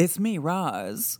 It's 0.00 0.18
me, 0.18 0.38
Roz. 0.38 1.18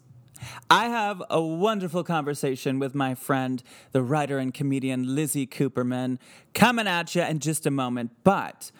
I 0.70 0.86
have 0.86 1.23
a 1.28 1.38
wonderful 1.38 2.02
conversation 2.02 2.78
with 2.78 2.95
my 2.95 3.14
friend, 3.14 3.62
the 3.92 4.00
writer 4.00 4.38
and 4.38 4.55
comedian 4.55 5.14
Lizzie 5.14 5.46
Cooperman, 5.46 6.16
coming 6.55 6.86
at 6.86 7.14
you 7.14 7.20
in 7.20 7.41
just 7.41 7.66
a 7.66 7.70
moment. 7.70 8.12
But 8.24 8.72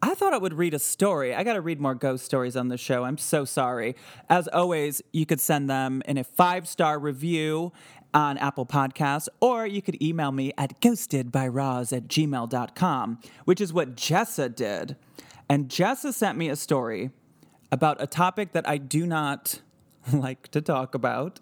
I 0.00 0.14
thought 0.14 0.32
I 0.32 0.38
would 0.38 0.54
read 0.54 0.74
a 0.74 0.78
story. 0.78 1.34
I 1.34 1.42
got 1.42 1.54
to 1.54 1.60
read 1.60 1.80
more 1.80 1.96
ghost 1.96 2.24
stories 2.24 2.54
on 2.54 2.68
the 2.68 2.76
show. 2.76 3.02
I'm 3.02 3.18
so 3.18 3.44
sorry. 3.44 3.96
As 4.30 4.46
always, 4.46 5.02
you 5.10 5.26
could 5.26 5.40
send 5.40 5.68
them 5.68 6.04
in 6.06 6.18
a 6.18 6.22
five 6.22 6.68
star 6.68 6.96
review 7.00 7.72
on 8.14 8.38
Apple 8.38 8.64
Podcasts, 8.64 9.26
or 9.40 9.66
you 9.66 9.82
could 9.82 10.00
email 10.00 10.30
me 10.30 10.52
at 10.56 10.80
ghostedbyroz 10.80 11.96
at 11.96 12.06
gmail.com, 12.06 13.18
which 13.44 13.60
is 13.60 13.72
what 13.72 13.96
Jessa 13.96 14.54
did. 14.54 14.94
And 15.48 15.68
Jessa 15.68 16.14
sent 16.14 16.38
me 16.38 16.48
a 16.48 16.54
story 16.54 17.10
about 17.70 18.02
a 18.02 18.06
topic 18.06 18.52
that 18.52 18.68
I 18.68 18.78
do 18.78 19.06
not 19.06 19.60
like 20.12 20.48
to 20.48 20.60
talk 20.60 20.94
about. 20.94 21.40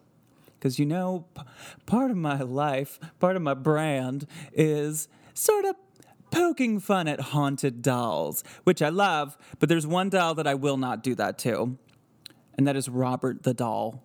Because 0.58 0.78
you 0.78 0.86
know, 0.86 1.26
p- 1.34 1.42
part 1.84 2.10
of 2.10 2.16
my 2.16 2.40
life, 2.40 2.98
part 3.20 3.36
of 3.36 3.42
my 3.42 3.54
brand 3.54 4.26
is 4.52 5.08
sort 5.34 5.64
of 5.64 5.76
poking 6.30 6.80
fun 6.80 7.08
at 7.08 7.20
haunted 7.20 7.82
dolls, 7.82 8.42
which 8.64 8.82
I 8.82 8.88
love, 8.88 9.36
but 9.58 9.68
there's 9.68 9.86
one 9.86 10.08
doll 10.08 10.34
that 10.34 10.46
I 10.46 10.54
will 10.54 10.76
not 10.76 11.02
do 11.02 11.14
that 11.14 11.38
to, 11.38 11.78
and 12.56 12.66
that 12.66 12.76
is 12.76 12.88
Robert 12.88 13.42
the 13.42 13.54
doll. 13.54 14.02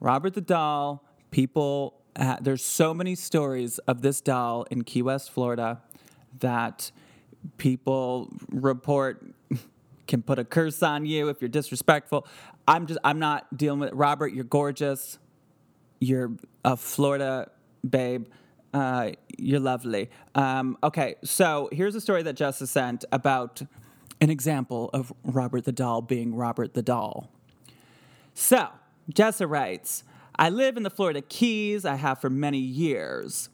Robert 0.00 0.34
the 0.34 0.40
doll, 0.40 1.04
people, 1.30 2.00
uh, 2.16 2.36
there's 2.40 2.64
so 2.64 2.94
many 2.94 3.14
stories 3.14 3.78
of 3.80 4.02
this 4.02 4.20
doll 4.20 4.66
in 4.70 4.82
Key 4.84 5.02
West, 5.02 5.30
Florida, 5.30 5.82
that 6.38 6.90
people 7.58 8.32
report 8.50 9.35
can 10.06 10.22
put 10.22 10.38
a 10.38 10.44
curse 10.44 10.82
on 10.82 11.06
you 11.06 11.28
if 11.28 11.40
you're 11.40 11.48
disrespectful. 11.48 12.26
I'm 12.66 12.86
just, 12.86 13.00
I'm 13.04 13.18
not 13.18 13.56
dealing 13.56 13.80
with 13.80 13.92
Robert. 13.92 14.32
You're 14.32 14.44
gorgeous. 14.44 15.18
You're 16.00 16.32
a 16.64 16.76
Florida 16.76 17.50
babe. 17.88 18.26
Uh, 18.74 19.12
you're 19.38 19.60
lovely. 19.60 20.10
Um, 20.34 20.76
okay, 20.82 21.16
so 21.24 21.68
here's 21.72 21.94
a 21.94 22.00
story 22.00 22.22
that 22.24 22.36
Jessa 22.36 22.66
sent 22.66 23.04
about 23.10 23.62
an 24.20 24.30
example 24.30 24.90
of 24.92 25.12
Robert 25.24 25.64
the 25.64 25.72
doll 25.72 26.02
being 26.02 26.34
Robert 26.34 26.74
the 26.74 26.82
doll. 26.82 27.30
So, 28.34 28.68
Jessa 29.12 29.48
writes 29.48 30.04
I 30.38 30.50
live 30.50 30.76
in 30.76 30.82
the 30.82 30.90
Florida 30.90 31.22
Keys. 31.22 31.84
I 31.84 31.94
have 31.94 32.20
for 32.20 32.28
many 32.28 32.58
years. 32.58 33.48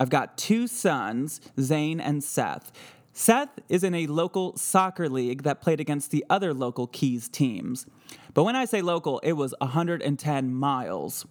I've 0.00 0.10
got 0.10 0.36
two 0.36 0.66
sons, 0.66 1.40
Zane 1.60 2.00
and 2.00 2.24
Seth. 2.24 2.72
Seth 3.16 3.60
is 3.68 3.84
in 3.84 3.94
a 3.94 4.08
local 4.08 4.56
soccer 4.56 5.08
league 5.08 5.44
that 5.44 5.60
played 5.60 5.78
against 5.78 6.10
the 6.10 6.24
other 6.28 6.52
local 6.52 6.88
Keys 6.88 7.28
teams. 7.28 7.86
But 8.34 8.42
when 8.42 8.56
I 8.56 8.64
say 8.64 8.82
local, 8.82 9.20
it 9.20 9.34
was 9.34 9.54
110 9.60 10.52
miles. 10.52 11.24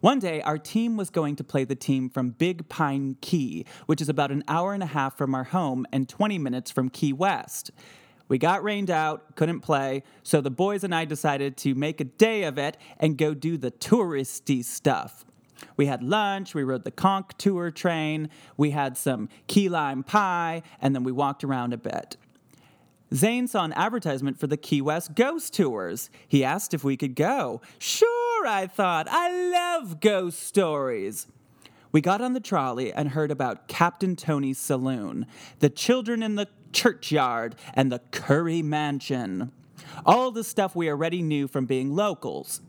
One 0.00 0.20
day, 0.20 0.40
our 0.40 0.56
team 0.56 0.96
was 0.96 1.10
going 1.10 1.36
to 1.36 1.44
play 1.44 1.64
the 1.64 1.74
team 1.74 2.08
from 2.08 2.30
Big 2.30 2.70
Pine 2.70 3.18
Key, 3.20 3.66
which 3.84 4.00
is 4.00 4.08
about 4.08 4.30
an 4.30 4.42
hour 4.48 4.72
and 4.72 4.82
a 4.82 4.86
half 4.86 5.18
from 5.18 5.34
our 5.34 5.44
home 5.44 5.84
and 5.92 6.08
20 6.08 6.38
minutes 6.38 6.70
from 6.70 6.88
Key 6.88 7.12
West. 7.12 7.72
We 8.28 8.38
got 8.38 8.64
rained 8.64 8.90
out, 8.90 9.36
couldn't 9.36 9.60
play, 9.60 10.04
so 10.22 10.40
the 10.40 10.50
boys 10.50 10.82
and 10.82 10.94
I 10.94 11.04
decided 11.04 11.58
to 11.58 11.74
make 11.74 12.00
a 12.00 12.04
day 12.04 12.44
of 12.44 12.56
it 12.56 12.78
and 12.98 13.18
go 13.18 13.34
do 13.34 13.58
the 13.58 13.70
touristy 13.70 14.64
stuff. 14.64 15.26
We 15.76 15.86
had 15.86 16.02
lunch, 16.02 16.54
we 16.54 16.62
rode 16.62 16.84
the 16.84 16.90
conch 16.90 17.30
tour 17.38 17.70
train, 17.70 18.30
we 18.56 18.70
had 18.70 18.96
some 18.96 19.28
key 19.46 19.68
lime 19.68 20.02
pie, 20.02 20.62
and 20.80 20.94
then 20.94 21.04
we 21.04 21.12
walked 21.12 21.44
around 21.44 21.72
a 21.72 21.78
bit. 21.78 22.16
Zane 23.14 23.48
saw 23.48 23.64
an 23.64 23.72
advertisement 23.72 24.38
for 24.38 24.46
the 24.46 24.56
Key 24.56 24.82
West 24.82 25.14
Ghost 25.14 25.54
Tours. 25.54 26.10
He 26.26 26.44
asked 26.44 26.74
if 26.74 26.84
we 26.84 26.96
could 26.96 27.14
go. 27.14 27.62
Sure, 27.78 28.46
I 28.46 28.66
thought. 28.66 29.06
I 29.10 29.50
love 29.50 30.00
ghost 30.00 30.40
stories. 30.40 31.26
We 31.90 32.02
got 32.02 32.20
on 32.20 32.34
the 32.34 32.40
trolley 32.40 32.92
and 32.92 33.10
heard 33.10 33.30
about 33.30 33.66
Captain 33.66 34.14
Tony's 34.14 34.58
Saloon, 34.58 35.26
the 35.60 35.70
children 35.70 36.22
in 36.22 36.34
the 36.34 36.48
churchyard, 36.72 37.56
and 37.72 37.90
the 37.90 38.00
Curry 38.10 38.60
Mansion. 38.60 39.52
All 40.04 40.30
the 40.30 40.44
stuff 40.44 40.76
we 40.76 40.90
already 40.90 41.22
knew 41.22 41.48
from 41.48 41.64
being 41.64 41.96
locals. 41.96 42.60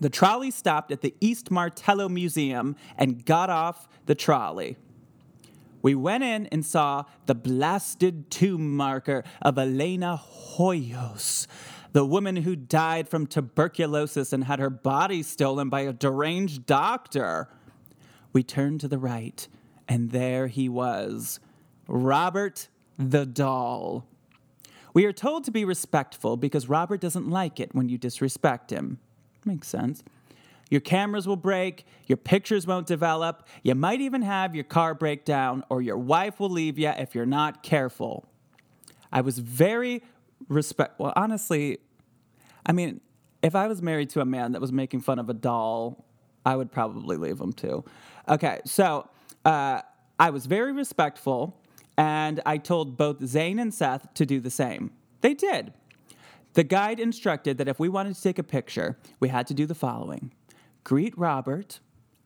The 0.00 0.10
trolley 0.10 0.50
stopped 0.50 0.90
at 0.92 1.00
the 1.00 1.14
East 1.20 1.50
Martello 1.50 2.08
Museum 2.08 2.76
and 2.96 3.24
got 3.24 3.50
off 3.50 3.88
the 4.06 4.14
trolley. 4.14 4.76
We 5.82 5.94
went 5.94 6.24
in 6.24 6.46
and 6.46 6.66
saw 6.66 7.04
the 7.26 7.34
blasted 7.34 8.30
tomb 8.30 8.76
marker 8.76 9.24
of 9.40 9.56
Elena 9.56 10.20
Hoyos, 10.20 11.46
the 11.92 12.04
woman 12.04 12.36
who 12.36 12.56
died 12.56 13.08
from 13.08 13.26
tuberculosis 13.26 14.32
and 14.32 14.44
had 14.44 14.58
her 14.58 14.70
body 14.70 15.22
stolen 15.22 15.68
by 15.68 15.82
a 15.82 15.92
deranged 15.92 16.66
doctor. 16.66 17.48
We 18.32 18.42
turned 18.42 18.80
to 18.80 18.88
the 18.88 18.98
right, 18.98 19.46
and 19.88 20.10
there 20.10 20.48
he 20.48 20.68
was 20.68 21.40
Robert 21.88 22.68
the 22.98 23.24
doll. 23.24 24.06
We 24.92 25.04
are 25.04 25.12
told 25.12 25.44
to 25.44 25.50
be 25.50 25.64
respectful 25.64 26.36
because 26.36 26.68
Robert 26.68 27.00
doesn't 27.00 27.28
like 27.28 27.60
it 27.60 27.74
when 27.74 27.88
you 27.88 27.98
disrespect 27.98 28.70
him. 28.70 28.98
Makes 29.46 29.68
sense. 29.68 30.02
Your 30.68 30.80
cameras 30.80 31.28
will 31.28 31.36
break, 31.36 31.86
your 32.06 32.16
pictures 32.16 32.66
won't 32.66 32.88
develop, 32.88 33.46
you 33.62 33.74
might 33.76 34.00
even 34.00 34.22
have 34.22 34.54
your 34.54 34.64
car 34.64 34.94
break 34.94 35.24
down, 35.24 35.62
or 35.68 35.80
your 35.80 35.96
wife 35.96 36.40
will 36.40 36.50
leave 36.50 36.76
you 36.76 36.88
if 36.88 37.14
you're 37.14 37.24
not 37.24 37.62
careful. 37.62 38.26
I 39.12 39.20
was 39.20 39.38
very 39.38 40.02
respect. 40.48 40.98
Well, 40.98 41.12
honestly, 41.14 41.78
I 42.66 42.72
mean, 42.72 43.00
if 43.42 43.54
I 43.54 43.68
was 43.68 43.80
married 43.80 44.10
to 44.10 44.20
a 44.20 44.24
man 44.24 44.52
that 44.52 44.60
was 44.60 44.72
making 44.72 45.02
fun 45.02 45.20
of 45.20 45.30
a 45.30 45.34
doll, 45.34 46.04
I 46.44 46.56
would 46.56 46.72
probably 46.72 47.16
leave 47.16 47.40
him 47.40 47.52
too. 47.52 47.84
Okay, 48.28 48.60
so 48.64 49.08
uh, 49.44 49.82
I 50.18 50.30
was 50.30 50.46
very 50.46 50.72
respectful, 50.72 51.60
and 51.96 52.40
I 52.44 52.58
told 52.58 52.96
both 52.96 53.24
Zane 53.24 53.60
and 53.60 53.72
Seth 53.72 54.12
to 54.14 54.26
do 54.26 54.40
the 54.40 54.50
same. 54.50 54.90
They 55.20 55.34
did. 55.34 55.72
The 56.56 56.64
guide 56.64 56.98
instructed 56.98 57.58
that 57.58 57.68
if 57.68 57.78
we 57.78 57.90
wanted 57.90 58.16
to 58.16 58.22
take 58.22 58.38
a 58.38 58.42
picture, 58.42 58.96
we 59.20 59.28
had 59.28 59.46
to 59.48 59.54
do 59.54 59.66
the 59.66 59.74
following 59.74 60.32
greet 60.84 61.16
Robert, 61.18 61.80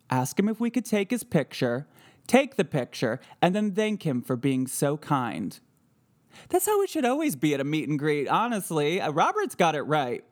ask 0.08 0.38
him 0.38 0.48
if 0.48 0.60
we 0.60 0.70
could 0.70 0.84
take 0.84 1.10
his 1.10 1.24
picture, 1.24 1.88
take 2.28 2.54
the 2.54 2.64
picture, 2.64 3.18
and 3.42 3.56
then 3.56 3.72
thank 3.72 4.06
him 4.06 4.22
for 4.22 4.36
being 4.36 4.68
so 4.68 4.96
kind. 4.96 5.58
That's 6.48 6.66
how 6.66 6.80
it 6.82 6.91
should 6.91 7.04
always 7.04 7.34
be 7.34 7.54
at 7.54 7.60
a 7.60 7.64
meet 7.64 7.88
and 7.88 7.98
greet, 7.98 8.28
honestly. 8.28 9.00
Uh, 9.00 9.10
Robert's 9.10 9.56
got 9.56 9.74
it 9.74 9.82
right. 9.82 10.22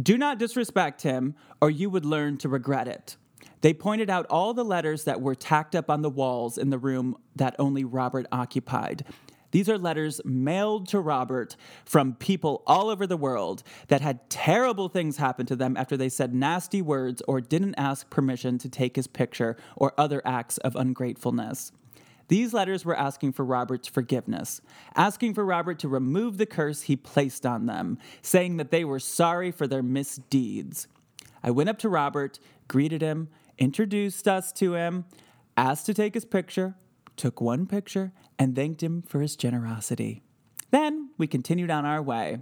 Do 0.00 0.16
not 0.16 0.38
disrespect 0.38 1.02
him, 1.02 1.34
or 1.60 1.70
you 1.70 1.90
would 1.90 2.06
learn 2.06 2.38
to 2.38 2.48
regret 2.48 2.88
it. 2.88 3.16
They 3.60 3.74
pointed 3.74 4.08
out 4.08 4.24
all 4.30 4.54
the 4.54 4.64
letters 4.64 5.04
that 5.04 5.20
were 5.20 5.34
tacked 5.34 5.74
up 5.74 5.90
on 5.90 6.00
the 6.00 6.08
walls 6.08 6.56
in 6.56 6.70
the 6.70 6.78
room 6.78 7.18
that 7.36 7.56
only 7.58 7.84
Robert 7.84 8.26
occupied. 8.32 9.04
These 9.54 9.68
are 9.68 9.78
letters 9.78 10.20
mailed 10.24 10.88
to 10.88 10.98
Robert 10.98 11.54
from 11.84 12.14
people 12.14 12.64
all 12.66 12.88
over 12.88 13.06
the 13.06 13.16
world 13.16 13.62
that 13.86 14.00
had 14.00 14.28
terrible 14.28 14.88
things 14.88 15.18
happen 15.18 15.46
to 15.46 15.54
them 15.54 15.76
after 15.76 15.96
they 15.96 16.08
said 16.08 16.34
nasty 16.34 16.82
words 16.82 17.22
or 17.28 17.40
didn't 17.40 17.76
ask 17.76 18.10
permission 18.10 18.58
to 18.58 18.68
take 18.68 18.96
his 18.96 19.06
picture 19.06 19.56
or 19.76 19.94
other 19.96 20.20
acts 20.24 20.58
of 20.58 20.74
ungratefulness. 20.74 21.70
These 22.26 22.52
letters 22.52 22.84
were 22.84 22.96
asking 22.96 23.34
for 23.34 23.44
Robert's 23.44 23.86
forgiveness, 23.86 24.60
asking 24.96 25.34
for 25.34 25.44
Robert 25.44 25.78
to 25.78 25.88
remove 25.88 26.36
the 26.36 26.46
curse 26.46 26.82
he 26.82 26.96
placed 26.96 27.46
on 27.46 27.66
them, 27.66 27.98
saying 28.22 28.56
that 28.56 28.72
they 28.72 28.84
were 28.84 28.98
sorry 28.98 29.52
for 29.52 29.68
their 29.68 29.84
misdeeds. 29.84 30.88
I 31.44 31.52
went 31.52 31.68
up 31.68 31.78
to 31.78 31.88
Robert, 31.88 32.40
greeted 32.66 33.02
him, 33.02 33.28
introduced 33.56 34.26
us 34.26 34.50
to 34.54 34.74
him, 34.74 35.04
asked 35.56 35.86
to 35.86 35.94
take 35.94 36.14
his 36.14 36.24
picture, 36.24 36.74
took 37.16 37.40
one 37.40 37.66
picture, 37.66 38.10
and 38.38 38.54
thanked 38.54 38.82
him 38.82 39.02
for 39.02 39.20
his 39.20 39.36
generosity. 39.36 40.22
Then 40.70 41.10
we 41.18 41.26
continued 41.26 41.70
on 41.70 41.84
our 41.84 42.02
way. 42.02 42.38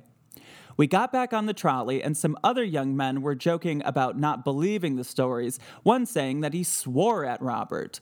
We 0.76 0.86
got 0.86 1.12
back 1.12 1.34
on 1.34 1.46
the 1.46 1.52
trolley, 1.52 2.02
and 2.02 2.16
some 2.16 2.36
other 2.42 2.64
young 2.64 2.96
men 2.96 3.20
were 3.20 3.34
joking 3.34 3.82
about 3.84 4.18
not 4.18 4.44
believing 4.44 4.96
the 4.96 5.04
stories, 5.04 5.58
one 5.82 6.06
saying 6.06 6.40
that 6.40 6.54
he 6.54 6.64
swore 6.64 7.26
at 7.26 7.42
Robert. 7.42 8.00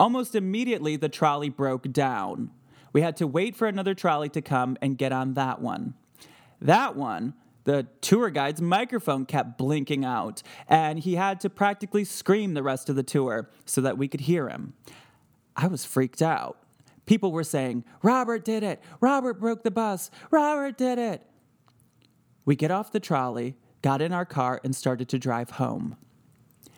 Almost 0.00 0.34
immediately, 0.34 0.96
the 0.96 1.08
trolley 1.08 1.50
broke 1.50 1.92
down. 1.92 2.50
We 2.92 3.02
had 3.02 3.16
to 3.18 3.28
wait 3.28 3.54
for 3.54 3.68
another 3.68 3.94
trolley 3.94 4.28
to 4.30 4.42
come 4.42 4.76
and 4.82 4.98
get 4.98 5.12
on 5.12 5.34
that 5.34 5.60
one. 5.60 5.94
That 6.60 6.96
one, 6.96 7.34
The 7.64 7.86
tour 8.00 8.30
guide's 8.30 8.60
microphone 8.60 9.26
kept 9.26 9.58
blinking 9.58 10.04
out, 10.04 10.42
and 10.66 10.98
he 10.98 11.16
had 11.16 11.40
to 11.40 11.50
practically 11.50 12.04
scream 12.04 12.54
the 12.54 12.62
rest 12.62 12.88
of 12.88 12.96
the 12.96 13.02
tour 13.02 13.50
so 13.64 13.80
that 13.82 13.98
we 13.98 14.08
could 14.08 14.22
hear 14.22 14.48
him. 14.48 14.72
I 15.56 15.66
was 15.66 15.84
freaked 15.84 16.22
out. 16.22 16.58
People 17.10 17.32
were 17.32 17.42
saying, 17.42 17.82
Robert 18.04 18.44
did 18.44 18.62
it! 18.62 18.80
Robert 19.00 19.40
broke 19.40 19.64
the 19.64 19.70
bus! 19.72 20.12
Robert 20.30 20.78
did 20.78 20.96
it! 20.96 21.26
We 22.44 22.54
get 22.54 22.70
off 22.70 22.92
the 22.92 23.00
trolley, 23.00 23.56
got 23.82 24.00
in 24.00 24.12
our 24.12 24.24
car, 24.24 24.60
and 24.62 24.76
started 24.76 25.08
to 25.08 25.18
drive 25.18 25.50
home. 25.50 25.96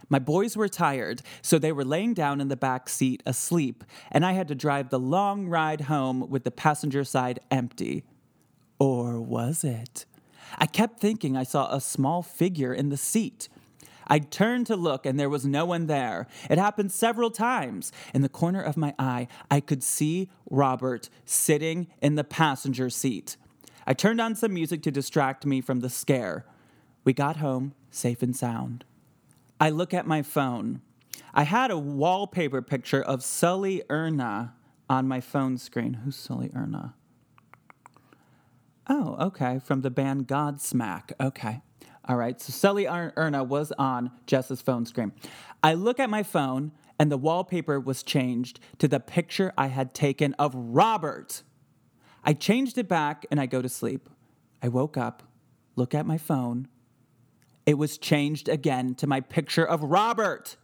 My 0.09 0.19
boys 0.19 0.57
were 0.57 0.71
tired, 0.71 1.21
so 1.43 1.59
they 1.59 1.71
were 1.71 1.85
laying 1.85 2.15
down 2.15 2.41
in 2.41 2.49
the 2.49 2.57
back 2.57 2.89
seat 2.89 3.23
asleep, 3.27 3.85
and 4.11 4.25
I 4.25 4.33
had 4.33 4.49
to 4.49 4.55
drive 4.55 4.89
the 4.89 4.99
long 4.99 5.49
ride 5.49 5.83
home 5.83 6.31
with 6.31 6.45
the 6.45 6.51
passenger 6.51 7.05
side 7.05 7.39
empty. 7.51 8.03
Or 8.79 9.21
was 9.21 9.65
it? 9.65 10.07
I 10.57 10.65
kept 10.65 10.99
thinking 10.99 11.37
I 11.37 11.43
saw 11.43 11.71
a 11.71 11.79
small 11.79 12.23
figure 12.23 12.73
in 12.73 12.89
the 12.89 12.97
seat. 12.97 13.51
I 14.07 14.19
turned 14.19 14.67
to 14.69 14.77
look 14.77 15.07
and 15.07 15.19
there 15.19 15.31
was 15.31 15.47
no 15.47 15.65
one 15.65 15.87
there. 15.87 16.27
It 16.51 16.59
happened 16.59 16.93
several 16.93 17.31
times. 17.31 17.93
In 18.15 18.23
the 18.23 18.29
corner 18.29 18.61
of 18.61 18.77
my 18.77 18.95
eye, 18.99 19.29
I 19.51 19.61
could 19.61 19.83
see 19.83 20.31
Robert 20.51 21.09
sitting 21.25 21.89
in 22.01 22.15
the 22.15 22.25
passenger 22.25 22.91
seat. 22.91 23.37
I 23.87 23.95
turned 23.95 24.21
on 24.21 24.35
some 24.35 24.55
music 24.55 24.83
to 24.83 24.91
distract 24.91 25.45
me 25.45 25.61
from 25.61 25.81
the 25.81 25.91
scare. 25.91 26.47
We 27.05 27.13
got 27.13 27.39
home 27.39 27.75
safe 27.91 28.23
and 28.23 28.35
sound. 28.35 28.85
I 29.61 29.71
look 29.71 29.93
at 29.93 30.07
my 30.07 30.23
phone. 30.23 30.81
I 31.35 31.45
had 31.45 31.71
a 31.71 31.79
wallpaper 31.79 32.63
picture 32.63 33.03
of 33.03 33.23
Sully 33.23 33.83
Erna 33.89 34.55
on 34.89 35.09
my 35.09 35.21
phone 35.21 35.57
screen. 35.59 35.95
Who's 35.95 36.17
Sully 36.17 36.51
Erna? 36.55 36.95
Oh, 38.89 39.17
okay, 39.21 39.59
from 39.59 39.83
the 39.83 39.91
band 39.91 40.27
Godsmack. 40.27 41.13
Okay. 41.21 41.63
All 42.09 42.17
right, 42.17 42.41
so 42.41 42.53
Sully 42.53 42.87
Er- 42.87 43.13
Erna 43.17 43.45
was 43.45 43.73
on 43.73 44.11
Jess's 44.27 44.61
phone 44.61 44.87
screen. 44.87 45.13
I 45.63 45.75
look 45.75 46.01
at 46.01 46.11
my 46.11 46.23
phone, 46.23 46.73
and 46.99 47.13
the 47.13 47.17
wallpaper 47.17 47.79
was 47.79 48.03
changed 48.03 48.59
to 48.79 48.89
the 48.89 48.99
picture 48.99 49.53
I 49.57 49.69
had 49.69 49.95
taken 49.95 50.35
of 50.35 50.53
Robert. 50.55 51.43
I 52.25 52.33
changed 52.33 52.77
it 52.77 52.89
back, 52.89 53.25
and 53.31 53.41
I 53.41 53.47
go 53.47 53.63
to 53.63 53.69
sleep. 53.69 54.09
I 54.63 54.69
woke 54.69 54.97
up, 54.97 55.23
look 55.77 55.95
at 55.95 56.07
my 56.07 56.19
phone. 56.19 56.69
It 57.67 57.75
was 57.75 57.99
changed 57.99 58.49
again 58.49 58.97
to 58.97 59.07
my 59.07 59.21
picture 59.21 59.65
of 59.65 59.85
Robert. 59.85 60.57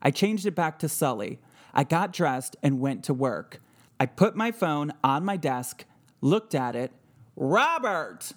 I 0.00 0.10
changed 0.10 0.46
it 0.46 0.54
back 0.54 0.78
to 0.78 0.88
Sully. 0.88 1.38
I 1.74 1.84
got 1.84 2.12
dressed 2.12 2.56
and 2.62 2.80
went 2.80 3.04
to 3.04 3.14
work. 3.14 3.60
I 3.98 4.06
put 4.06 4.34
my 4.34 4.50
phone 4.50 4.92
on 5.04 5.26
my 5.26 5.36
desk, 5.36 5.84
looked 6.22 6.54
at 6.54 6.74
it. 6.74 6.92
Robert! 7.36 8.32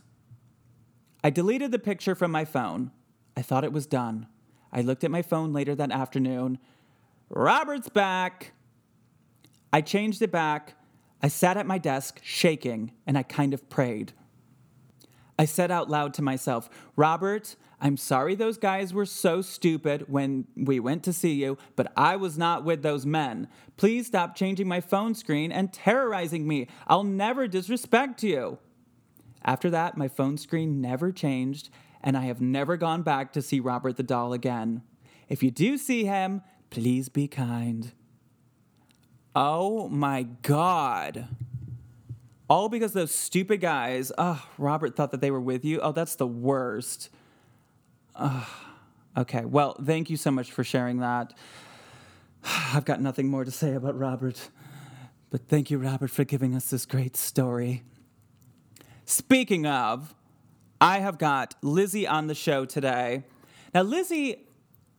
I 1.24 1.30
deleted 1.30 1.72
the 1.72 1.80
picture 1.80 2.16
from 2.16 2.32
my 2.32 2.44
phone. 2.44 2.92
I 3.38 3.42
thought 3.42 3.64
it 3.64 3.72
was 3.72 3.86
done. 3.86 4.28
I 4.72 4.82
looked 4.82 5.04
at 5.04 5.12
my 5.12 5.22
phone 5.22 5.54
later 5.54 5.74
that 5.76 5.92
afternoon. 5.92 6.60
Robert's 7.30 7.90
back. 7.90 8.52
I 9.72 9.82
changed 9.82 10.22
it 10.22 10.32
back. 10.32 10.76
I 11.22 11.30
sat 11.30 11.56
at 11.56 11.66
my 11.66 11.78
desk, 11.78 12.20
shaking, 12.22 12.92
and 13.08 13.18
I 13.18 13.24
kind 13.24 13.54
of 13.54 13.70
prayed. 13.70 14.12
I 15.40 15.46
said 15.46 15.72
out 15.72 15.90
loud 15.90 16.14
to 16.16 16.22
myself, 16.22 16.70
Robert, 16.96 17.56
I'm 17.82 17.98
sorry 17.98 18.36
those 18.36 18.58
guys 18.58 18.94
were 18.94 19.06
so 19.06 19.42
stupid 19.42 20.06
when 20.08 20.46
we 20.56 20.80
went 20.80 21.04
to 21.04 21.14
see 21.14 21.34
you, 21.34 21.58
but 21.76 21.92
I 21.98 22.18
was 22.18 22.38
not 22.38 22.64
with 22.64 22.84
those 22.84 23.06
men. 23.06 23.48
Please 23.78 24.08
stop 24.08 24.36
changing 24.36 24.68
my 24.68 24.80
phone 24.80 25.16
screen 25.16 25.52
and 25.52 25.74
terrorizing 25.74 26.48
me. 26.48 26.68
I'll 26.88 27.04
never 27.04 27.48
disrespect 27.48 28.22
you. 28.22 28.60
After 29.46 29.70
that, 29.70 29.98
my 29.98 30.08
phone 30.08 30.38
screen 30.38 30.82
never 30.82 31.12
changed, 31.12 31.70
and 32.02 32.18
I 32.18 32.26
have 32.26 32.42
never 32.42 32.78
gone 32.78 33.02
back 33.02 33.34
to 33.34 33.42
see 33.42 33.60
Robert 33.60 33.98
the 33.98 34.04
doll 34.04 34.34
again. 34.34 34.84
If 35.30 35.44
you 35.44 35.52
do 35.52 35.78
see 35.78 36.06
him, 36.06 36.42
please 36.70 37.10
be 37.10 37.28
kind. 37.28 37.92
Oh 39.36 39.90
my 39.90 40.24
God. 40.24 41.28
All 42.50 42.70
because 42.70 42.94
those 42.94 43.14
stupid 43.14 43.62
guys, 43.62 44.12
oh, 44.18 44.46
Robert 44.58 44.96
thought 44.96 45.12
that 45.12 45.22
they 45.22 45.32
were 45.32 45.42
with 45.42 45.66
you. 45.66 45.80
Oh, 45.82 45.92
that's 45.92 46.16
the 46.16 46.28
worst. 46.28 47.10
Ugh. 48.16 48.48
okay, 49.18 49.44
well, 49.44 49.76
thank 49.84 50.10
you 50.10 50.18
so 50.18 50.30
much 50.30 50.52
for 50.52 50.64
sharing 50.64 51.00
that. 51.00 51.34
I've 52.74 52.86
got 52.86 53.02
nothing 53.02 53.28
more 53.28 53.44
to 53.44 53.52
say 53.52 53.74
about 53.74 53.98
Robert, 53.98 54.50
but 55.32 55.48
thank 55.48 55.72
you, 55.72 55.80
Robert, 55.80 56.12
for 56.12 56.24
giving 56.24 56.54
us 56.54 56.70
this 56.70 56.86
great 56.86 57.18
story. 57.18 57.84
Speaking 59.14 59.68
of, 59.68 60.16
I 60.82 60.98
have 60.98 61.20
got 61.20 61.54
Lizzie 61.62 62.08
on 62.08 62.26
the 62.26 62.34
show 62.34 62.66
today. 62.66 63.24
Now, 63.72 63.84
Lizzie 63.84 64.48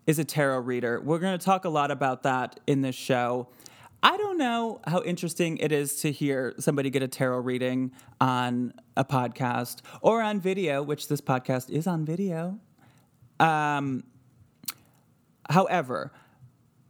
is 0.07 0.21
a 0.21 0.25
tarot 0.25 0.61
reader. 0.61 1.01
We're 1.01 1.19
going 1.19 1.37
to 1.37 1.45
talk 1.45 1.65
a 1.65 1.69
lot 1.69 1.91
about 1.91 2.23
that 2.23 2.61
in 2.69 2.83
this 2.83 2.95
show. 2.95 3.49
I 4.05 4.17
don't 4.17 4.39
know 4.39 4.81
how 4.87 5.03
interesting 5.03 5.57
it 5.59 5.73
is 5.73 6.01
to 6.03 6.13
hear 6.13 6.55
somebody 6.61 6.91
get 6.91 7.03
a 7.03 7.09
tarot 7.09 7.41
reading 7.41 7.91
on 8.21 8.75
a 8.97 9.05
podcast 9.05 9.81
or 10.01 10.23
on 10.23 10.39
video, 10.39 10.81
which 10.81 11.09
this 11.09 11.21
podcast 11.21 11.69
is 11.69 11.89
on 11.89 12.05
video. 12.05 12.61
Um, 13.41 14.05
however, 15.51 16.13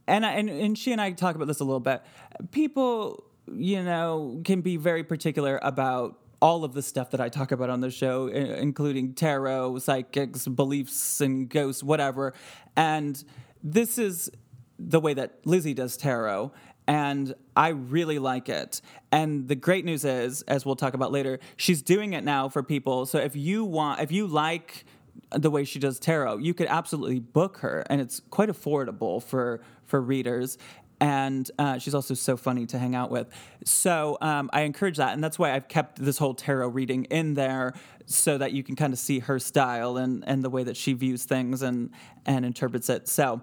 and, 0.07 0.27
I, 0.27 0.33
and 0.33 0.51
and 0.51 0.77
she 0.77 0.93
and 0.93 1.01
I 1.01 1.13
talk 1.13 1.37
about 1.37 1.49
this 1.49 1.61
a 1.61 1.65
little 1.65 1.81
bit. 1.81 2.03
People, 2.51 3.25
you 3.51 3.83
know, 3.83 4.43
can 4.45 4.61
be 4.61 4.77
very 4.77 5.03
particular 5.05 5.59
about 5.63 6.21
all 6.45 6.63
of 6.63 6.75
the 6.75 6.83
stuff 6.83 7.11
that 7.13 7.23
I 7.23 7.31
talk 7.31 7.53
about 7.53 7.71
on 7.71 7.81
the 7.81 7.91
show, 7.91 8.27
including 8.27 9.15
tarot, 9.15 9.79
psychics, 9.79 10.47
beliefs, 10.47 11.23
and 11.23 11.49
ghosts, 11.49 11.83
whatever. 11.83 12.35
And 12.77 13.25
this 13.63 13.97
is 13.97 14.31
the 14.79 15.01
way 15.01 15.15
that 15.15 15.39
Lizzie 15.47 15.73
does 15.73 15.97
tarot. 15.97 16.53
And 16.87 17.35
I 17.57 17.69
really 17.69 18.19
like 18.19 18.51
it. 18.51 18.83
And 19.11 19.49
the 19.49 19.55
great 19.55 19.87
news 19.87 20.05
is, 20.05 20.43
as 20.43 20.67
we'll 20.67 20.77
talk 20.77 20.93
about 20.93 21.11
later, 21.11 21.41
she's 21.57 21.81
doing 21.81 22.13
it 22.13 22.25
now 22.25 22.51
for 22.51 22.63
people. 22.63 23.07
So 23.07 23.17
if 23.17 23.35
you 23.35 23.65
want, 23.65 24.03
if 24.03 24.13
you 24.13 24.27
like 24.27 24.85
the 25.31 25.51
way 25.51 25.65
she 25.65 25.79
does 25.79 25.99
tarot, 25.99 26.39
you 26.39 26.53
could 26.53 26.67
absolutely 26.67 27.21
book 27.21 27.57
her, 27.59 27.85
and 27.89 28.03
it's 28.03 28.21
quite 28.29 28.51
affordable 28.51 29.23
for 29.23 29.63
for 29.87 30.01
readers. 30.01 30.59
And 31.01 31.51
uh, 31.59 31.79
she's 31.79 31.95
also 31.95 32.15
so 32.15 32.37
funny 32.37 32.67
to 32.67 32.79
hang 32.79 32.95
out 32.95 33.11
with. 33.11 33.29
So 33.65 34.17
um, 34.21 34.49
I 34.53 34.63
encourage 34.63 34.97
that, 34.99 35.13
and 35.13 35.23
that's 35.23 35.39
why 35.39 35.53
I've 35.53 35.69
kept 35.69 36.03
this 36.03 36.19
whole 36.19 36.35
tarot 36.35 36.69
reading 36.69 37.05
in 37.05 37.35
there, 37.35 37.75
so 38.07 38.39
that 38.39 38.53
you 38.53 38.63
can 38.63 38.77
kind 38.77 38.93
of 38.93 38.99
see 38.99 39.19
her 39.21 39.39
style 39.39 39.97
and 39.97 40.25
and 40.27 40.43
the 40.43 40.51
way 40.51 40.63
that 40.65 40.77
she 40.77 40.93
views 40.93 41.25
things 41.25 41.63
and 41.63 41.91
and 42.27 42.45
interprets 42.45 42.89
it. 42.89 43.09
So. 43.09 43.43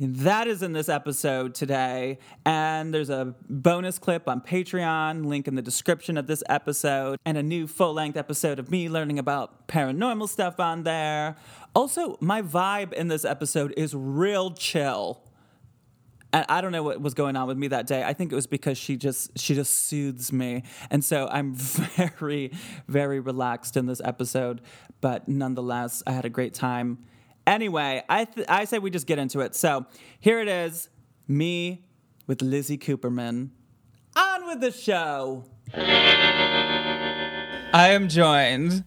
That 0.00 0.46
is 0.46 0.62
in 0.62 0.74
this 0.74 0.88
episode 0.88 1.56
today. 1.56 2.20
And 2.46 2.94
there's 2.94 3.10
a 3.10 3.34
bonus 3.48 3.98
clip 3.98 4.28
on 4.28 4.40
Patreon, 4.40 5.26
link 5.26 5.48
in 5.48 5.56
the 5.56 5.62
description 5.62 6.16
of 6.16 6.28
this 6.28 6.44
episode, 6.48 7.18
and 7.24 7.36
a 7.36 7.42
new 7.42 7.66
full 7.66 7.94
length 7.94 8.16
episode 8.16 8.60
of 8.60 8.70
me 8.70 8.88
learning 8.88 9.18
about 9.18 9.66
paranormal 9.66 10.28
stuff 10.28 10.60
on 10.60 10.84
there. 10.84 11.34
Also, 11.74 12.16
my 12.20 12.42
vibe 12.42 12.92
in 12.92 13.08
this 13.08 13.24
episode 13.24 13.74
is 13.76 13.92
real 13.92 14.52
chill. 14.52 15.20
And 16.32 16.44
I 16.48 16.60
don't 16.60 16.72
know 16.72 16.82
what 16.82 17.00
was 17.00 17.14
going 17.14 17.36
on 17.36 17.48
with 17.48 17.56
me 17.56 17.68
that 17.68 17.86
day. 17.86 18.02
I 18.04 18.12
think 18.12 18.32
it 18.32 18.34
was 18.34 18.46
because 18.46 18.76
she 18.76 18.96
just 18.96 19.38
she 19.38 19.54
just 19.54 19.86
soothes 19.86 20.32
me. 20.32 20.64
And 20.90 21.02
so 21.04 21.26
I'm 21.30 21.54
very 21.54 22.52
very 22.86 23.20
relaxed 23.20 23.76
in 23.76 23.86
this 23.86 24.00
episode, 24.04 24.60
but 25.00 25.28
nonetheless, 25.28 26.02
I 26.06 26.12
had 26.12 26.24
a 26.24 26.30
great 26.30 26.54
time. 26.54 26.98
Anyway, 27.46 28.02
I 28.10 28.26
th- 28.26 28.46
I 28.48 28.66
say 28.66 28.78
we 28.78 28.90
just 28.90 29.06
get 29.06 29.18
into 29.18 29.40
it. 29.40 29.54
So, 29.54 29.86
here 30.20 30.38
it 30.40 30.48
is, 30.48 30.90
me 31.26 31.86
with 32.26 32.42
Lizzie 32.42 32.76
Cooperman. 32.76 33.48
On 34.14 34.46
with 34.46 34.60
the 34.60 34.70
show. 34.70 35.44
I 37.72 37.90
am 37.90 38.08
joined 38.08 38.84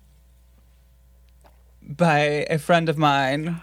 by 1.82 2.46
a 2.50 2.60
friend 2.60 2.88
of 2.88 2.98
mine 3.00 3.60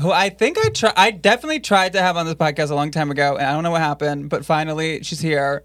who 0.00 0.10
I 0.10 0.28
think 0.30 0.58
I 0.58 0.68
try 0.70 0.92
I 0.96 1.10
definitely 1.10 1.60
tried 1.60 1.92
to 1.94 2.02
have 2.02 2.16
on 2.16 2.26
this 2.26 2.34
podcast 2.34 2.70
a 2.70 2.74
long 2.74 2.90
time 2.90 3.10
ago, 3.10 3.36
and 3.36 3.46
I 3.46 3.52
don't 3.52 3.62
know 3.62 3.70
what 3.70 3.80
happened, 3.80 4.28
but 4.30 4.44
finally 4.44 5.02
she's 5.02 5.20
here. 5.20 5.62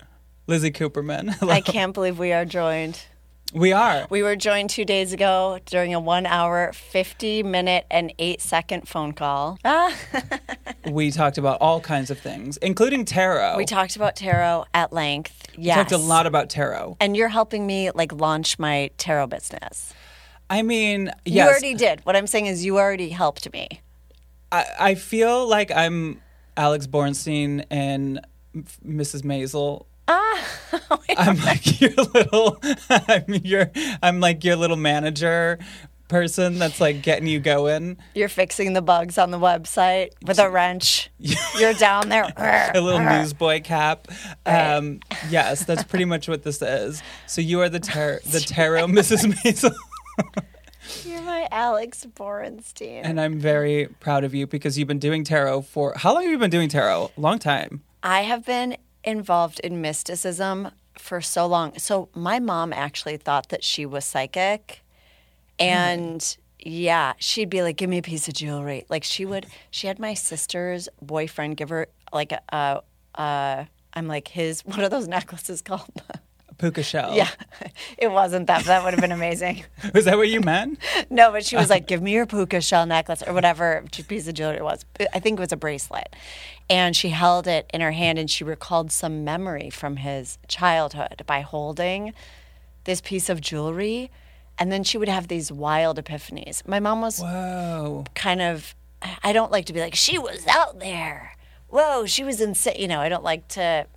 Lizzie 0.47 0.71
Cooperman. 0.71 1.29
Hello. 1.35 1.51
I 1.59 1.61
can't 1.61 1.93
believe 1.93 2.17
we 2.19 2.33
are 2.33 2.45
joined. 2.45 2.99
We 3.53 3.73
are. 3.73 4.07
We 4.09 4.23
were 4.23 4.35
joined 4.37 4.69
two 4.69 4.85
days 4.85 5.11
ago 5.11 5.59
during 5.65 5.93
a 5.93 5.99
one 5.99 6.25
hour, 6.25 6.71
50 6.73 7.43
minute, 7.43 7.85
and 7.91 8.13
eight 8.17 8.41
second 8.41 8.87
phone 8.87 9.11
call. 9.11 9.59
Ah, 9.65 9.93
We 10.89 11.11
talked 11.11 11.37
about 11.37 11.59
all 11.61 11.79
kinds 11.81 12.09
of 12.09 12.17
things, 12.19 12.57
including 12.57 13.05
tarot. 13.05 13.57
we 13.57 13.65
talked 13.65 13.95
about 13.97 14.15
tarot 14.15 14.65
at 14.73 14.91
length. 14.93 15.47
Yes. 15.57 15.75
talked 15.77 15.91
a 15.91 15.97
lot 15.97 16.25
about 16.25 16.49
tarot. 16.49 16.97
And 16.99 17.15
you're 17.15 17.27
helping 17.29 17.67
me 17.67 17.91
like 17.91 18.13
launch 18.13 18.57
my 18.57 18.89
tarot 18.97 19.27
business. 19.27 19.93
I 20.49 20.63
mean, 20.63 21.11
You 21.25 21.41
already 21.43 21.75
did. 21.75 22.05
What 22.05 22.15
I'm 22.15 22.27
saying 22.27 22.47
is, 22.47 22.65
you 22.65 22.77
already 22.77 23.09
helped 23.09 23.51
me. 23.53 23.81
I, 24.51 24.65
I 24.79 24.95
feel 24.95 25.47
like 25.47 25.71
I'm 25.71 26.21
Alex 26.57 26.87
Bornstein 26.87 27.65
and 27.69 28.21
Mrs. 28.55 29.21
Maisel. 29.23 29.85
Ah, 30.07 30.47
I'm 31.17 31.37
like 31.39 31.79
your 31.79 31.91
little 31.91 32.59
I'm 32.89 33.25
your 33.43 33.71
I'm 34.01 34.19
like 34.19 34.43
your 34.43 34.55
little 34.57 34.77
manager 34.77 35.59
person 36.09 36.59
that's 36.59 36.81
like 36.81 37.01
getting 37.01 37.27
you 37.27 37.39
going. 37.39 37.97
You're 38.13 38.27
fixing 38.27 38.73
the 38.73 38.81
bugs 38.81 39.17
on 39.17 39.31
the 39.31 39.39
website 39.39 40.09
with 40.25 40.39
a 40.39 40.49
wrench. 40.49 41.09
You're 41.57 41.73
down 41.73 42.09
there. 42.09 42.25
A 42.35 42.81
little 42.81 42.99
newsboy 42.99 43.61
cap. 43.61 44.09
Um, 44.45 44.99
yes, 45.29 45.63
that's 45.63 45.83
pretty 45.85 46.03
much 46.03 46.27
what 46.27 46.43
this 46.43 46.61
is. 46.61 47.01
So 47.27 47.39
you 47.39 47.61
are 47.61 47.69
the 47.69 47.79
tar- 47.79 48.19
the 48.25 48.41
tarot 48.41 48.87
Mrs. 48.87 49.31
Maisel. 49.35 49.73
You're 51.05 51.21
my 51.21 51.47
Alex 51.51 52.05
Borenstein. 52.05 53.01
And 53.03 53.19
I'm 53.19 53.39
very 53.39 53.87
proud 53.99 54.23
of 54.23 54.33
you 54.33 54.47
because 54.47 54.77
you've 54.77 54.87
been 54.87 54.99
doing 54.99 55.23
tarot 55.23 55.63
for 55.63 55.93
how 55.95 56.13
long 56.13 56.23
have 56.23 56.31
you 56.31 56.37
been 56.37 56.49
doing 56.49 56.69
tarot? 56.69 57.11
Long 57.17 57.39
time. 57.39 57.83
I 58.03 58.21
have 58.21 58.45
been 58.45 58.77
involved 59.03 59.59
in 59.61 59.81
mysticism 59.81 60.71
for 60.97 61.21
so 61.21 61.45
long. 61.45 61.77
So 61.77 62.09
my 62.13 62.39
mom 62.39 62.73
actually 62.73 63.17
thought 63.17 63.49
that 63.49 63.63
she 63.63 63.85
was 63.85 64.05
psychic. 64.05 64.81
And 65.59 66.37
yeah, 66.59 67.13
she'd 67.17 67.49
be 67.49 67.61
like, 67.61 67.77
give 67.77 67.89
me 67.89 67.97
a 67.97 68.03
piece 68.03 68.27
of 68.27 68.33
jewelry. 68.33 68.85
Like 68.89 69.03
she 69.03 69.25
would, 69.25 69.47
she 69.69 69.87
had 69.87 69.99
my 69.99 70.13
sister's 70.13 70.89
boyfriend 71.01 71.57
give 71.57 71.69
her 71.69 71.87
like 72.13 72.31
a, 72.31 72.41
uh, 72.53 72.81
uh, 73.15 73.65
I'm 73.93 74.07
like 74.07 74.27
his, 74.27 74.61
what 74.65 74.79
are 74.79 74.89
those 74.89 75.07
necklaces 75.07 75.61
called? 75.61 76.01
Puka 76.61 76.83
shell. 76.83 77.15
yeah, 77.15 77.29
it 77.97 78.11
wasn't 78.11 78.45
that, 78.45 78.65
that 78.65 78.83
would 78.83 78.93
have 78.93 79.01
been 79.01 79.11
amazing. 79.11 79.65
Was 79.95 80.05
that 80.05 80.15
what 80.15 80.29
you 80.29 80.41
meant? 80.41 80.79
No, 81.09 81.31
but 81.31 81.43
she 81.43 81.57
was 81.57 81.69
oh. 81.69 81.73
like, 81.73 81.87
"Give 81.87 82.01
me 82.01 82.13
your 82.13 82.25
puka 82.25 82.61
shell 82.61 82.85
necklace 82.85 83.21
or 83.25 83.33
whatever 83.33 83.83
piece 84.07 84.27
of 84.27 84.35
jewelry 84.35 84.57
it 84.57 84.63
was." 84.63 84.85
I 85.13 85.19
think 85.19 85.39
it 85.39 85.41
was 85.41 85.51
a 85.51 85.57
bracelet, 85.57 86.15
and 86.69 86.95
she 86.95 87.09
held 87.09 87.47
it 87.47 87.69
in 87.73 87.81
her 87.81 87.91
hand, 87.91 88.17
and 88.17 88.29
she 88.29 88.43
recalled 88.43 88.91
some 88.91 89.23
memory 89.23 89.69
from 89.69 89.97
his 89.97 90.37
childhood 90.47 91.23
by 91.25 91.41
holding 91.41 92.13
this 92.83 93.01
piece 93.01 93.29
of 93.29 93.41
jewelry, 93.41 94.11
and 94.57 94.71
then 94.71 94.83
she 94.83 94.97
would 94.97 95.09
have 95.09 95.27
these 95.27 95.51
wild 95.51 95.97
epiphanies. 95.97 96.65
My 96.67 96.79
mom 96.79 97.01
was 97.01 97.19
Whoa. 97.19 98.05
kind 98.15 98.41
of. 98.41 98.75
I 99.23 99.33
don't 99.33 99.51
like 99.51 99.65
to 99.65 99.73
be 99.73 99.79
like 99.79 99.95
she 99.95 100.17
was 100.17 100.45
out 100.47 100.79
there. 100.79 101.35
Whoa, 101.67 102.05
she 102.05 102.23
was 102.23 102.39
insane. 102.39 102.75
You 102.77 102.87
know, 102.87 102.99
I 102.99 103.09
don't 103.09 103.23
like 103.23 103.47
to. 103.49 103.87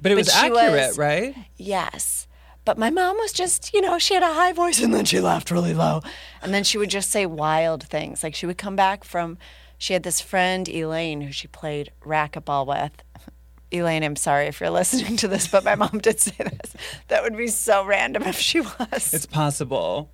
But 0.00 0.12
it 0.12 0.14
was 0.16 0.28
she 0.32 0.46
accurate, 0.46 0.88
was- 0.88 0.98
right? 0.98 1.34
Yes. 1.56 2.26
But 2.64 2.78
my 2.78 2.90
mom 2.90 3.16
was 3.18 3.32
just, 3.32 3.72
you 3.72 3.80
know, 3.80 3.96
she 3.98 4.14
had 4.14 4.24
a 4.24 4.34
high 4.34 4.52
voice 4.52 4.80
and 4.82 4.92
then 4.92 5.04
she 5.04 5.20
laughed 5.20 5.52
really 5.52 5.72
low. 5.72 6.02
And 6.42 6.52
then 6.52 6.64
she 6.64 6.78
would 6.78 6.90
just 6.90 7.10
say 7.12 7.24
wild 7.24 7.84
things. 7.84 8.24
Like 8.24 8.34
she 8.34 8.44
would 8.44 8.58
come 8.58 8.74
back 8.74 9.04
from, 9.04 9.38
she 9.78 9.92
had 9.92 10.02
this 10.02 10.20
friend, 10.20 10.68
Elaine, 10.68 11.20
who 11.20 11.30
she 11.30 11.46
played 11.46 11.92
racquetball 12.04 12.66
with. 12.66 12.90
Elaine, 13.72 14.02
I'm 14.02 14.16
sorry 14.16 14.46
if 14.46 14.60
you're 14.60 14.70
listening 14.70 15.16
to 15.18 15.28
this, 15.28 15.46
but 15.46 15.62
my 15.62 15.76
mom 15.76 15.98
did 16.02 16.18
say 16.18 16.34
this. 16.38 16.74
That 17.06 17.22
would 17.22 17.36
be 17.36 17.46
so 17.46 17.84
random 17.84 18.24
if 18.24 18.38
she 18.40 18.60
was. 18.60 19.14
It's 19.14 19.26
possible. 19.26 20.10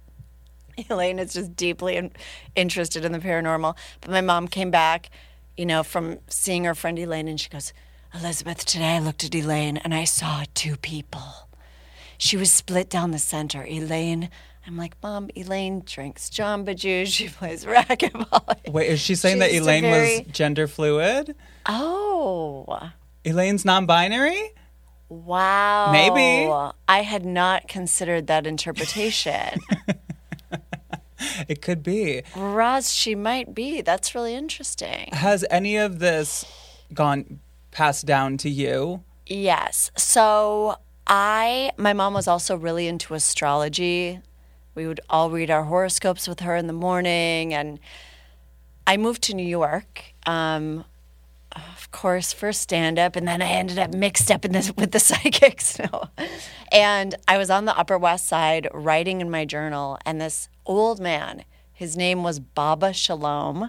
Elaine 0.91 1.19
is 1.19 1.33
just 1.33 1.57
deeply 1.57 1.97
in, 1.97 2.11
interested 2.55 3.03
in 3.05 3.13
the 3.13 3.19
paranormal. 3.19 3.77
But 4.03 4.11
my 4.11 4.21
mom 4.21 4.47
came 4.49 4.71
back, 4.71 5.09
you 5.57 5.65
know, 5.65 5.83
from 5.83 6.19
seeing 6.29 6.65
her 6.65 6.75
friend 6.75 6.99
Elaine, 6.99 7.29
and 7.29 7.41
she 7.41 7.49
goes, 7.49 7.73
Elizabeth, 8.15 8.65
today 8.65 8.97
I 8.97 8.99
looked 8.99 9.25
at 9.25 9.35
Elaine 9.35 9.79
and 9.79 9.95
I 9.95 10.05
saw 10.05 10.45
two 10.55 10.77
people. 10.77 11.49
She 12.19 12.37
was 12.37 12.53
split 12.53 12.89
down 12.91 13.11
the 13.11 13.19
center. 13.19 13.65
Elaine, 13.65 14.29
I'm 14.67 14.77
like, 14.77 14.95
Mom, 15.03 15.31
Elaine 15.35 15.83
drinks 15.85 16.29
Jamba 16.29 16.77
Juice. 16.77 17.09
She 17.13 17.29
plays 17.29 17.65
racquetball. 17.65 18.71
Wait, 18.73 18.91
is 18.91 19.01
she 19.01 19.15
saying 19.15 19.39
that 19.39 19.51
She's 19.51 19.61
a 19.61 19.63
Elaine 19.65 19.83
very- 19.83 20.19
was 20.19 20.33
gender 20.33 20.67
fluid? 20.69 21.35
Oh, 21.67 22.91
Elaine's 23.25 23.65
non-binary? 23.65 24.51
wow. 25.09 25.93
Maybe. 25.93 26.51
I 26.89 27.03
had 27.03 27.25
not 27.25 27.69
considered 27.69 28.27
that 28.29 28.47
interpretation. 28.47 29.61
It 31.49 31.63
could 31.63 31.85
be. 31.85 32.25
Roz, 32.37 32.93
she 32.93 33.15
might 33.15 33.55
be. 33.55 33.81
That's 33.81 34.13
really 34.13 34.35
interesting. 34.35 35.09
Has 35.13 35.45
any 35.53 35.77
of 35.77 36.01
this 36.01 36.45
gone 36.93 37.39
passed 37.73 38.07
down 38.07 38.37
to 38.39 38.49
you? 38.49 39.03
Yes. 39.27 39.91
So 39.97 40.77
I, 41.07 41.73
my 41.77 41.93
mom 41.93 42.15
was 42.15 42.29
also 42.29 42.57
really 42.57 42.87
into 42.87 43.15
astrology. 43.15 44.21
We 44.75 44.87
would 44.87 45.01
all 45.11 45.31
read 45.31 45.51
our 45.51 45.65
horoscopes 45.65 46.29
with 46.29 46.41
her 46.41 46.55
in 46.55 46.69
the 46.69 46.73
morning. 46.73 47.53
And 47.53 47.81
I 48.87 48.97
moved 48.97 49.23
to 49.25 49.35
New 49.35 49.47
York, 49.47 50.15
um, 50.27 50.85
of 51.55 51.91
course, 51.91 52.33
first 52.33 52.61
stand 52.63 52.99
up. 52.99 53.17
And 53.17 53.27
then 53.27 53.43
I 53.43 53.49
ended 53.49 53.79
up 53.79 53.93
mixed 53.93 54.31
up 54.31 54.45
in 54.45 54.53
this 54.53 54.73
with 54.77 54.93
the 54.93 55.01
psychics. 55.01 55.79
No. 55.93 56.05
And 56.71 57.15
I 57.29 57.37
was 57.37 57.51
on 57.51 57.67
the 57.67 57.77
Upper 57.77 57.99
West 57.99 58.27
Side 58.27 58.67
writing 58.73 59.21
in 59.21 59.31
my 59.31 59.45
journal. 59.45 59.99
And 60.07 60.21
this 60.21 60.49
old 60.65 61.01
man, 61.01 61.45
his 61.73 61.97
name 61.97 62.23
was 62.23 62.39
Baba 62.41 62.93
Shalom 62.95 63.69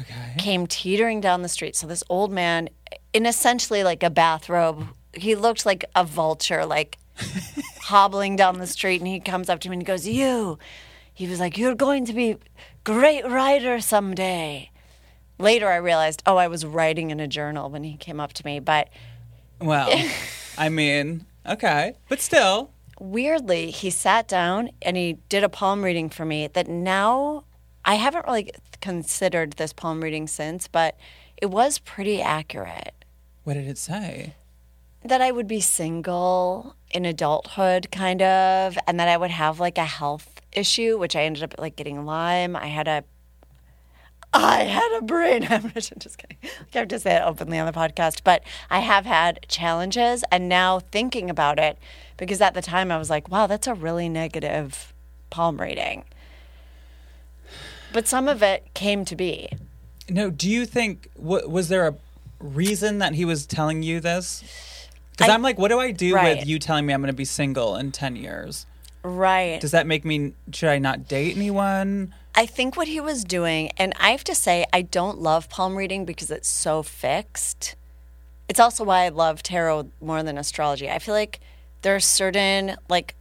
Okay. 0.00 0.34
came 0.38 0.66
teetering 0.66 1.20
down 1.20 1.42
the 1.42 1.48
street. 1.48 1.76
So 1.76 1.86
this 1.86 2.02
old 2.08 2.30
man, 2.30 2.70
in 3.12 3.26
essentially 3.26 3.82
like 3.84 4.02
a 4.02 4.10
bathrobe, 4.10 4.86
he 5.14 5.34
looked 5.34 5.66
like 5.66 5.84
a 5.94 6.04
vulture, 6.04 6.64
like 6.64 6.98
hobbling 7.82 8.36
down 8.36 8.58
the 8.58 8.66
street. 8.66 9.00
And 9.00 9.08
he 9.08 9.20
comes 9.20 9.48
up 9.48 9.60
to 9.60 9.68
me 9.68 9.74
and 9.74 9.82
he 9.82 9.86
goes, 9.86 10.06
"You," 10.06 10.58
he 11.12 11.26
was 11.26 11.40
like, 11.40 11.58
"You're 11.58 11.74
going 11.74 12.04
to 12.06 12.12
be 12.12 12.36
great 12.84 13.26
writer 13.26 13.80
someday." 13.80 14.70
Later, 15.38 15.68
I 15.68 15.76
realized, 15.76 16.22
oh, 16.26 16.36
I 16.36 16.48
was 16.48 16.66
writing 16.66 17.10
in 17.10 17.18
a 17.18 17.26
journal 17.26 17.70
when 17.70 17.82
he 17.82 17.96
came 17.96 18.20
up 18.20 18.34
to 18.34 18.44
me. 18.44 18.60
But 18.60 18.90
Well, 19.58 19.88
I 20.58 20.68
mean, 20.68 21.24
okay. 21.46 21.94
But 22.10 22.20
still, 22.20 22.72
weirdly, 22.98 23.70
he 23.70 23.88
sat 23.88 24.28
down 24.28 24.70
and 24.82 24.98
he 24.98 25.14
did 25.30 25.42
a 25.42 25.48
palm 25.48 25.82
reading 25.82 26.10
for 26.10 26.26
me 26.26 26.46
that 26.48 26.68
now 26.68 27.44
I 27.84 27.94
haven't 27.94 28.26
really 28.26 28.50
considered 28.80 29.54
this 29.54 29.72
palm 29.72 30.02
reading 30.02 30.26
since, 30.26 30.68
but 30.68 30.98
it 31.36 31.46
was 31.46 31.78
pretty 31.78 32.20
accurate. 32.20 32.94
What 33.44 33.54
did 33.54 33.66
it 33.66 33.78
say? 33.78 34.34
that 35.04 35.20
I 35.20 35.30
would 35.30 35.48
be 35.48 35.60
single 35.60 36.74
in 36.90 37.04
adulthood, 37.04 37.90
kind 37.90 38.20
of, 38.20 38.76
and 38.86 39.00
that 39.00 39.08
I 39.08 39.16
would 39.16 39.30
have 39.30 39.60
like 39.60 39.78
a 39.78 39.84
health 39.84 40.40
issue, 40.52 40.98
which 40.98 41.16
I 41.16 41.22
ended 41.22 41.42
up 41.42 41.54
like 41.58 41.76
getting 41.76 42.04
Lyme. 42.04 42.54
I 42.54 42.66
had 42.66 42.86
a, 42.86 43.04
I 44.34 44.64
had 44.64 44.98
a 44.98 45.02
brain. 45.02 45.46
I'm 45.50 45.72
just 45.72 46.18
kidding. 46.18 46.36
I 46.42 46.78
have 46.78 46.88
to 46.88 46.98
say 46.98 47.16
it 47.16 47.22
openly 47.24 47.58
on 47.58 47.66
the 47.66 47.72
podcast, 47.72 48.20
but 48.24 48.42
I 48.68 48.80
have 48.80 49.06
had 49.06 49.46
challenges, 49.48 50.22
and 50.30 50.48
now 50.48 50.80
thinking 50.80 51.30
about 51.30 51.58
it, 51.58 51.78
because 52.16 52.40
at 52.40 52.54
the 52.54 52.62
time 52.62 52.92
I 52.92 52.98
was 52.98 53.08
like, 53.08 53.28
wow, 53.30 53.46
that's 53.46 53.66
a 53.66 53.74
really 53.74 54.08
negative 54.08 54.92
palm 55.30 55.60
reading. 55.60 56.04
But 57.92 58.06
some 58.06 58.28
of 58.28 58.42
it 58.42 58.72
came 58.74 59.04
to 59.06 59.16
be. 59.16 59.48
No, 60.08 60.28
do 60.30 60.48
you 60.48 60.66
think 60.66 61.08
was 61.16 61.68
there 61.68 61.86
a 61.86 61.94
reason 62.40 62.98
that 62.98 63.14
he 63.14 63.24
was 63.24 63.46
telling 63.46 63.82
you 63.82 64.00
this? 64.00 64.42
Because 65.12 65.28
I'm 65.28 65.42
like, 65.42 65.58
what 65.58 65.68
do 65.68 65.78
I 65.78 65.90
do 65.90 66.14
Right. 66.14 66.38
with 66.38 66.46
you 66.46 66.58
telling 66.58 66.86
me 66.86 66.94
I'm 66.94 67.00
going 67.00 67.08
to 67.12 67.16
be 67.16 67.24
single 67.24 67.76
in 67.76 67.92
10 67.92 68.16
years? 68.16 68.66
Right. 69.02 69.60
Does 69.60 69.70
that 69.70 69.86
make 69.86 70.04
me, 70.04 70.34
should 70.52 70.68
I 70.68 70.78
not 70.78 71.08
date 71.08 71.36
anyone? 71.36 72.14
I 72.34 72.46
think 72.46 72.76
what 72.76 72.88
he 72.88 73.00
was 73.00 73.24
doing, 73.24 73.70
and 73.76 73.92
I 73.98 74.10
have 74.10 74.24
to 74.24 74.34
say, 74.34 74.64
I 74.72 74.82
don't 74.82 75.18
love 75.20 75.48
palm 75.48 75.76
reading 75.76 76.04
because 76.04 76.30
it's 76.30 76.48
so 76.48 76.82
fixed. 76.82 77.74
It's 78.48 78.60
also 78.60 78.84
why 78.84 79.04
I 79.04 79.08
love 79.08 79.42
tarot 79.42 79.90
more 80.00 80.22
than 80.22 80.38
astrology. 80.38 80.88
I 80.90 80.98
feel 80.98 81.14
like 81.14 81.40
there 81.82 81.94
are 81.94 82.00
certain, 82.00 82.76
like, 82.88 83.14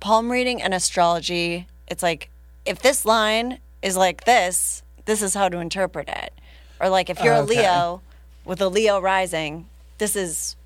palm 0.00 0.30
reading 0.30 0.62
and 0.62 0.72
astrology, 0.74 1.66
it's 1.88 2.02
like, 2.02 2.30
if 2.64 2.80
this 2.80 3.04
line 3.04 3.58
is 3.82 3.96
like 3.96 4.24
this, 4.24 4.82
this 5.04 5.22
is 5.22 5.34
how 5.34 5.48
to 5.48 5.58
interpret 5.58 6.08
it. 6.08 6.32
Or, 6.80 6.88
like, 6.88 7.10
if 7.10 7.22
you're 7.22 7.34
oh, 7.34 7.42
Okay. 7.42 7.58
a 7.58 7.60
Leo 7.60 8.02
with 8.46 8.60
a 8.60 8.68
Leo 8.68 9.00
rising, 9.00 9.68
this 9.98 10.16
is 10.16 10.56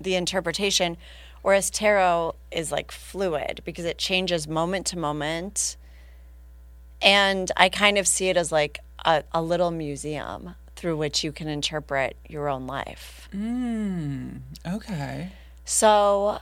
the 0.00 0.16
interpretation. 0.16 0.96
Whereas 1.42 1.70
tarot 1.70 2.34
is 2.50 2.72
like 2.72 2.90
fluid 2.90 3.60
because 3.64 3.84
it 3.84 3.98
changes 3.98 4.48
moment 4.48 4.86
to 4.86 4.98
moment. 4.98 5.76
And 7.00 7.52
I 7.56 7.68
kind 7.68 7.98
of 7.98 8.08
see 8.08 8.28
it 8.28 8.36
as 8.36 8.50
like 8.50 8.80
a, 9.04 9.22
a 9.32 9.40
little 9.40 9.70
museum 9.70 10.56
through 10.74 10.96
which 10.96 11.22
you 11.22 11.30
can 11.30 11.46
interpret 11.46 12.16
your 12.28 12.48
own 12.48 12.66
life. 12.66 13.28
Okay. 14.66 15.30
So, 15.64 16.40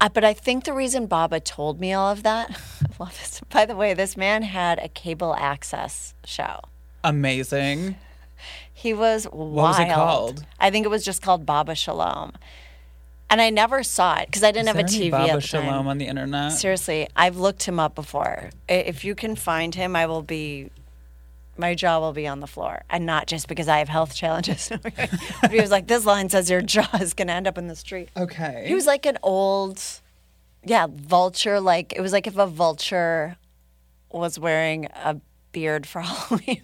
uh, 0.00 0.08
but 0.10 0.24
I 0.24 0.34
think 0.34 0.64
the 0.64 0.72
reason 0.72 1.06
Baba 1.06 1.40
told 1.40 1.80
me 1.80 1.92
all 1.92 2.10
of 2.10 2.22
that, 2.22 2.50
I 2.82 3.02
love 3.02 3.18
this. 3.18 3.40
By 3.50 3.66
the 3.66 3.76
way, 3.76 3.94
this 3.94 4.16
man 4.16 4.42
had 4.42 4.78
a 4.78 4.88
cable 4.88 5.34
access 5.36 6.14
show. 6.24 6.60
Amazing. 7.02 7.96
He 8.78 8.94
was 8.94 9.26
wild. 9.32 9.52
What 9.52 9.62
was 9.70 9.78
it 9.80 9.92
called? 9.92 10.46
I 10.60 10.70
think 10.70 10.86
it 10.86 10.88
was 10.88 11.04
just 11.04 11.20
called 11.20 11.44
Baba 11.44 11.74
Shalom. 11.74 12.32
And 13.28 13.40
I 13.40 13.50
never 13.50 13.82
saw 13.82 14.18
it 14.18 14.26
because 14.26 14.44
I 14.44 14.52
didn't 14.52 14.68
Is 14.68 14.76
have 14.76 14.84
a 14.84 14.88
TV 14.88 15.10
Baba 15.10 15.32
at 15.32 15.34
the 15.34 15.40
Shalom 15.40 15.66
time. 15.66 15.88
on 15.88 15.98
the 15.98 16.06
internet? 16.06 16.52
Seriously, 16.52 17.08
I've 17.16 17.36
looked 17.36 17.64
him 17.64 17.80
up 17.80 17.96
before. 17.96 18.50
If 18.68 19.04
you 19.04 19.16
can 19.16 19.34
find 19.34 19.74
him, 19.74 19.96
I 19.96 20.06
will 20.06 20.22
be 20.22 20.70
my 21.56 21.74
jaw 21.74 21.98
will 21.98 22.12
be 22.12 22.28
on 22.28 22.38
the 22.38 22.46
floor, 22.46 22.82
and 22.88 23.04
not 23.04 23.26
just 23.26 23.48
because 23.48 23.66
I 23.66 23.78
have 23.78 23.88
health 23.88 24.14
challenges. 24.14 24.68
he 25.50 25.60
was 25.60 25.72
like, 25.72 25.88
"This 25.88 26.06
line 26.06 26.28
says 26.28 26.48
your 26.48 26.62
jaw 26.62 26.88
is 27.00 27.14
going 27.14 27.26
to 27.26 27.34
end 27.34 27.48
up 27.48 27.58
in 27.58 27.66
the 27.66 27.74
street." 27.74 28.10
Okay. 28.16 28.64
He 28.68 28.76
was 28.76 28.86
like 28.86 29.06
an 29.06 29.18
old, 29.24 29.82
yeah, 30.64 30.86
vulture. 30.88 31.58
Like 31.58 31.92
it 31.96 32.00
was 32.00 32.12
like 32.12 32.28
if 32.28 32.38
a 32.38 32.46
vulture 32.46 33.38
was 34.08 34.38
wearing 34.38 34.86
a 34.86 35.20
beard 35.52 35.86
for 35.86 36.00
Halloween. 36.02 36.60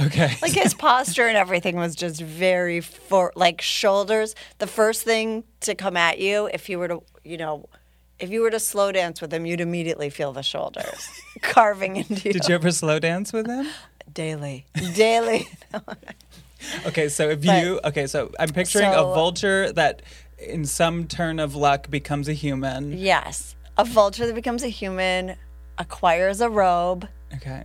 okay. 0.00 0.34
like 0.42 0.52
his 0.52 0.74
posture 0.74 1.26
and 1.26 1.36
everything 1.36 1.76
was 1.76 1.94
just 1.94 2.20
very 2.20 2.80
for 2.80 3.32
like 3.36 3.60
shoulders. 3.60 4.34
The 4.58 4.66
first 4.66 5.02
thing 5.02 5.44
to 5.60 5.74
come 5.74 5.96
at 5.96 6.18
you, 6.18 6.48
if 6.52 6.68
you 6.68 6.78
were 6.78 6.88
to, 6.88 7.02
you 7.24 7.36
know, 7.36 7.68
if 8.18 8.30
you 8.30 8.42
were 8.42 8.50
to 8.50 8.60
slow 8.60 8.92
dance 8.92 9.20
with 9.20 9.32
him, 9.32 9.44
you'd 9.44 9.60
immediately 9.60 10.08
feel 10.10 10.32
the 10.32 10.42
shoulders 10.42 11.08
carving 11.42 11.96
into 11.96 12.14
you. 12.28 12.32
Did 12.32 12.48
you 12.48 12.54
ever 12.54 12.70
slow 12.70 12.98
dance 12.98 13.32
with 13.32 13.46
him? 13.46 13.66
daily, 14.12 14.66
daily? 14.94 15.48
Okay, 16.86 17.08
so 17.08 17.30
if 17.30 17.44
But- 17.44 17.62
you 17.64 17.80
okay, 17.84 18.06
so 18.06 18.30
I'm 18.38 18.50
picturing 18.50 18.92
So- 18.92 19.10
a 19.10 19.14
vulture 19.14 19.72
that 19.72 20.02
in 20.38 20.64
some 20.64 21.06
turn 21.08 21.38
of 21.40 21.54
luck 21.56 21.90
becomes 21.90 22.28
a 22.28 22.32
human. 22.34 22.96
yes, 22.96 23.56
a 23.76 23.84
vulture 23.84 24.26
that 24.26 24.34
becomes 24.34 24.62
a 24.62 24.68
human 24.68 25.36
acquires 25.78 26.40
a 26.40 26.48
robe 26.50 27.08
Okay. 27.34 27.64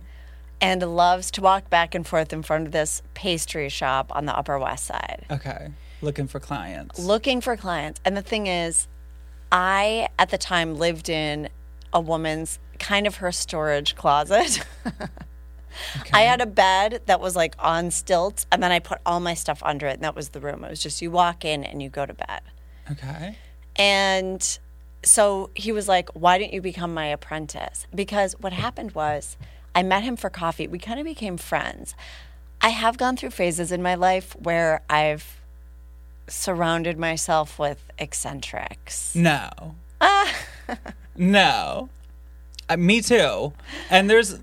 and 0.60 0.82
loves 0.82 1.30
to 1.32 1.40
walk 1.40 1.70
back 1.70 1.94
and 1.94 2.06
forth 2.06 2.32
in 2.32 2.42
front 2.42 2.66
of 2.66 2.72
this 2.72 3.02
pastry 3.14 3.68
shop 3.68 4.10
on 4.14 4.26
the 4.26 4.36
Upper 4.36 4.58
West 4.58 4.86
Side. 4.86 5.24
Okay. 5.30 5.68
Looking 6.02 6.26
for 6.28 6.40
clients. 6.40 6.98
looking 6.98 7.40
for 7.40 7.56
clients. 7.56 8.00
And 8.04 8.16
the 8.16 8.22
thing 8.22 8.46
is, 8.46 8.88
I 9.52 10.08
at 10.18 10.30
the 10.30 10.38
time 10.38 10.76
lived 10.76 11.08
in 11.08 11.48
a 11.92 12.00
woman's 12.00 12.58
kind 12.78 13.06
of 13.06 13.16
her 13.16 13.30
storage 13.32 13.96
closet. 13.96 14.64
I 16.12 16.22
had 16.22 16.40
a 16.40 16.46
bed 16.46 17.02
that 17.06 17.20
was 17.20 17.36
like 17.36 17.54
on 17.58 17.90
stilts, 17.90 18.46
and 18.50 18.62
then 18.62 18.72
I 18.72 18.78
put 18.80 18.98
all 19.06 19.20
my 19.20 19.34
stuff 19.34 19.62
under 19.64 19.86
it, 19.86 19.94
and 19.94 20.02
that 20.02 20.14
was 20.16 20.30
the 20.30 20.40
room. 20.40 20.64
It 20.64 20.70
was 20.70 20.80
just 20.82 21.00
you 21.02 21.10
walk 21.10 21.44
in 21.44 21.64
and 21.64 21.82
you 21.82 21.88
go 21.90 22.06
to 22.06 22.14
bed. 22.14 22.40
Okay. 22.90 23.36
And 23.76 24.58
so 25.02 25.50
he 25.54 25.72
was 25.72 25.88
like, 25.88 26.10
Why 26.10 26.38
didn't 26.38 26.52
you 26.52 26.60
become 26.60 26.92
my 26.94 27.06
apprentice? 27.06 27.86
Because 27.94 28.34
what 28.40 28.52
happened 28.52 28.92
was 28.92 29.36
I 29.74 29.82
met 29.82 30.02
him 30.02 30.16
for 30.16 30.30
coffee. 30.30 30.66
We 30.66 30.78
kind 30.78 30.98
of 30.98 31.04
became 31.04 31.36
friends. 31.36 31.94
I 32.60 32.70
have 32.70 32.98
gone 32.98 33.16
through 33.16 33.30
phases 33.30 33.72
in 33.72 33.82
my 33.82 33.94
life 33.94 34.36
where 34.38 34.82
I've 34.90 35.40
surrounded 36.28 36.98
myself 36.98 37.58
with 37.58 37.82
eccentrics. 37.98 39.14
No. 39.14 39.74
no. 41.16 41.88
Uh, 42.68 42.76
me 42.76 43.00
too. 43.00 43.52
And 43.88 44.10
there's, 44.10 44.38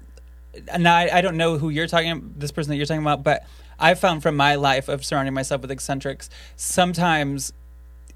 now 0.77 0.95
I, 0.95 1.17
I 1.17 1.21
don't 1.21 1.37
know 1.37 1.57
who 1.57 1.69
you're 1.69 1.87
talking, 1.87 2.33
this 2.37 2.51
person 2.51 2.71
that 2.71 2.77
you're 2.77 2.85
talking 2.85 3.01
about, 3.01 3.23
but 3.23 3.45
I 3.79 3.93
found 3.93 4.23
from 4.23 4.35
my 4.35 4.55
life 4.55 4.89
of 4.89 5.05
surrounding 5.05 5.33
myself 5.33 5.61
with 5.61 5.71
eccentrics, 5.71 6.29
sometimes 6.55 7.53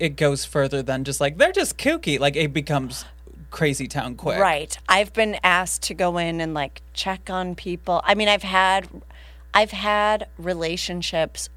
it 0.02 0.16
goes 0.16 0.44
further 0.46 0.82
than 0.82 1.04
just 1.04 1.22
like 1.22 1.38
they're 1.38 1.52
just 1.52 1.78
kooky. 1.78 2.20
Like 2.20 2.36
it 2.36 2.52
becomes 2.52 3.06
crazy 3.52 3.88
town 3.88 4.16
quick. 4.16 4.40
Right. 4.40 4.76
I've 4.90 5.14
been 5.14 5.38
asked 5.44 5.84
to 5.84 5.94
go 5.94 6.18
in 6.18 6.42
and 6.42 6.56
like 6.56 6.82
check 6.94 7.30
on 7.30 7.54
people. 7.54 8.02
I 8.04 8.16
mean, 8.16 8.28
I've 8.28 8.42
had 8.42 8.90
I've 9.54 9.72
had 9.72 10.28
relationships 10.40 11.50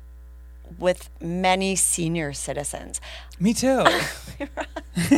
with 0.79 1.09
many 1.21 1.75
senior 1.75 2.35
citizens. 2.35 3.01
Me 3.41 3.55
too. 3.55 3.85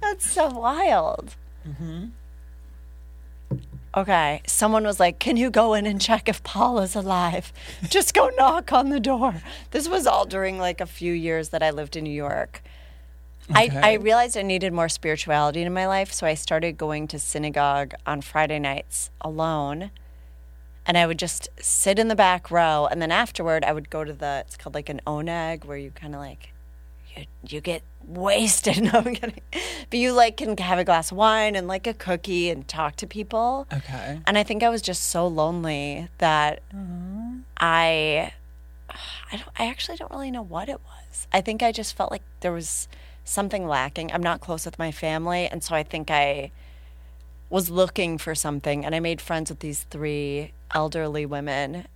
That's 0.00 0.30
so 0.30 0.50
wild. 0.50 1.36
Mm-hmm. 1.66 2.06
Okay. 3.96 4.42
Someone 4.46 4.84
was 4.84 5.00
like, 5.00 5.18
Can 5.18 5.36
you 5.36 5.50
go 5.50 5.72
in 5.72 5.86
and 5.86 6.00
check 6.00 6.28
if 6.28 6.42
Paul 6.42 6.80
is 6.80 6.94
alive? 6.94 7.52
Just 7.88 8.12
go 8.12 8.30
knock 8.36 8.72
on 8.72 8.90
the 8.90 9.00
door. 9.00 9.42
This 9.70 9.88
was 9.88 10.06
all 10.06 10.26
during 10.26 10.58
like 10.58 10.80
a 10.80 10.86
few 10.86 11.12
years 11.12 11.48
that 11.48 11.62
I 11.62 11.70
lived 11.70 11.96
in 11.96 12.04
New 12.04 12.10
York. 12.10 12.62
I, 13.54 13.70
I 13.80 13.92
realized 13.94 14.36
I 14.36 14.42
needed 14.42 14.72
more 14.72 14.88
spirituality 14.88 15.62
in 15.62 15.72
my 15.72 15.86
life, 15.86 16.12
so 16.12 16.26
I 16.26 16.34
started 16.34 16.76
going 16.76 17.06
to 17.08 17.18
synagogue 17.18 17.94
on 18.04 18.20
Friday 18.20 18.58
nights 18.58 19.10
alone. 19.20 19.92
And 20.84 20.98
I 20.98 21.06
would 21.06 21.18
just 21.18 21.48
sit 21.60 21.98
in 21.98 22.08
the 22.08 22.16
back 22.16 22.50
row, 22.50 22.88
and 22.90 23.00
then 23.00 23.12
afterward, 23.12 23.64
I 23.64 23.72
would 23.72 23.88
go 23.88 24.04
to 24.04 24.12
the 24.12 24.44
it's 24.46 24.56
called 24.56 24.74
like 24.74 24.88
an 24.88 25.00
oneg, 25.06 25.64
where 25.64 25.76
you 25.76 25.92
kind 25.92 26.14
of 26.14 26.20
like 26.20 26.52
you 27.16 27.24
you 27.48 27.60
get 27.60 27.82
wasted. 28.06 28.82
No, 28.82 28.90
I'm 28.94 29.14
kidding. 29.14 29.40
But 29.90 29.98
you 29.98 30.12
like 30.12 30.36
can 30.36 30.56
have 30.58 30.78
a 30.78 30.84
glass 30.84 31.10
of 31.10 31.16
wine 31.16 31.56
and 31.56 31.66
like 31.66 31.86
a 31.86 31.94
cookie 31.94 32.50
and 32.50 32.66
talk 32.68 32.96
to 32.96 33.06
people. 33.06 33.66
okay. 33.72 34.20
And 34.26 34.38
I 34.38 34.42
think 34.42 34.62
I 34.62 34.68
was 34.68 34.82
just 34.82 35.04
so 35.10 35.26
lonely 35.26 36.08
that 36.18 36.62
I, 37.58 38.32
I 39.32 39.36
don't. 39.36 39.48
I 39.58 39.66
actually 39.66 39.96
don't 39.96 40.10
really 40.10 40.30
know 40.30 40.42
what 40.42 40.68
it 40.68 40.80
was. 40.84 41.26
I 41.32 41.40
think 41.40 41.62
I 41.62 41.72
just 41.72 41.96
felt 41.96 42.10
like 42.10 42.22
there 42.40 42.52
was 42.52 42.88
something 43.24 43.66
lacking. 43.66 44.12
I'm 44.12 44.22
not 44.22 44.40
close 44.40 44.64
with 44.64 44.78
my 44.78 44.92
family, 44.92 45.48
and 45.48 45.62
so 45.62 45.74
I 45.74 45.82
think 45.82 46.10
I 46.10 46.52
was 47.50 47.70
looking 47.70 48.18
for 48.18 48.34
something. 48.34 48.84
And 48.84 48.94
I 48.94 49.00
made 49.00 49.20
friends 49.20 49.50
with 49.50 49.60
these 49.60 49.84
three 49.84 50.52
elderly 50.74 51.26
women, 51.26 51.86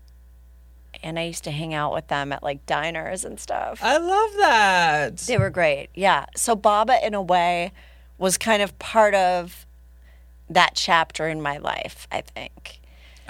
and 1.03 1.19
I 1.19 1.25
used 1.25 1.45
to 1.45 1.51
hang 1.51 1.75
out 1.75 1.93
with 1.93 2.09
them 2.09 2.33
at 2.33 2.43
like 2.43 2.65
diners 2.67 3.25
and 3.25 3.39
stuff. 3.39 3.81
I 3.83 3.99
love 3.99 4.31
that. 4.39 5.17
They 5.19 5.39
were 5.39 5.51
great. 5.51 5.89
Yeah. 5.95 6.27
So 6.37 6.55
Baba, 6.55 7.05
in 7.05 7.15
a 7.15 7.23
way, 7.23 7.73
was 8.19 8.37
kind 8.39 8.63
of 8.63 8.79
part 8.79 9.15
of 9.15 9.67
that 10.49 10.73
chapter 10.75 11.29
in 11.29 11.41
my 11.41 11.59
life, 11.59 12.07
I 12.11 12.21
think. 12.21 12.81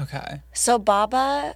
Okay. 0.01 0.43
So 0.53 0.79
Baba 0.79 1.55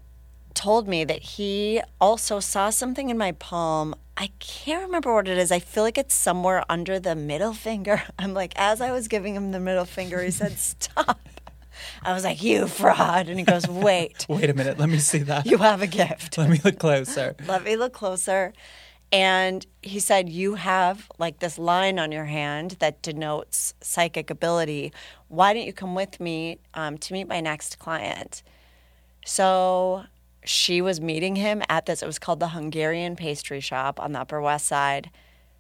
told 0.55 0.87
me 0.87 1.05
that 1.05 1.23
he 1.23 1.81
also 2.01 2.41
saw 2.41 2.71
something 2.71 3.11
in 3.11 3.19
my 3.19 3.33
palm. 3.33 3.95
I 4.17 4.31
can't 4.39 4.85
remember 4.85 5.13
what 5.13 5.27
it 5.27 5.37
is. 5.37 5.51
I 5.51 5.59
feel 5.59 5.83
like 5.83 5.99
it's 5.99 6.15
somewhere 6.15 6.65
under 6.69 7.01
the 7.01 7.17
middle 7.17 7.53
finger. 7.53 8.03
I'm 8.19 8.35
like, 8.35 8.53
as 8.57 8.81
I 8.81 8.93
was 8.93 9.09
giving 9.09 9.35
him 9.35 9.51
the 9.51 9.61
middle 9.61 9.85
finger, 9.85 10.23
he 10.23 10.31
said, 10.31 10.53
Stop. 10.59 11.21
I 12.03 12.13
was 12.13 12.25
like, 12.25 12.43
You 12.43 12.67
fraud. 12.67 13.29
And 13.29 13.39
he 13.39 13.45
goes, 13.45 13.67
Wait, 13.69 14.27
Wait 14.29 14.51
a 14.51 14.55
minute. 14.55 14.79
Let 14.79 14.89
me 14.89 14.99
see 14.99 15.19
that. 15.19 15.47
you 15.47 15.59
have 15.59 15.83
a 15.83 15.87
gift. 15.87 16.39
Let 16.39 16.51
me 16.51 16.61
look 16.65 16.79
closer. 16.79 17.37
Let 17.47 17.65
me 17.65 17.77
look 17.77 17.93
closer. 17.93 18.53
And 19.13 19.65
he 19.83 20.01
said, 20.01 20.29
You 20.29 20.55
have 20.57 21.11
like 21.19 21.39
this 21.39 21.59
line 21.59 21.99
on 21.99 22.11
your 22.11 22.25
hand 22.25 22.73
that 22.81 23.03
denotes 23.03 23.75
psychic 23.81 24.31
ability. 24.31 24.93
Why 25.29 25.53
don't 25.55 25.67
you 25.67 25.73
come 25.73 25.95
with 25.95 26.21
me 26.21 26.59
um, 26.75 26.99
to 26.99 27.13
meet 27.13 27.29
my 27.29 27.41
next 27.41 27.79
client? 27.79 28.43
So 29.25 30.05
she 30.45 30.83
was 30.83 31.01
meeting 31.01 31.37
him 31.37 31.63
at 31.69 31.87
this, 31.87 32.03
it 32.03 32.07
was 32.07 32.19
called 32.19 32.41
the 32.41 32.49
Hungarian 32.49 33.17
Pastry 33.17 33.61
Shop 33.61 33.99
on 33.99 34.13
the 34.13 34.21
Upper 34.21 34.41
West 34.41 34.67
Side. 34.67 35.11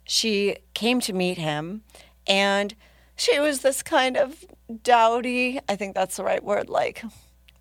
She 0.04 0.56
came 0.74 1.00
to 1.00 1.12
meet 1.12 1.38
him 1.38 1.82
and 2.26 2.74
she 3.16 3.38
was 3.40 3.60
this 3.60 3.82
kind 3.82 4.16
of 4.16 4.44
dowdy, 4.82 5.60
I 5.68 5.76
think 5.76 5.94
that's 5.94 6.16
the 6.16 6.24
right 6.24 6.42
word, 6.42 6.68
like 6.68 7.04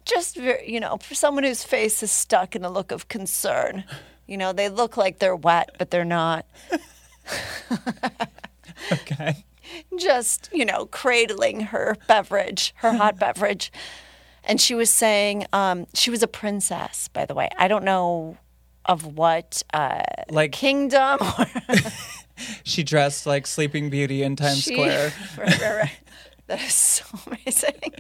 just 0.06 0.36
very, 0.36 0.70
you 0.72 0.80
know, 0.80 0.98
for 0.98 1.16
someone 1.16 1.44
whose 1.44 1.64
face 1.64 2.04
is 2.04 2.12
stuck 2.12 2.56
in 2.56 2.66
a 2.66 2.70
look 2.70 2.92
of 2.92 3.08
concern. 3.08 3.84
You 4.28 4.38
know, 4.38 4.54
they 4.54 4.70
look 4.70 4.98
like 4.98 5.20
they're 5.20 5.36
wet, 5.36 5.76
but 5.78 5.92
they're 5.92 6.06
not. 6.06 6.46
Okay. 8.92 9.46
Just, 9.98 10.50
you 10.54 10.66
know, 10.66 10.86
cradling 10.88 11.62
her 11.62 11.98
beverage, 12.08 12.74
her 12.78 12.94
hot 12.94 13.18
beverage. 13.18 13.72
And 14.44 14.60
she 14.60 14.76
was 14.76 14.90
saying, 14.90 15.46
um, 15.54 15.88
she 15.94 16.10
was 16.10 16.22
a 16.22 16.28
princess, 16.28 17.08
by 17.08 17.26
the 17.26 17.34
way. 17.34 17.50
I 17.58 17.68
don't 17.68 17.86
know 17.86 18.38
of 18.86 19.06
what 19.06 19.64
uh, 19.74 20.04
Like 20.30 20.52
kingdom 20.52 21.20
or 21.22 21.46
she 22.64 22.84
dressed 22.84 23.26
like 23.26 23.48
Sleeping 23.48 23.90
Beauty 23.90 24.22
in 24.22 24.36
Times 24.36 24.62
she, 24.62 24.74
Square. 24.74 25.14
right, 25.38 25.62
right, 25.62 25.76
right. 25.76 26.00
That 26.48 26.62
is 26.62 26.74
so 26.74 27.06
amazing. 27.26 27.94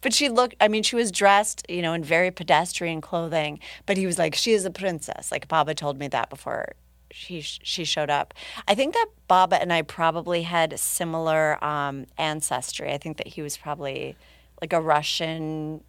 But 0.00 0.12
she 0.12 0.28
looked, 0.28 0.56
I 0.60 0.68
mean, 0.68 0.82
she 0.82 0.96
was 0.96 1.10
dressed, 1.10 1.64
you 1.68 1.82
know, 1.82 1.92
in 1.92 2.04
very 2.04 2.30
pedestrian 2.30 3.00
clothing, 3.00 3.60
but 3.86 3.96
he 3.96 4.06
was 4.06 4.18
like, 4.18 4.34
she 4.34 4.52
is 4.52 4.64
a 4.64 4.70
princess. 4.70 5.32
Like 5.32 5.48
Baba 5.48 5.74
told 5.74 5.98
me 5.98 6.08
that 6.08 6.30
before 6.30 6.74
she 7.10 7.40
she 7.40 7.84
showed 7.84 8.10
up. 8.10 8.34
I 8.68 8.74
think 8.74 8.94
that 8.94 9.06
Baba 9.28 9.60
and 9.60 9.72
I 9.72 9.82
probably 9.82 10.42
had 10.42 10.78
similar 10.78 11.62
um, 11.64 12.06
ancestry. 12.18 12.92
I 12.92 12.98
think 12.98 13.16
that 13.18 13.28
he 13.28 13.42
was 13.42 13.56
probably 13.56 14.16
like 14.60 14.72
a 14.72 14.80
Russian 14.80 15.82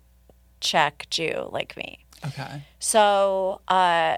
Czech 0.62 1.08
Jew 1.10 1.49
like 1.51 1.75
me. 1.75 2.06
Okay. 2.25 2.63
So 2.80 3.62
uh, 3.67 4.17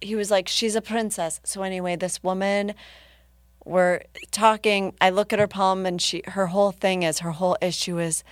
he 0.00 0.16
was 0.16 0.30
like, 0.30 0.48
she's 0.48 0.74
a 0.74 0.82
princess. 0.82 1.40
So 1.44 1.62
anyway, 1.62 1.96
this 1.96 2.22
woman, 2.22 2.74
we're 3.66 4.02
talking. 4.30 4.94
I 5.00 5.10
look 5.10 5.32
at 5.32 5.38
her 5.38 5.48
palm, 5.48 5.84
and 5.84 6.00
she, 6.00 6.22
her 6.26 6.46
whole 6.46 6.70
thing 6.70 7.02
is, 7.02 7.18
her 7.18 7.32
whole 7.32 7.56
issue 7.60 7.98
is, 7.98 8.22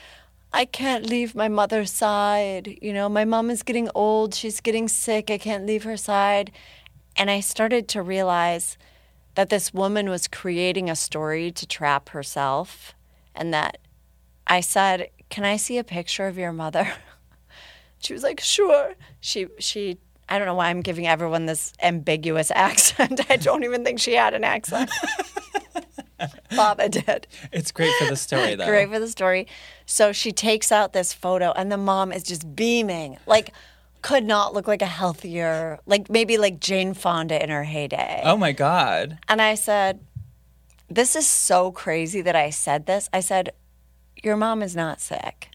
I 0.53 0.65
can't 0.65 1.05
leave 1.07 1.35
my 1.35 1.49
mother's 1.49 1.91
side. 1.91 2.79
You 2.81 2.93
know, 2.93 3.09
my 3.09 3.25
mom 3.25 3.51
is 3.51 3.65
getting 3.65 3.91
old. 3.95 4.35
She's 4.35 4.61
getting 4.61 4.87
sick. 4.87 5.31
I 5.31 5.39
can't 5.39 5.67
leave 5.67 5.83
her 5.83 5.97
side. 5.97 6.53
And 7.17 7.31
I 7.31 7.41
started 7.41 7.89
to 7.89 8.03
realize 8.03 8.79
that 9.35 9.51
this 9.51 9.75
woman 9.75 10.09
was 10.09 10.29
creating 10.29 10.89
a 10.89 10.95
story 10.95 11.51
to 11.51 11.67
trap 11.67 12.11
herself, 12.11 12.95
and 13.35 13.53
that 13.53 13.79
I 14.47 14.61
said, 14.61 15.09
"Can 15.29 15.45
I 15.45 15.57
see 15.57 15.79
a 15.79 15.85
picture 15.85 16.29
of 16.29 16.39
your 16.39 16.53
mother?" 16.53 16.93
She 17.99 18.13
was 18.13 18.23
like, 18.23 18.41
"Sure." 18.41 18.95
She 19.21 19.49
she 19.59 19.99
I 20.35 20.39
don't 20.39 20.49
know 20.49 20.55
why 20.57 20.69
I'm 20.69 20.81
giving 20.81 21.07
everyone 21.07 21.47
this 21.47 21.73
ambiguous 21.81 22.51
accent. 22.55 23.21
I 23.31 23.37
don't 23.37 23.63
even 23.63 23.85
think 23.85 24.01
she 24.01 24.15
had 24.15 24.35
an 24.35 24.43
accent. 24.43 24.91
Baba 26.57 26.89
did. 26.89 27.29
It's 27.53 27.71
great 27.71 27.93
for 28.01 28.07
the 28.07 28.17
story, 28.17 28.57
though. 28.57 28.67
Great 28.67 28.89
for 28.89 28.99
the 28.99 29.07
story. 29.09 29.47
So 29.87 30.11
she 30.13 30.33
takes 30.33 30.73
out 30.73 30.93
this 30.93 31.13
photo, 31.13 31.53
and 31.53 31.71
the 31.71 31.77
mom 31.77 32.11
is 32.13 32.25
just 32.25 32.57
beaming. 32.57 33.17
Like, 33.27 33.53
could 34.03 34.25
not 34.25 34.55
look 34.55 34.67
like 34.67 34.83
a 34.83 34.87
healthier, 34.87 35.79
like 35.87 36.11
maybe 36.11 36.37
like 36.37 36.59
Jane 36.59 36.95
Fonda 36.95 37.41
in 37.41 37.49
her 37.51 37.63
heyday. 37.63 38.23
Oh 38.25 38.37
my 38.37 38.51
God. 38.51 39.19
And 39.29 39.41
I 39.41 39.55
said, 39.55 40.01
This 40.89 41.15
is 41.15 41.29
so 41.29 41.71
crazy 41.71 42.23
that 42.23 42.35
I 42.35 42.51
said 42.51 42.87
this. 42.87 43.09
I 43.13 43.21
said, 43.21 43.51
Your 44.23 44.37
mom 44.37 44.63
is 44.65 44.75
not 44.75 45.01
sick, 45.01 45.49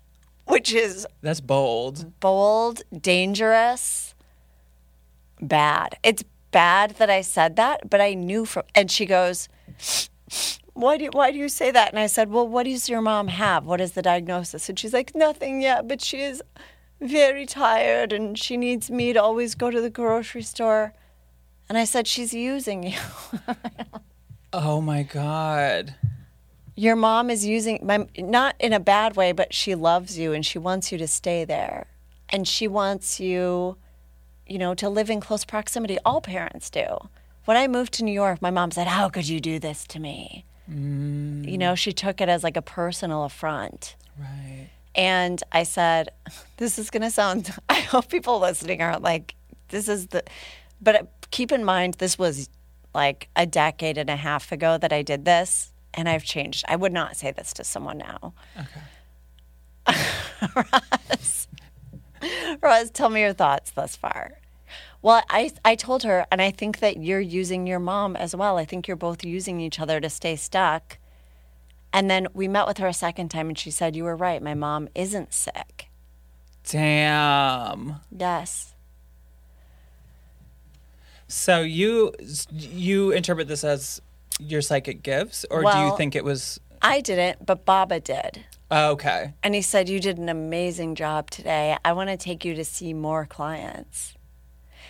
which 0.45 0.73
is 0.73 1.05
That's 1.21 1.41
bold. 1.41 2.19
bold, 2.21 2.81
dangerous, 3.01 4.08
bad. 5.41 5.97
It's 6.03 6.23
bad 6.51 6.91
that 6.97 7.09
I 7.09 7.21
said 7.21 7.55
that, 7.57 7.89
but 7.89 8.01
I 8.01 8.13
knew 8.13 8.45
from. 8.45 8.63
And 8.75 8.89
she 8.89 9.05
goes, 9.05 9.47
"Why 10.73 10.97
do 10.97 11.03
you, 11.05 11.09
why 11.11 11.31
do 11.31 11.37
you 11.37 11.49
say 11.49 11.71
that?" 11.71 11.89
And 11.91 11.99
I 11.99 12.07
said, 12.07 12.29
"Well, 12.31 12.47
what 12.47 12.63
does 12.63 12.89
your 12.89 13.01
mom 13.01 13.27
have? 13.29 13.65
What 13.65 13.81
is 13.81 13.91
the 13.93 14.01
diagnosis?" 14.01 14.69
And 14.69 14.77
she's 14.79 14.93
like, 14.93 15.13
"Nothing 15.15 15.61
yet, 15.61 15.87
but 15.87 16.01
she 16.01 16.21
is 16.21 16.41
very 17.01 17.45
tired, 17.45 18.11
and 18.13 18.37
she 18.37 18.57
needs 18.57 18.89
me 18.91 19.13
to 19.13 19.21
always 19.21 19.55
go 19.55 19.69
to 19.71 19.81
the 19.81 19.89
grocery 19.89 20.41
store." 20.43 20.93
And 21.67 21.77
I 21.77 21.85
said, 21.85 22.07
"She's 22.07 22.33
using 22.33 22.83
you. 22.83 22.99
Oh 24.51 24.81
my 24.81 25.03
God. 25.03 25.93
your 26.75 26.95
mom 26.95 27.29
is 27.29 27.45
using 27.45 27.79
my 27.83 28.07
not 28.17 28.55
in 28.59 28.73
a 28.73 28.79
bad 28.79 29.15
way, 29.15 29.31
but 29.31 29.53
she 29.53 29.75
loves 29.75 30.17
you 30.17 30.33
and 30.33 30.43
she 30.43 30.57
wants 30.57 30.91
you 30.91 30.97
to 30.97 31.07
stay 31.07 31.45
there, 31.45 31.85
and 32.29 32.47
she 32.47 32.67
wants 32.67 33.19
you." 33.19 33.77
You 34.49 34.57
know, 34.57 34.73
to 34.75 34.89
live 34.89 35.09
in 35.09 35.21
close 35.21 35.45
proximity. 35.45 35.97
All 36.03 36.21
parents 36.21 36.69
do. 36.69 36.85
When 37.45 37.57
I 37.57 37.67
moved 37.67 37.93
to 37.93 38.03
New 38.03 38.11
York, 38.11 38.41
my 38.41 38.51
mom 38.51 38.71
said, 38.71 38.87
How 38.87 39.09
could 39.09 39.27
you 39.27 39.39
do 39.39 39.59
this 39.59 39.85
to 39.87 39.99
me? 39.99 40.45
You 41.47 41.57
know, 41.57 41.73
she 41.73 41.91
took 41.91 42.21
it 42.21 42.29
as 42.29 42.43
like 42.43 42.55
a 42.55 42.61
personal 42.61 43.23
affront. 43.23 43.95
Right. 44.19 44.69
And 44.93 45.41
I 45.51 45.63
said, 45.63 46.09
This 46.57 46.77
is 46.77 46.89
going 46.89 47.03
to 47.03 47.11
sound, 47.11 47.55
I 47.69 47.79
hope 47.79 48.09
people 48.09 48.39
listening 48.39 48.81
are 48.81 48.99
like, 48.99 49.35
This 49.69 49.87
is 49.87 50.07
the, 50.07 50.23
but 50.81 50.95
uh, 50.95 51.03
keep 51.31 51.51
in 51.51 51.63
mind, 51.63 51.95
this 51.95 52.17
was 52.17 52.49
like 52.93 53.29
a 53.35 53.45
decade 53.45 53.97
and 53.97 54.09
a 54.09 54.15
half 54.15 54.51
ago 54.51 54.77
that 54.77 54.91
I 54.91 55.01
did 55.01 55.25
this, 55.25 55.71
and 55.93 56.09
I've 56.09 56.23
changed. 56.23 56.65
I 56.67 56.75
would 56.75 56.91
not 56.91 57.15
say 57.15 57.31
this 57.31 57.53
to 57.53 57.63
someone 57.63 57.99
now. 57.99 58.33
Okay. 58.57 58.81
Roz, 62.61 62.89
tell 62.91 63.09
me 63.09 63.21
your 63.21 63.33
thoughts 63.33 63.71
thus 63.71 63.95
far. 63.95 64.33
Well, 65.01 65.23
I, 65.29 65.51
I 65.63 65.75
told 65.75 66.03
her, 66.03 66.25
and 66.31 66.41
I 66.41 66.51
think 66.51 66.79
that 66.79 66.97
you're 66.97 67.19
using 67.19 67.65
your 67.65 67.79
mom 67.79 68.15
as 68.15 68.35
well. 68.35 68.57
I 68.57 68.65
think 68.65 68.87
you're 68.87 68.97
both 68.97 69.23
using 69.23 69.59
each 69.59 69.79
other 69.79 70.01
to 70.01 70.09
stay 70.09 70.35
stuck. 70.35 70.97
And 71.93 72.09
then 72.09 72.27
we 72.33 72.47
met 72.47 72.67
with 72.67 72.77
her 72.79 72.87
a 72.87 72.93
second 72.93 73.29
time, 73.29 73.47
and 73.47 73.57
she 73.57 73.71
said, 73.71 73.95
You 73.95 74.03
were 74.03 74.15
right. 74.15 74.41
My 74.41 74.53
mom 74.53 74.89
isn't 74.93 75.33
sick. 75.33 75.89
Damn. 76.67 77.95
Yes. 78.15 78.73
So 81.27 81.61
you 81.61 82.13
you 82.51 83.11
interpret 83.11 83.47
this 83.47 83.63
as 83.63 84.01
your 84.39 84.61
psychic 84.61 85.03
gifts, 85.03 85.45
or 85.49 85.61
do 85.61 85.77
you 85.77 85.95
think 85.95 86.15
it 86.15 86.23
was 86.23 86.59
I 86.81 87.01
didn't, 87.01 87.45
but 87.45 87.65
Baba 87.65 87.99
did. 87.99 88.45
Oh, 88.71 88.91
okay? 88.91 89.33
And 89.43 89.55
he 89.55 89.61
said, 89.61 89.89
You 89.89 89.99
did 89.99 90.17
an 90.17 90.29
amazing 90.29 90.95
job 90.95 91.29
today. 91.29 91.77
I 91.83 91.93
want 91.93 92.09
to 92.09 92.17
take 92.17 92.45
you 92.45 92.55
to 92.55 92.65
see 92.65 92.93
more 92.93 93.25
clients. 93.25 94.15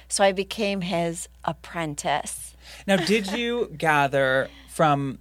So 0.07 0.23
I 0.23 0.31
became 0.31 0.81
his 0.81 1.29
apprentice. 1.45 2.55
Now, 2.87 2.97
did 2.97 3.31
you 3.31 3.71
gather 3.77 4.49
from 4.69 5.19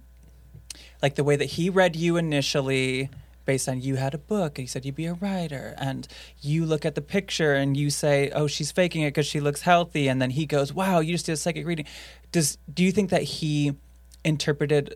like 1.01 1.15
the 1.15 1.23
way 1.23 1.35
that 1.35 1.45
he 1.45 1.69
read 1.69 1.95
you 1.95 2.17
initially, 2.17 3.09
based 3.45 3.69
on 3.69 3.81
you 3.81 3.95
had 3.95 4.13
a 4.13 4.17
book 4.17 4.57
and 4.57 4.63
he 4.63 4.67
said 4.67 4.85
you'd 4.85 4.95
be 4.95 5.05
a 5.05 5.13
writer, 5.13 5.75
and 5.77 6.07
you 6.41 6.65
look 6.65 6.85
at 6.85 6.95
the 6.95 7.01
picture 7.01 7.53
and 7.53 7.77
you 7.77 7.89
say, 7.89 8.31
"Oh, 8.31 8.47
she's 8.47 8.71
faking 8.71 9.03
it 9.03 9.09
because 9.09 9.27
she 9.27 9.39
looks 9.39 9.61
healthy," 9.61 10.07
and 10.07 10.21
then 10.21 10.31
he 10.31 10.45
goes, 10.45 10.73
"Wow, 10.73 10.99
you 10.99 11.13
just 11.13 11.25
did 11.25 11.33
a 11.33 11.37
psychic 11.37 11.65
reading." 11.65 11.85
Does 12.31 12.57
do 12.71 12.83
you 12.83 12.91
think 12.91 13.09
that 13.11 13.23
he 13.23 13.75
interpreted 14.23 14.95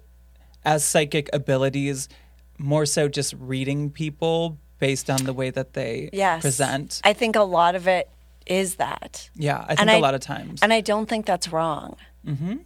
as 0.66 0.84
psychic 0.84 1.30
abilities 1.34 2.10
more 2.58 2.86
so 2.86 3.08
just 3.08 3.34
reading 3.40 3.90
people 3.90 4.58
based 4.80 5.10
on 5.10 5.24
the 5.24 5.34
way 5.34 5.50
that 5.50 5.74
they 5.74 6.10
Yes. 6.14 6.42
present? 6.42 7.02
I 7.04 7.14
think 7.14 7.36
a 7.36 7.44
lot 7.44 7.76
of 7.76 7.88
it 7.88 8.10
is 8.46 8.76
that. 8.76 9.30
yeah, 9.36 9.60
I 9.64 9.68
think 9.76 9.80
And 9.82 9.90
a 9.90 9.94
I- 9.94 10.00
lot 10.00 10.14
of 10.16 10.22
times. 10.22 10.62
And 10.62 10.74
I 10.74 10.82
don't 10.82 11.08
think 11.08 11.26
that's 11.26 11.50
wrong. 11.50 11.96
Mm-hmm. 12.26 12.58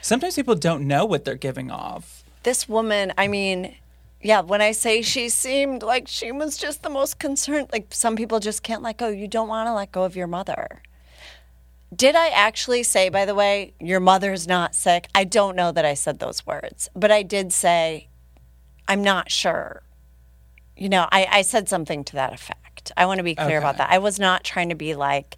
Sometimes 0.00 0.34
people 0.34 0.54
don't 0.56 0.86
know 0.86 1.04
what 1.04 1.24
they're 1.24 1.36
giving 1.36 1.70
off. 1.70 2.24
This 2.42 2.68
woman, 2.68 3.12
I 3.16 3.28
mean, 3.28 3.74
yeah, 4.20 4.40
when 4.40 4.60
I 4.60 4.72
say 4.72 5.02
she 5.02 5.28
seemed 5.28 5.82
like 5.82 6.08
she 6.08 6.32
was 6.32 6.56
just 6.58 6.82
the 6.82 6.90
most 6.90 7.18
concerned, 7.18 7.68
like 7.72 7.86
some 7.90 8.16
people 8.16 8.40
just 8.40 8.62
can't 8.62 8.82
let 8.82 8.96
go. 8.98 9.08
You 9.08 9.28
don't 9.28 9.48
want 9.48 9.68
to 9.68 9.72
let 9.74 9.92
go 9.92 10.02
of 10.04 10.16
your 10.16 10.26
mother. 10.26 10.82
Did 11.94 12.16
I 12.16 12.28
actually 12.28 12.82
say, 12.82 13.08
by 13.08 13.24
the 13.24 13.34
way, 13.34 13.72
your 13.78 14.00
mother's 14.00 14.48
not 14.48 14.74
sick? 14.74 15.08
I 15.14 15.24
don't 15.24 15.54
know 15.54 15.70
that 15.70 15.84
I 15.84 15.94
said 15.94 16.18
those 16.18 16.44
words, 16.44 16.88
but 16.96 17.12
I 17.12 17.22
did 17.22 17.52
say, 17.52 18.08
I'm 18.88 19.02
not 19.02 19.30
sure. 19.30 19.82
You 20.76 20.88
know, 20.88 21.06
I, 21.10 21.26
I 21.30 21.42
said 21.42 21.68
something 21.68 22.04
to 22.04 22.14
that 22.14 22.32
effect. 22.32 22.92
I 22.96 23.06
want 23.06 23.18
to 23.18 23.24
be 23.24 23.34
clear 23.34 23.58
about 23.58 23.78
that. 23.78 23.90
I 23.90 23.98
was 23.98 24.18
not 24.18 24.44
trying 24.44 24.68
to 24.70 24.74
be 24.74 24.94
like, 24.94 25.36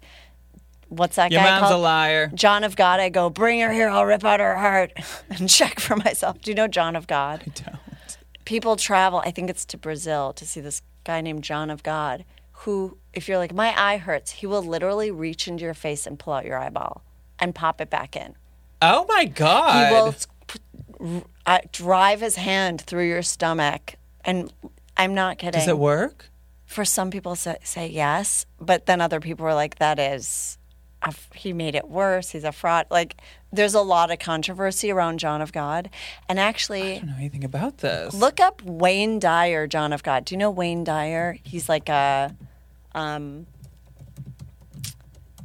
what's 0.89 1.15
that 1.15 1.31
Your 1.31 1.41
guy 1.41 1.59
mom's 1.59 1.69
called? 1.69 1.79
a 1.79 1.83
liar. 1.83 2.31
John 2.33 2.63
of 2.63 2.75
God. 2.75 2.99
I 2.99 3.09
go, 3.09 3.29
bring 3.29 3.59
her 3.61 3.71
here. 3.71 3.87
I'll 3.87 4.05
rip 4.05 4.25
out 4.25 4.39
her 4.39 4.55
heart 4.55 4.91
and 5.29 5.49
check 5.49 5.79
for 5.79 5.95
myself. 5.95 6.41
Do 6.41 6.51
you 6.51 6.55
know 6.55 6.67
John 6.67 6.95
of 6.95 7.07
God? 7.07 7.43
Don't. 7.53 8.17
People 8.45 8.75
travel, 8.77 9.19
I 9.25 9.31
think 9.31 9.49
it's 9.49 9.65
to 9.65 9.77
Brazil, 9.77 10.33
to 10.33 10.45
see 10.45 10.61
this 10.61 10.81
guy 11.03 11.21
named 11.21 11.43
John 11.43 11.69
of 11.69 11.83
God, 11.83 12.23
who, 12.51 12.97
if 13.13 13.27
you're 13.27 13.37
like, 13.37 13.53
my 13.53 13.73
eye 13.77 13.97
hurts, 13.97 14.31
he 14.31 14.47
will 14.47 14.63
literally 14.63 15.11
reach 15.11 15.47
into 15.47 15.63
your 15.63 15.73
face 15.73 16.07
and 16.07 16.17
pull 16.17 16.33
out 16.33 16.45
your 16.45 16.57
eyeball 16.57 17.03
and 17.39 17.53
pop 17.53 17.81
it 17.81 17.89
back 17.89 18.15
in. 18.15 18.35
Oh 18.81 19.05
my 19.09 19.25
god! 19.25 19.87
He 19.87 19.93
will 19.93 20.15
uh, 21.45 21.59
drive 21.71 22.21
his 22.21 22.35
hand 22.35 22.81
through 22.81 23.07
your 23.07 23.21
stomach. 23.21 23.95
And 24.25 24.51
I'm 24.95 25.13
not 25.13 25.37
kidding. 25.37 25.59
Does 25.59 25.67
it 25.67 25.77
work? 25.77 26.29
For 26.65 26.83
some 26.83 27.11
people 27.11 27.35
say, 27.35 27.57
say 27.63 27.87
yes, 27.87 28.45
but 28.59 28.85
then 28.85 28.99
other 28.99 29.19
people 29.19 29.45
were 29.45 29.53
like, 29.53 29.79
that 29.79 29.99
is, 29.99 30.57
a 31.01 31.13
he 31.33 31.53
made 31.53 31.75
it 31.75 31.87
worse. 31.87 32.31
He's 32.31 32.43
a 32.43 32.51
fraud. 32.51 32.87
Like, 32.89 33.15
there's 33.53 33.73
a 33.73 33.81
lot 33.81 34.11
of 34.11 34.19
controversy 34.19 34.91
around 34.91 35.19
John 35.19 35.41
of 35.41 35.53
God. 35.53 35.89
And 36.27 36.39
actually, 36.39 36.95
I 36.95 36.99
don't 36.99 37.07
know 37.07 37.15
anything 37.17 37.45
about 37.45 37.77
this. 37.77 38.13
Look 38.13 38.39
up 38.39 38.61
Wayne 38.63 39.19
Dyer, 39.19 39.67
John 39.67 39.93
of 39.93 40.03
God. 40.03 40.25
Do 40.25 40.35
you 40.35 40.39
know 40.39 40.51
Wayne 40.51 40.83
Dyer? 40.83 41.37
He's 41.43 41.69
like 41.69 41.87
a 41.87 42.35
um, 42.93 43.45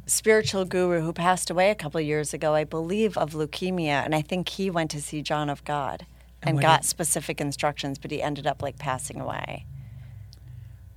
spiritual 0.05 0.65
guru 0.65 1.01
who 1.01 1.13
passed 1.13 1.49
away 1.49 1.69
a 1.69 1.75
couple 1.75 1.99
of 1.99 2.05
years 2.05 2.33
ago, 2.33 2.53
I 2.53 2.63
believe, 2.63 3.17
of 3.17 3.31
leukemia. 3.33 4.03
And 4.03 4.13
I 4.13 4.21
think 4.21 4.49
he 4.49 4.69
went 4.69 4.91
to 4.91 5.01
see 5.01 5.21
John 5.21 5.49
of 5.49 5.63
God 5.63 6.05
and, 6.41 6.55
what 6.55 6.61
got 6.61 6.81
did- 6.81 6.89
specific 6.89 7.39
instructions, 7.39 7.97
but 7.97 8.11
he 8.11 8.21
ended 8.21 8.45
up 8.47 8.61
like 8.61 8.77
passing 8.77 9.19
away. 9.19 9.65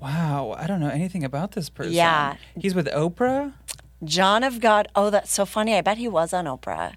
Wow, 0.01 0.55
I 0.59 0.67
don't 0.67 0.81
know 0.81 0.91
anything 0.91 1.25
about 1.25 1.53
this 1.53 1.71
person. 1.71 1.95
Yeah. 1.95 2.37
He's 2.59 2.75
with 2.75 2.87
Oprah 2.89 3.55
John 4.05 4.45
of 4.45 4.61
God. 4.61 4.89
Oh, 4.95 5.09
that's 5.09 5.33
so 5.33 5.47
funny. 5.47 5.75
I 5.75 5.81
bet 5.81 5.97
he 5.97 6.07
was 6.09 6.33
on 6.35 6.45
Oprah. 6.45 6.95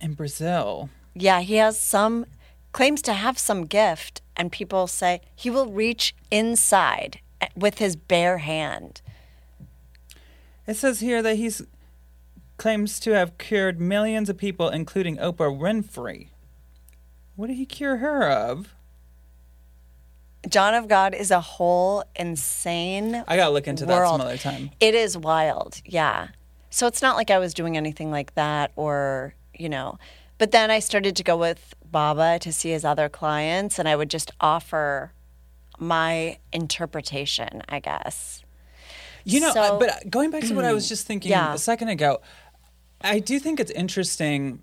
in 0.00 0.14
Brazil. 0.14 0.88
Yeah, 1.14 1.40
he 1.40 1.56
has 1.56 1.78
some 1.78 2.24
claims 2.72 3.02
to 3.02 3.12
have 3.12 3.38
some 3.38 3.66
gift, 3.66 4.22
and 4.36 4.50
people 4.50 4.86
say 4.86 5.20
he 5.36 5.50
will 5.50 5.66
reach 5.70 6.14
inside 6.30 7.20
eh, 7.42 7.48
with 7.54 7.78
his 7.78 7.94
bare 7.94 8.38
hand. 8.38 9.02
It 10.66 10.76
says 10.76 11.00
here 11.00 11.22
that 11.22 11.36
he's 11.36 11.62
claims 12.56 13.00
to 13.00 13.10
have 13.12 13.38
cured 13.38 13.80
millions 13.80 14.28
of 14.28 14.36
people, 14.36 14.68
including 14.68 15.16
Oprah 15.16 15.58
Winfrey. 15.58 16.28
What 17.34 17.48
did 17.48 17.56
he 17.56 17.66
cure 17.66 17.96
her 17.96 18.28
of? 18.28 18.74
John 20.48 20.74
of 20.74 20.88
God 20.88 21.14
is 21.14 21.30
a 21.30 21.40
whole 21.40 22.04
insane. 22.16 23.24
I 23.26 23.36
gotta 23.36 23.52
look 23.52 23.66
into 23.66 23.86
that 23.86 24.06
some 24.06 24.20
other 24.20 24.36
time. 24.36 24.70
It 24.80 24.94
is 24.94 25.16
wild, 25.16 25.80
yeah. 25.84 26.28
So 26.70 26.86
it's 26.86 27.02
not 27.02 27.16
like 27.16 27.30
I 27.30 27.38
was 27.38 27.54
doing 27.54 27.76
anything 27.76 28.10
like 28.10 28.34
that, 28.34 28.72
or 28.76 29.34
you 29.54 29.68
know. 29.68 29.98
But 30.38 30.50
then 30.50 30.70
I 30.70 30.80
started 30.80 31.14
to 31.16 31.22
go 31.22 31.36
with 31.36 31.74
Baba 31.88 32.38
to 32.40 32.52
see 32.52 32.70
his 32.70 32.84
other 32.84 33.08
clients, 33.08 33.78
and 33.78 33.88
I 33.88 33.94
would 33.94 34.10
just 34.10 34.32
offer 34.40 35.12
my 35.78 36.38
interpretation, 36.52 37.62
I 37.68 37.78
guess. 37.78 38.41
You 39.24 39.40
know, 39.40 39.52
So- 39.52 39.78
but 39.78 40.10
going 40.10 40.30
back 40.30 40.42
to 40.44 40.54
what 40.54 40.64
I 40.64 40.72
was 40.72 40.88
just 40.88 41.06
thinking 41.06 41.30
Yeah. 41.30 41.54
a 41.54 41.58
second 41.58 41.88
ago, 41.88 42.20
I 43.00 43.18
do 43.18 43.38
think 43.38 43.60
it's 43.60 43.70
interesting 43.72 44.62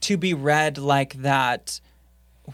to 0.00 0.16
be 0.16 0.34
read 0.34 0.78
like 0.78 1.14
that 1.22 1.80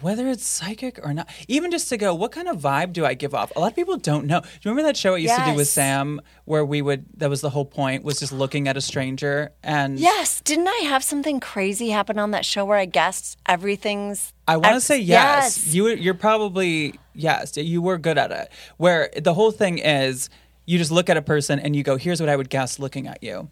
whether 0.01 0.27
it's 0.29 0.47
psychic 0.47 0.99
or 1.03 1.13
not, 1.13 1.29
even 1.49 1.71
just 1.71 1.91
to 1.91 1.99
go, 1.99 2.15
what 2.15 2.33
kind 2.33 2.49
of 2.49 2.57
vibe 2.59 2.95
do 2.95 3.05
I 3.05 3.13
give 3.13 3.35
off? 3.35 3.53
A 3.55 3.61
lot 3.61 3.73
of 3.73 3.77
people 3.77 3.99
don't 3.99 4.25
know. 4.27 4.41
Do 4.41 4.47
you 4.63 4.71
remember 4.71 4.85
that 4.89 4.97
show 4.97 5.13
I 5.15 5.19
used 5.19 5.37
to 5.37 5.45
do 5.45 5.55
with 5.55 5.69
Sam 5.69 6.19
where 6.47 6.65
we 6.65 6.81
would, 6.81 7.05
that 7.19 7.29
was 7.29 7.43
the 7.43 7.51
whole 7.51 7.67
point, 7.67 8.03
was 8.03 8.19
just 8.19 8.33
looking 8.33 8.69
at 8.69 8.77
a 8.79 8.81
stranger 8.81 9.51
and 9.63 9.99
Yes, 10.01 10.41
didn't 10.41 10.69
I 10.69 10.85
have 10.87 11.05
something 11.05 11.41
crazy 11.41 11.91
happen 11.91 12.19
on 12.19 12.31
that 12.31 12.47
show 12.47 12.65
where 12.65 12.79
I 12.79 12.87
guessed 12.87 13.37
everything's? 13.45 14.33
I 14.49 14.57
want 14.57 14.69
to 14.69 14.77
ex- 14.77 14.85
say 14.87 14.99
yes. 14.99 15.67
You 15.75 15.89
you're 15.89 16.15
probably 16.15 16.95
yes. 17.15 17.59
You 17.59 17.83
were 17.83 17.99
good 17.99 18.17
at 18.17 18.33
it. 18.33 18.49
Where 18.79 19.11
the 19.21 19.35
whole 19.35 19.51
thing 19.51 19.77
is, 19.77 20.31
you 20.65 20.79
just 20.79 20.91
look 20.91 21.11
at 21.11 21.17
a 21.17 21.23
person 21.23 21.59
and 21.59 21.75
you 21.75 21.83
go, 21.83 21.97
"Here's 21.97 22.21
what 22.21 22.29
I 22.29 22.37
would 22.37 22.51
guess 22.51 22.79
looking 22.79 23.07
at 23.07 23.23
you." 23.23 23.51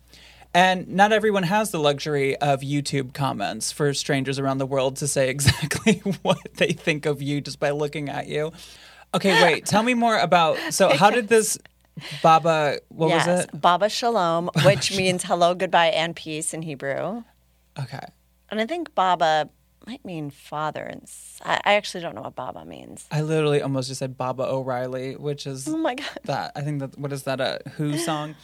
And 0.52 0.88
not 0.88 1.12
everyone 1.12 1.44
has 1.44 1.70
the 1.70 1.78
luxury 1.78 2.36
of 2.36 2.60
YouTube 2.60 3.14
comments 3.14 3.70
for 3.70 3.94
strangers 3.94 4.38
around 4.38 4.58
the 4.58 4.66
world 4.66 4.96
to 4.96 5.06
say 5.06 5.28
exactly 5.30 6.02
what 6.22 6.54
they 6.54 6.72
think 6.72 7.06
of 7.06 7.22
you 7.22 7.40
just 7.40 7.60
by 7.60 7.70
looking 7.70 8.08
at 8.08 8.26
you. 8.26 8.52
Okay, 9.14 9.42
wait. 9.42 9.66
Tell 9.66 9.82
me 9.82 9.94
more 9.94 10.18
about. 10.18 10.58
So, 10.70 10.88
how 10.90 11.10
did 11.10 11.28
this 11.28 11.58
Baba? 12.22 12.78
What 12.88 13.08
yes, 13.08 13.26
was 13.26 13.44
it? 13.44 13.60
Baba 13.60 13.88
Shalom, 13.88 14.50
which 14.64 14.96
means 14.96 15.24
hello, 15.24 15.54
goodbye, 15.54 15.88
and 15.88 16.14
peace 16.14 16.52
in 16.54 16.62
Hebrew. 16.62 17.24
Okay. 17.78 18.04
And 18.50 18.60
I 18.60 18.66
think 18.66 18.94
Baba 18.94 19.48
might 19.86 20.04
mean 20.04 20.30
father. 20.30 20.82
And 20.82 21.02
I 21.44 21.60
actually 21.74 22.02
don't 22.02 22.14
know 22.14 22.22
what 22.22 22.34
Baba 22.34 22.64
means. 22.64 23.06
I 23.10 23.22
literally 23.22 23.62
almost 23.62 23.88
just 23.88 23.98
said 23.98 24.16
Baba 24.16 24.44
O'Riley, 24.44 25.16
which 25.16 25.46
is 25.46 25.66
Oh 25.68 25.76
my 25.76 25.94
God. 25.94 26.06
that. 26.24 26.52
I 26.54 26.60
think 26.60 26.80
that 26.80 26.98
what 26.98 27.12
is 27.12 27.22
that 27.24 27.40
a 27.40 27.60
Who 27.76 27.96
song? 27.98 28.34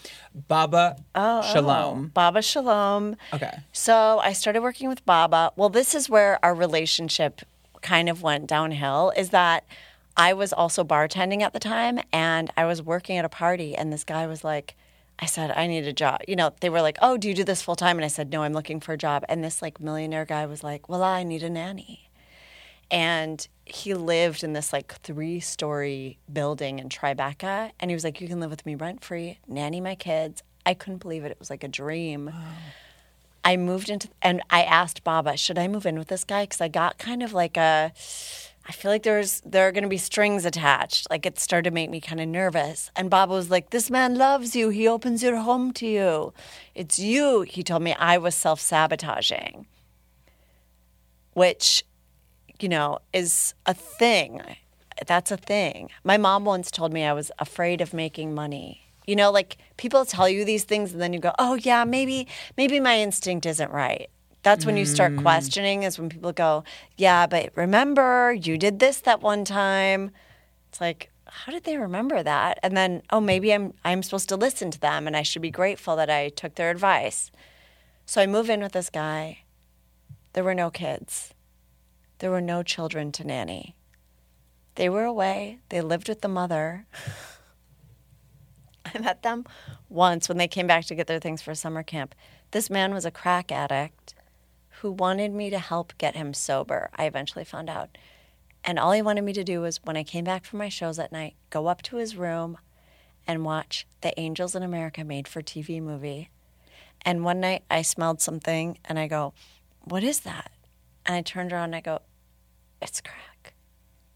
Baba 0.48 0.96
Oh, 1.14 1.42
Shalom. 1.42 2.08
Baba 2.14 2.42
Shalom. 2.42 3.16
Okay. 3.32 3.58
So 3.72 4.18
I 4.20 4.32
started 4.32 4.62
working 4.62 4.88
with 4.88 5.04
Baba. 5.04 5.52
Well, 5.56 5.68
this 5.68 5.94
is 5.94 6.08
where 6.08 6.38
our 6.44 6.54
relationship 6.54 7.42
kind 7.82 8.08
of 8.08 8.22
went 8.22 8.46
downhill. 8.46 9.12
Is 9.16 9.30
that 9.30 9.64
I 10.16 10.32
was 10.32 10.52
also 10.52 10.82
bartending 10.84 11.42
at 11.42 11.52
the 11.52 11.60
time, 11.60 12.00
and 12.12 12.50
I 12.56 12.64
was 12.64 12.80
working 12.82 13.18
at 13.18 13.24
a 13.24 13.28
party, 13.28 13.74
and 13.76 13.92
this 13.92 14.02
guy 14.04 14.26
was 14.26 14.42
like, 14.42 14.74
I 15.18 15.26
said, 15.26 15.50
I 15.52 15.66
need 15.66 15.86
a 15.86 15.92
job. 15.92 16.20
You 16.28 16.36
know, 16.36 16.52
they 16.60 16.68
were 16.68 16.82
like, 16.82 16.98
Oh, 17.00 17.16
do 17.16 17.28
you 17.28 17.34
do 17.34 17.44
this 17.44 17.62
full 17.62 17.76
time? 17.76 17.96
And 17.96 18.04
I 18.04 18.08
said, 18.08 18.30
No, 18.30 18.42
I'm 18.42 18.52
looking 18.52 18.80
for 18.80 18.92
a 18.92 18.98
job. 18.98 19.24
And 19.28 19.42
this 19.42 19.62
like 19.62 19.80
millionaire 19.80 20.24
guy 20.24 20.46
was 20.46 20.62
like, 20.62 20.88
Well, 20.88 21.02
I 21.02 21.22
need 21.22 21.42
a 21.42 21.50
nanny. 21.50 22.10
And 22.90 23.46
he 23.64 23.94
lived 23.94 24.44
in 24.44 24.52
this 24.52 24.72
like 24.72 24.94
three 25.00 25.40
story 25.40 26.18
building 26.32 26.78
in 26.78 26.88
Tribeca. 26.88 27.72
And 27.80 27.90
he 27.90 27.94
was 27.94 28.04
like, 28.04 28.20
You 28.20 28.28
can 28.28 28.40
live 28.40 28.50
with 28.50 28.66
me 28.66 28.74
rent 28.74 29.02
free, 29.02 29.38
nanny 29.48 29.80
my 29.80 29.94
kids. 29.94 30.42
I 30.66 30.74
couldn't 30.74 30.98
believe 30.98 31.24
it. 31.24 31.30
It 31.30 31.38
was 31.38 31.48
like 31.48 31.64
a 31.64 31.68
dream. 31.68 32.32
I 33.44 33.56
moved 33.56 33.88
into, 33.88 34.08
and 34.20 34.42
I 34.50 34.64
asked 34.64 35.04
Baba, 35.04 35.36
should 35.36 35.56
I 35.56 35.68
move 35.68 35.86
in 35.86 35.96
with 35.96 36.08
this 36.08 36.24
guy? 36.24 36.42
Because 36.42 36.60
I 36.60 36.66
got 36.66 36.98
kind 36.98 37.22
of 37.22 37.32
like 37.32 37.56
a, 37.56 37.92
I 38.68 38.72
feel 38.72 38.90
like 38.90 39.04
there's 39.04 39.40
there 39.42 39.68
are 39.68 39.72
going 39.72 39.84
to 39.84 39.88
be 39.88 39.96
strings 39.96 40.44
attached. 40.44 41.08
Like 41.08 41.24
it 41.24 41.38
started 41.38 41.70
to 41.70 41.74
make 41.74 41.88
me 41.88 42.00
kind 42.00 42.20
of 42.20 42.26
nervous. 42.28 42.90
And 42.96 43.08
Baba 43.08 43.32
was 43.32 43.48
like, 43.50 43.70
"This 43.70 43.90
man 43.90 44.16
loves 44.16 44.56
you. 44.56 44.70
He 44.70 44.88
opens 44.88 45.22
your 45.22 45.36
home 45.36 45.72
to 45.74 45.86
you. 45.86 46.32
It's 46.74 46.98
you." 46.98 47.42
He 47.42 47.62
told 47.62 47.82
me 47.82 47.94
I 47.94 48.18
was 48.18 48.34
self 48.34 48.60
sabotaging, 48.60 49.66
which, 51.34 51.84
you 52.58 52.68
know, 52.68 52.98
is 53.12 53.54
a 53.66 53.74
thing. 53.74 54.42
That's 55.06 55.30
a 55.30 55.36
thing. 55.36 55.90
My 56.02 56.16
mom 56.16 56.44
once 56.44 56.70
told 56.70 56.92
me 56.92 57.04
I 57.04 57.12
was 57.12 57.30
afraid 57.38 57.80
of 57.80 57.94
making 57.94 58.34
money. 58.34 58.82
You 59.06 59.14
know, 59.14 59.30
like 59.30 59.58
people 59.76 60.04
tell 60.04 60.28
you 60.28 60.44
these 60.44 60.64
things 60.64 60.92
and 60.92 61.00
then 61.00 61.12
you 61.12 61.20
go, 61.20 61.32
"Oh 61.38 61.54
yeah, 61.54 61.84
maybe 61.84 62.26
maybe 62.56 62.80
my 62.80 62.98
instinct 62.98 63.46
isn't 63.46 63.70
right." 63.70 64.10
That's 64.46 64.64
when 64.64 64.76
you 64.76 64.86
start 64.86 65.10
mm. 65.12 65.22
questioning 65.22 65.82
is 65.82 65.98
when 65.98 66.08
people 66.08 66.30
go, 66.30 66.62
"Yeah, 66.96 67.26
but 67.26 67.50
remember, 67.56 68.32
you 68.32 68.56
did 68.56 68.78
this 68.78 69.00
that 69.00 69.20
one 69.20 69.44
time." 69.44 70.12
It's 70.68 70.80
like, 70.80 71.10
how 71.26 71.50
did 71.50 71.64
they 71.64 71.76
remember 71.78 72.22
that? 72.22 72.60
And 72.62 72.76
then, 72.76 73.02
oh, 73.10 73.20
maybe 73.20 73.52
I'm 73.52 73.74
I'm 73.84 74.04
supposed 74.04 74.28
to 74.28 74.36
listen 74.36 74.70
to 74.70 74.78
them 74.78 75.08
and 75.08 75.16
I 75.16 75.22
should 75.22 75.42
be 75.42 75.50
grateful 75.50 75.96
that 75.96 76.10
I 76.10 76.28
took 76.28 76.54
their 76.54 76.70
advice. 76.70 77.32
So 78.04 78.22
I 78.22 78.28
move 78.28 78.48
in 78.48 78.60
with 78.60 78.70
this 78.70 78.88
guy. 78.88 79.40
There 80.32 80.44
were 80.44 80.54
no 80.54 80.70
kids. 80.70 81.34
There 82.20 82.30
were 82.30 82.40
no 82.40 82.62
children 82.62 83.10
to 83.12 83.24
nanny. 83.24 83.74
They 84.76 84.88
were 84.88 85.02
away. 85.02 85.58
They 85.70 85.80
lived 85.80 86.08
with 86.08 86.20
the 86.20 86.28
mother. 86.28 86.86
I 88.94 88.96
met 89.00 89.24
them 89.24 89.44
once 89.88 90.28
when 90.28 90.38
they 90.38 90.46
came 90.46 90.68
back 90.68 90.84
to 90.84 90.94
get 90.94 91.08
their 91.08 91.18
things 91.18 91.42
for 91.42 91.52
summer 91.56 91.82
camp. 91.82 92.14
This 92.52 92.70
man 92.70 92.94
was 92.94 93.04
a 93.04 93.10
crack 93.10 93.50
addict 93.50 94.05
who 94.80 94.90
wanted 94.92 95.32
me 95.32 95.50
to 95.50 95.58
help 95.58 95.92
get 95.98 96.16
him 96.16 96.34
sober. 96.34 96.90
I 96.96 97.06
eventually 97.06 97.44
found 97.44 97.68
out. 97.70 97.96
And 98.64 98.78
all 98.78 98.92
he 98.92 99.02
wanted 99.02 99.22
me 99.22 99.32
to 99.34 99.44
do 99.44 99.60
was, 99.60 99.80
when 99.84 99.96
I 99.96 100.02
came 100.02 100.24
back 100.24 100.44
from 100.44 100.58
my 100.58 100.68
shows 100.68 100.98
at 100.98 101.12
night, 101.12 101.34
go 101.50 101.66
up 101.68 101.82
to 101.82 101.96
his 101.96 102.16
room 102.16 102.58
and 103.26 103.44
watch 103.44 103.86
the 104.00 104.18
Angels 104.18 104.54
in 104.54 104.62
America 104.62 105.04
made 105.04 105.28
for 105.28 105.40
TV 105.40 105.80
movie. 105.80 106.30
And 107.02 107.24
one 107.24 107.40
night 107.40 107.62
I 107.70 107.82
smelled 107.82 108.20
something 108.20 108.78
and 108.84 108.98
I 108.98 109.06
go, 109.06 109.34
What 109.84 110.02
is 110.02 110.20
that? 110.20 110.50
And 111.04 111.14
I 111.16 111.22
turned 111.22 111.52
around 111.52 111.66
and 111.66 111.76
I 111.76 111.80
go, 111.80 112.00
It's 112.82 113.00
crack. 113.00 113.54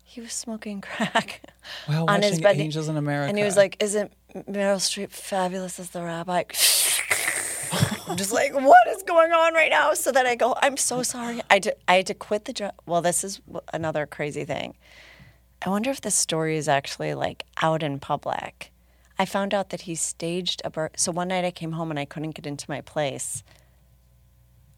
He 0.03 0.21
was 0.21 0.33
smoking 0.33 0.81
crack 0.83 1.43
Wow, 1.89 2.07
on 2.09 2.23
his 2.23 2.33
watching 2.33 2.43
bed. 2.43 2.57
Angels 2.59 2.89
in 2.89 2.97
America. 2.97 3.29
And 3.29 3.39
he 3.39 3.45
was 3.45 3.57
like, 3.57 3.77
Isn't 3.81 4.13
Meryl 4.35 4.77
Streep 4.79 5.11
fabulous 5.11 5.79
as 5.79 5.91
the 5.91 6.03
rabbi? 6.03 6.43
I'm 8.11 8.17
just 8.17 8.33
like, 8.33 8.53
what 8.53 8.89
is 8.89 9.05
going 9.05 9.33
on 9.33 9.55
right 9.55 9.71
now? 9.71 9.95
So 9.95 10.11
then 10.11 10.27
I 10.27 10.35
go, 10.35 10.57
I'm 10.61 10.77
so 10.77 11.05
sorry. 11.05 11.43
I, 11.49 11.61
d- 11.61 11.71
I 11.87 11.95
had 11.95 12.07
to 12.07 12.15
quit 12.15 12.45
the 12.47 12.53
job. 12.53 12.75
Well, 12.85 13.03
this 13.03 13.23
is 13.23 13.41
another 13.73 14.05
crazy 14.05 14.45
thing. 14.45 14.75
I 15.65 15.71
wonder 15.71 15.91
if 15.91 16.01
this 16.01 16.17
story 16.17 16.57
is 16.57 16.69
actually 16.69 17.15
like 17.15 17.45
out 17.63 17.85
in 17.85 18.01
public. 18.01 18.73
I 19.17 19.27
found 19.27 19.55
out 19.55 19.71
that 19.71 19.83
he 19.83 19.95
staged 19.95 20.61
a 20.65 20.71
bur- 20.71 20.91
so 20.97 21.13
one 21.13 21.29
night 21.29 21.45
I 21.45 21.53
came 21.53 21.73
home 21.73 21.91
and 21.91 22.01
I 22.01 22.05
couldn't 22.05 22.33
get 22.35 22.47
into 22.47 22.65
my 22.69 22.81
place, 22.81 23.45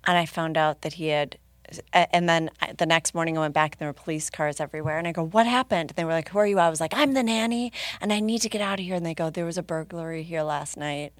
and 0.05 0.19
I 0.19 0.27
found 0.27 0.57
out 0.59 0.83
that 0.83 0.95
he 0.95 1.09
had. 1.09 1.39
And 1.95 2.29
then 2.29 2.51
the 2.77 2.85
next 2.85 3.15
morning, 3.15 3.39
I 3.39 3.43
went 3.43 3.55
back 3.55 3.73
and 3.73 3.79
there 3.79 3.89
were 3.89 3.95
police 3.95 4.29
cars 4.29 4.61
everywhere. 4.61 4.99
And 4.99 5.09
I 5.09 5.13
go, 5.13 5.25
What 5.25 5.47
happened? 5.47 5.91
And 5.93 5.97
they 5.97 6.05
were 6.05 6.13
like, 6.13 6.29
Who 6.29 6.39
are 6.39 6.47
you? 6.47 6.59
I 6.59 6.69
was 6.69 6.81
like, 6.81 6.93
I'm 6.93 7.15
the 7.15 7.23
nanny 7.23 7.73
and 8.01 8.13
I 8.13 8.21
need 8.21 8.41
to 8.43 8.51
get 8.51 8.61
out 8.61 8.79
of 8.79 8.85
here. 8.85 8.97
And 8.97 9.07
they 9.07 9.15
go, 9.15 9.31
There 9.31 9.47
was 9.47 9.57
a 9.57 9.63
burglary 9.63 10.23
here 10.23 10.43
last 10.43 10.77
night. 10.77 11.15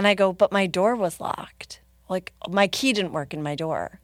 And 0.00 0.06
I 0.06 0.14
go, 0.14 0.32
But 0.32 0.50
my 0.50 0.66
door 0.66 0.96
was 0.96 1.20
locked. 1.20 1.82
Like, 2.08 2.32
my 2.48 2.68
key 2.68 2.94
didn't 2.94 3.12
work 3.12 3.34
in 3.34 3.42
my 3.42 3.54
door. 3.54 4.00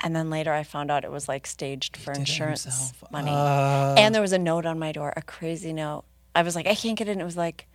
And 0.00 0.16
then 0.16 0.30
later 0.30 0.54
I 0.54 0.62
found 0.62 0.90
out 0.90 1.04
it 1.04 1.10
was 1.10 1.28
like 1.28 1.46
staged 1.46 1.98
for 1.98 2.12
insurance 2.12 2.94
money. 3.10 3.30
Oh. 3.30 3.94
and 3.98 4.14
there 4.14 4.22
was 4.22 4.32
a 4.32 4.38
note 4.38 4.64
on 4.64 4.78
my 4.78 4.90
door, 4.90 5.12
a 5.18 5.20
crazy 5.20 5.74
note. 5.74 6.04
I 6.34 6.40
was 6.40 6.56
like, 6.56 6.66
I 6.66 6.74
can't 6.74 6.96
get 6.96 7.08
in. 7.08 7.20
It 7.20 7.24
was 7.24 7.36
like 7.36 7.66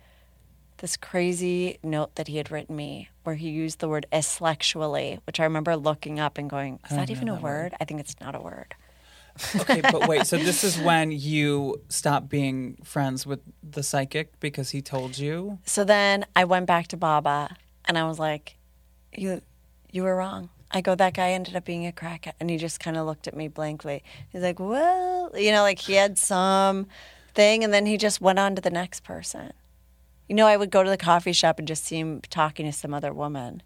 this 0.78 0.96
crazy 0.96 1.78
note 1.84 2.16
that 2.16 2.26
he 2.26 2.38
had 2.38 2.50
written 2.50 2.74
me 2.74 3.08
where 3.22 3.36
he 3.36 3.50
used 3.50 3.78
the 3.78 3.88
word 3.88 4.06
intellectually, 4.10 5.20
which 5.26 5.38
I 5.38 5.44
remember 5.44 5.76
looking 5.76 6.18
up 6.18 6.38
and 6.38 6.50
going, 6.50 6.80
Is 6.90 6.96
that 6.96 7.08
even 7.08 7.28
a 7.28 7.36
word? 7.36 7.72
I 7.80 7.84
think 7.84 8.00
it's 8.00 8.18
not 8.20 8.34
a 8.34 8.40
word. 8.40 8.74
Okay, 9.56 9.80
but 9.80 10.08
wait. 10.08 10.26
So 10.26 10.36
this 10.36 10.64
is 10.64 10.78
when 10.82 11.12
you 11.12 11.80
stopped 11.88 12.28
being 12.28 12.76
friends 12.84 13.26
with 13.26 13.40
the 13.62 13.82
psychic 13.82 14.38
because 14.40 14.70
he 14.70 14.82
told 14.82 15.18
you. 15.18 15.58
So 15.64 15.84
then 15.84 16.26
I 16.36 16.44
went 16.44 16.66
back 16.66 16.88
to 16.88 16.96
Baba 16.96 17.56
and 17.84 17.98
I 17.98 18.06
was 18.06 18.18
like, 18.18 18.56
You 19.16 19.42
you 19.90 20.02
were 20.02 20.16
wrong. 20.16 20.50
I 20.72 20.80
go, 20.80 20.94
that 20.94 21.14
guy 21.14 21.30
ended 21.30 21.56
up 21.56 21.64
being 21.64 21.86
a 21.86 21.92
crackhead. 21.92 22.34
And 22.38 22.48
he 22.48 22.56
just 22.56 22.78
kind 22.78 22.96
of 22.96 23.04
looked 23.04 23.26
at 23.26 23.36
me 23.36 23.48
blankly. 23.48 24.04
He's 24.30 24.42
like, 24.42 24.58
Well, 24.60 25.30
you 25.34 25.52
know, 25.52 25.62
like 25.62 25.78
he 25.78 25.94
had 25.94 26.18
some 26.18 26.86
thing 27.34 27.64
and 27.64 27.72
then 27.72 27.86
he 27.86 27.96
just 27.96 28.20
went 28.20 28.38
on 28.38 28.54
to 28.56 28.62
the 28.62 28.70
next 28.70 29.04
person. 29.04 29.52
You 30.28 30.36
know, 30.36 30.46
I 30.46 30.56
would 30.56 30.70
go 30.70 30.84
to 30.84 30.90
the 30.90 30.96
coffee 30.96 31.32
shop 31.32 31.58
and 31.58 31.66
just 31.66 31.84
see 31.84 31.98
him 31.98 32.20
talking 32.30 32.66
to 32.66 32.72
some 32.72 32.94
other 32.94 33.12
woman. 33.12 33.62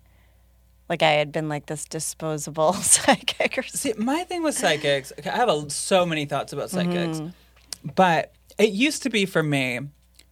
Like 0.89 1.03
I 1.03 1.13
had 1.13 1.33
been 1.33 1.49
like 1.49 1.67
this 1.67 1.85
disposable 1.85 2.73
psychic 2.75 3.59
or 3.59 3.63
something. 3.63 3.95
See, 3.95 4.03
my 4.03 4.25
thing 4.25 4.43
with 4.43 4.57
psychics, 4.57 5.13
okay, 5.19 5.31
I 5.31 5.37
have 5.37 5.49
a, 5.49 5.71
so 5.71 6.05
many 6.05 6.27
thoughts 6.27 6.53
about 6.53 6.71
psychics, 6.71 7.19
mm-hmm. 7.19 7.89
but 7.95 8.35
it 8.59 8.71
used 8.71 9.03
to 9.05 9.11
be 9.11 9.27
for 9.27 9.43
me 9.43 9.81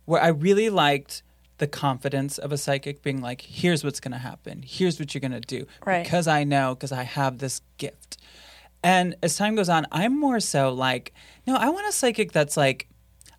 where 0.05 0.23
I 0.23 0.29
really 0.29 0.71
liked 0.71 1.23
the 1.59 1.67
confidence 1.67 2.39
of 2.39 2.53
a 2.53 2.59
psychic 2.59 3.03
being 3.03 3.21
like, 3.21 3.41
here's 3.41 3.85
what's 3.85 4.01
going 4.01 4.13
to 4.13 4.19
happen, 4.19 4.63
here's 4.67 4.99
what 4.99 5.15
you're 5.15 5.21
going 5.21 5.33
to 5.33 5.41
do, 5.41 5.67
Right. 5.87 6.03
because 6.03 6.27
I 6.27 6.45
know, 6.45 6.75
because 6.75 6.93
I 6.93 7.05
have 7.05 7.39
this 7.39 7.61
gift. 7.79 8.19
And 8.83 9.15
as 9.23 9.37
time 9.37 9.55
goes 9.55 9.69
on, 9.69 9.87
I'm 9.93 10.19
more 10.19 10.41
so 10.41 10.73
like, 10.73 11.13
no, 11.47 11.55
I 11.55 11.69
want 11.69 11.87
a 11.87 11.93
psychic 11.93 12.33
that's 12.33 12.57
like, 12.57 12.89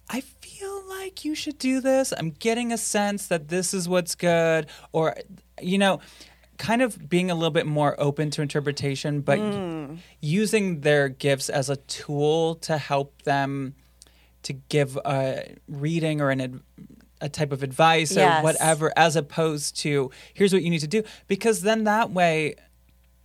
I 0.10 0.22
feel 0.22 0.84
like 0.88 1.26
you 1.26 1.36
should 1.36 1.58
do 1.58 1.82
this. 1.82 2.14
I'm 2.18 2.30
getting 2.32 2.72
a 2.72 2.78
sense 2.78 3.28
that 3.28 3.50
this 3.50 3.74
is 3.74 3.90
what's 3.90 4.16
good, 4.16 4.68
or, 4.94 5.16
you 5.62 5.78
know, 5.78 6.00
kind 6.58 6.82
of 6.82 7.10
being 7.10 7.32
a 7.32 7.36
little 7.36 7.52
bit 7.52 7.66
more 7.66 7.96
open 8.00 8.30
to 8.32 8.42
interpretation, 8.42 9.22
but 9.22 9.40
mm. 9.40 9.98
using 10.22 10.82
their 10.82 11.10
gifts 11.10 11.50
as 11.50 11.70
a 11.70 11.78
tool 11.78 12.56
to 12.56 12.78
help 12.78 13.22
them 13.24 13.76
to 14.44 14.54
give 14.54 14.98
a 15.06 15.56
reading 15.68 16.22
or 16.22 16.30
an 16.30 16.42
ad- 16.42 16.62
a 17.22 17.30
type 17.30 17.52
of 17.52 17.64
advice 17.64 18.16
Yes. 18.16 18.40
or 18.40 18.44
whatever, 18.44 18.92
as 18.98 19.16
opposed 19.16 19.78
to 19.78 20.12
here's 20.34 20.54
what 20.54 20.62
you 20.62 20.70
need 20.70 20.80
to 20.80 20.88
do, 20.88 21.04
because 21.28 21.62
then 21.62 21.86
that 21.86 22.12
way 22.12 22.56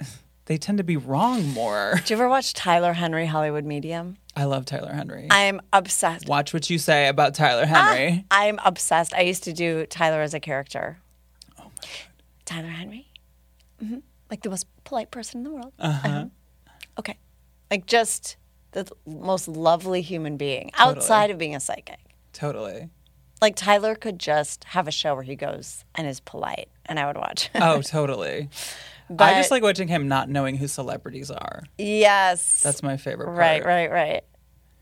they 0.46 0.56
tend 0.56 0.78
to 0.78 0.84
be 0.84 0.96
wrong 0.96 1.48
more. 1.48 2.00
Do 2.04 2.14
you 2.14 2.16
ever 2.18 2.28
watch 2.28 2.54
Tyler 2.54 2.92
Henry 2.92 3.26
Hollywood 3.26 3.64
Medium? 3.64 4.16
I 4.36 4.44
love 4.44 4.66
Tyler 4.66 4.92
Henry. 4.92 5.26
I'm 5.30 5.60
obsessed. 5.72 6.28
Watch 6.28 6.54
what 6.54 6.70
you 6.70 6.78
say 6.78 7.08
about 7.08 7.34
Tyler 7.34 7.64
ah, 7.64 7.66
Henry. 7.66 8.24
I'm 8.30 8.60
obsessed. 8.64 9.12
I 9.12 9.22
used 9.22 9.42
to 9.44 9.52
do 9.52 9.84
Tyler 9.86 10.22
as 10.22 10.32
a 10.32 10.40
character. 10.40 10.98
Oh 11.58 11.64
my 11.64 11.70
god. 11.82 11.90
Tyler 12.44 12.68
Henry, 12.68 13.07
hmm 13.80 13.98
like 14.30 14.42
the 14.42 14.50
most 14.50 14.66
polite 14.84 15.10
person 15.10 15.38
in 15.38 15.44
the 15.44 15.50
world. 15.50 15.72
Uh-huh. 15.78 16.26
Okay, 16.98 17.16
like 17.70 17.86
just 17.86 18.36
the 18.72 18.86
most 19.06 19.48
lovely 19.48 20.02
human 20.02 20.36
being 20.36 20.70
outside 20.76 21.30
of 21.30 21.38
being 21.38 21.54
a 21.54 21.60
psychic. 21.60 21.98
totally. 22.32 22.90
Like 23.40 23.54
Tyler 23.56 23.94
could 23.94 24.18
just 24.18 24.64
have 24.64 24.88
a 24.88 24.90
show 24.90 25.14
where 25.14 25.22
he 25.22 25.36
goes 25.36 25.84
and 25.94 26.06
is 26.08 26.20
polite, 26.20 26.68
and 26.86 26.98
I 26.98 27.06
would 27.06 27.16
watch. 27.16 27.48
Oh, 27.54 27.80
totally. 27.80 28.50
but 29.08 29.24
I 29.24 29.34
just 29.38 29.50
like 29.50 29.62
watching 29.62 29.88
him 29.88 30.08
not 30.08 30.28
knowing 30.28 30.56
who 30.56 30.66
celebrities 30.68 31.30
are. 31.30 31.62
yes, 31.78 32.60
That's 32.62 32.82
my 32.82 32.96
favorite 32.98 33.26
part. 33.26 33.38
right, 33.38 33.64
right, 33.64 33.90
right. 33.90 34.24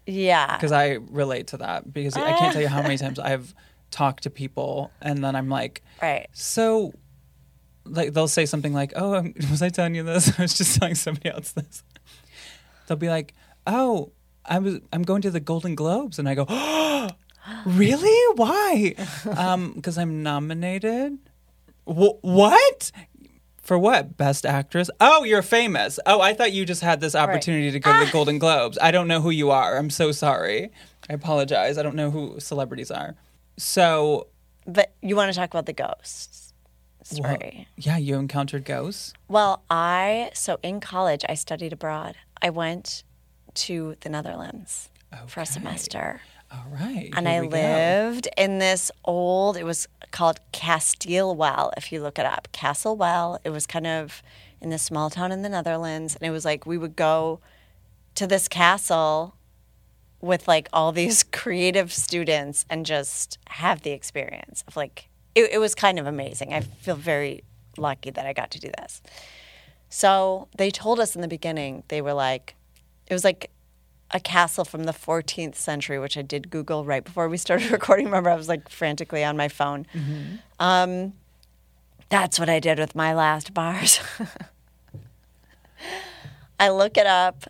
Yeah, 0.07 0.57
Because 0.57 0.73
I 0.73 0.93
relate 1.11 1.49
to 1.49 1.59
that 1.59 1.93
because 1.93 2.17
I 2.17 2.33
can't 2.33 2.53
tell 2.53 2.63
you 2.63 2.69
how 2.69 2.83
many 2.83 2.97
times 3.05 3.19
I've 3.19 3.55
talked 3.91 4.23
to 4.25 4.31
people 4.31 4.91
and 5.03 5.23
then 5.23 5.37
I'm 5.37 5.49
like, 5.49 5.83
right. 6.03 6.27
so, 6.33 6.93
like 7.89 8.13
they'll 8.13 8.29
say 8.29 8.47
something 8.47 8.73
like, 8.73 8.93
"Oh, 8.97 9.15
um, 9.15 9.35
was 9.51 9.63
I 9.63 9.69
telling 9.69 9.95
you 9.95 10.03
this? 10.03 10.33
I 10.39 10.43
was 10.43 10.55
just 10.55 10.79
telling 10.79 10.95
somebody 10.95 11.31
else 11.31 11.53
this." 11.53 11.83
They'll 12.87 12.97
be 12.97 13.09
like, 13.09 13.35
"Oh, 13.67 14.13
I 14.45 14.59
was 14.59 14.81
I'm 14.93 15.03
going 15.03 15.23
to 15.23 15.31
the 15.31 15.41
Golden 15.41 15.75
Globes," 15.75 16.19
and 16.19 16.29
I 16.29 16.35
go, 16.35 16.47
"Oh, 16.49 17.09
really? 17.67 18.37
Why?" 18.37 18.95
um, 19.37 19.73
because 19.75 19.99
I'm 19.99 20.23
nominated. 20.23 21.19
Wh- 21.85 22.23
what? 22.23 22.91
For 23.59 23.79
what? 23.79 24.17
Best 24.17 24.47
actress? 24.47 24.91
Oh, 25.01 25.25
you're 25.25 25.43
famous. 25.43 25.99
Oh, 26.07 26.21
I 26.21 26.35
thought 26.35 26.53
you 26.53 26.65
just 26.65 26.83
had 26.83 27.01
this 27.01 27.17
opportunity 27.17 27.73
to 27.73 27.81
go 27.81 27.93
to 27.99 28.07
the 28.07 28.13
Golden 28.13 28.39
Globes. 28.39 28.79
I 28.81 28.93
don't 28.93 29.09
know 29.09 29.21
who 29.21 29.31
you 29.31 29.51
are. 29.51 29.77
I'm 29.77 29.91
so 29.91 30.13
sorry. 30.13 30.71
I 31.11 31.15
apologize. 31.15 31.77
I 31.77 31.83
don't 31.83 31.97
know 31.97 32.13
who 32.13 32.39
celebrities 32.39 32.93
are. 32.93 33.17
So, 33.57 34.29
But 34.69 34.95
you 35.03 35.17
want 35.17 35.33
to 35.33 35.37
talk 35.37 35.51
about 35.51 35.67
the 35.67 35.73
ghosts 35.73 36.46
story? 37.15 37.69
yeah, 37.77 37.97
you 37.97 38.17
encountered 38.17 38.65
ghosts. 38.65 39.13
Well, 39.29 39.63
I 39.71 40.31
so 40.35 40.59
in 40.63 40.81
college 40.81 41.25
I 41.29 41.35
studied 41.35 41.73
abroad. 41.73 42.17
I 42.43 42.51
went 42.51 43.05
to 43.55 43.97
the 44.01 44.09
Netherlands 44.09 44.91
for 45.27 45.41
a 45.41 45.47
semester. 45.47 46.21
All 46.53 46.67
right. 46.71 47.11
And 47.17 47.29
I 47.29 47.41
we 47.41 47.49
go. 47.49 47.57
lived 47.57 48.29
in 48.37 48.59
this 48.59 48.91
old, 49.05 49.57
it 49.57 49.65
was 49.65 49.89
called 50.11 50.41
Kasteel 50.53 51.35
Well, 51.35 51.73
if 51.77 51.91
you 51.91 52.01
look 52.01 52.19
it 52.19 52.27
up. 52.27 52.49
Castle 52.53 52.97
Well. 52.97 53.41
It 53.45 53.51
was 53.51 53.67
kind 53.67 53.87
of 53.87 54.23
in 54.61 54.71
this 54.71 54.83
small 54.83 55.11
town 55.11 55.33
in 55.33 55.43
the 55.43 55.49
Netherlands. 55.49 56.15
And 56.15 56.27
it 56.27 56.31
was 56.31 56.45
like 56.45 56.67
we 56.67 56.79
would 56.79 56.97
go 56.97 57.41
to 58.15 58.27
this 58.27 58.49
castle 58.49 59.35
with 60.21 60.47
like 60.47 60.69
all 60.73 60.93
these 60.93 61.23
creative 61.33 61.93
students 61.93 62.65
and 62.71 62.87
just 62.87 63.39
have 63.49 63.83
the 63.83 63.91
experience 63.91 64.63
of 64.69 64.77
like, 64.77 65.09
it, 65.37 65.53
it 65.53 65.59
was 65.59 65.75
kind 65.77 65.99
of 66.01 66.07
amazing. 66.07 66.53
I 66.53 66.61
feel 66.61 66.97
very 66.97 67.45
lucky 67.77 68.11
that 68.11 68.27
I 68.27 68.33
got 68.33 68.51
to 68.53 68.59
do 68.59 68.71
this. 68.79 69.03
So 69.89 70.49
they 70.57 70.71
told 70.71 70.99
us 70.99 71.15
in 71.15 71.21
the 71.21 71.29
beginning, 71.29 71.85
they 71.89 72.01
were 72.01 72.15
like, 72.15 72.57
it 73.07 73.13
was 73.13 73.23
like 73.23 73.51
a 74.11 74.19
castle 74.19 74.65
from 74.65 74.85
the 74.85 74.93
14th 74.93 75.55
century, 75.55 75.99
which 75.99 76.17
I 76.17 76.23
did 76.23 76.51
Google 76.51 76.85
right 76.85 77.05
before 77.05 77.29
we 77.29 77.37
started 77.37 77.71
recording. 77.79 78.07
Remember, 78.07 78.31
I 78.31 78.35
was 78.35 78.49
like 78.49 78.69
frantically 78.69 79.23
on 79.23 79.37
my 79.37 79.49
phone. 79.49 79.87
Um, 80.59 81.13
that's 82.09 82.39
what 82.39 82.49
I 82.49 82.59
did 82.59 82.79
with 82.79 82.95
my 82.95 83.15
last 83.15 83.53
bars. 83.53 84.01
I 86.59 86.71
look 86.71 86.97
it 86.97 87.07
up. 87.07 87.45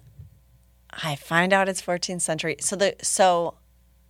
I 0.91 1.15
find 1.15 1.53
out 1.53 1.69
it's 1.69 1.81
14th 1.81 2.23
century. 2.23 2.57
So 2.61 2.75
the 2.75 2.97
so 3.01 3.55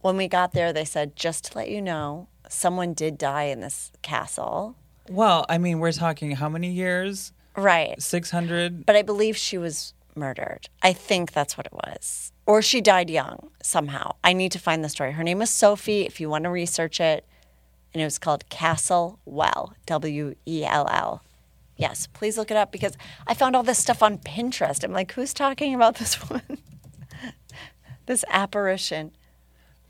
when 0.01 0.17
we 0.17 0.29
got 0.29 0.53
there, 0.53 0.73
they 0.73 0.85
said 0.85 1.17
just 1.17 1.47
to 1.47 1.59
let 1.59 1.69
you 1.69 1.83
know, 1.83 2.29
someone 2.49 2.95
did 2.95 3.19
die 3.19 3.45
in 3.45 3.61
this 3.61 3.93
castle. 4.03 4.77
Well, 5.09 5.47
I 5.49 5.59
mean, 5.59 5.79
we're 5.79 5.93
talking 5.93 6.33
how 6.33 6.49
many 6.49 6.71
years? 6.71 7.33
Right. 7.57 8.01
600? 8.01 8.85
But 8.87 8.97
I 8.97 9.03
believe 9.03 9.37
she 9.37 9.57
was 9.59 9.95
murdered. 10.15 10.69
I 10.83 10.93
think 10.93 11.33
that's 11.33 11.57
what 11.57 11.67
it 11.67 11.73
was. 11.73 12.33
Or 12.47 12.63
she 12.63 12.81
died 12.81 13.11
young 13.11 13.51
somehow. 13.63 14.17
I 14.25 14.33
need 14.33 14.53
to 14.53 14.59
find 14.59 14.83
the 14.85 14.89
story. 14.89 15.13
Her 15.13 15.23
name 15.25 15.39
was 15.39 15.51
Sophie, 15.51 16.03
if 16.03 16.21
you 16.21 16.29
want 16.29 16.45
to 16.45 16.51
research 16.51 17.01
it. 17.01 17.27
And 17.95 18.01
it 18.03 18.05
was 18.05 18.19
called 18.19 18.49
Castle 18.51 19.19
Well, 19.25 19.75
W 19.87 20.35
E 20.47 20.65
L 20.65 20.87
L. 20.91 21.23
Yes, 21.77 22.07
please 22.07 22.37
look 22.39 22.51
it 22.51 22.57
up 22.57 22.73
because 22.73 22.97
I 23.27 23.35
found 23.35 23.55
all 23.55 23.63
this 23.63 23.79
stuff 23.79 24.03
on 24.03 24.19
Pinterest. 24.19 24.83
I'm 24.83 24.93
like, 24.93 25.13
who's 25.13 25.35
talking 25.35 25.75
about 25.75 25.97
this 25.97 26.15
one? 26.31 26.59
this 28.07 28.25
apparition. 28.31 29.13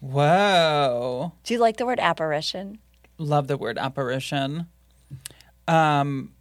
Whoa. 0.00 1.32
Do 1.44 1.54
you 1.54 1.60
like 1.60 1.76
the 1.76 1.86
word 1.86 2.00
apparition? 2.00 2.78
Love 3.18 3.48
the 3.48 3.56
word 3.56 3.78
apparition. 3.78 4.66
Um, 5.66 6.32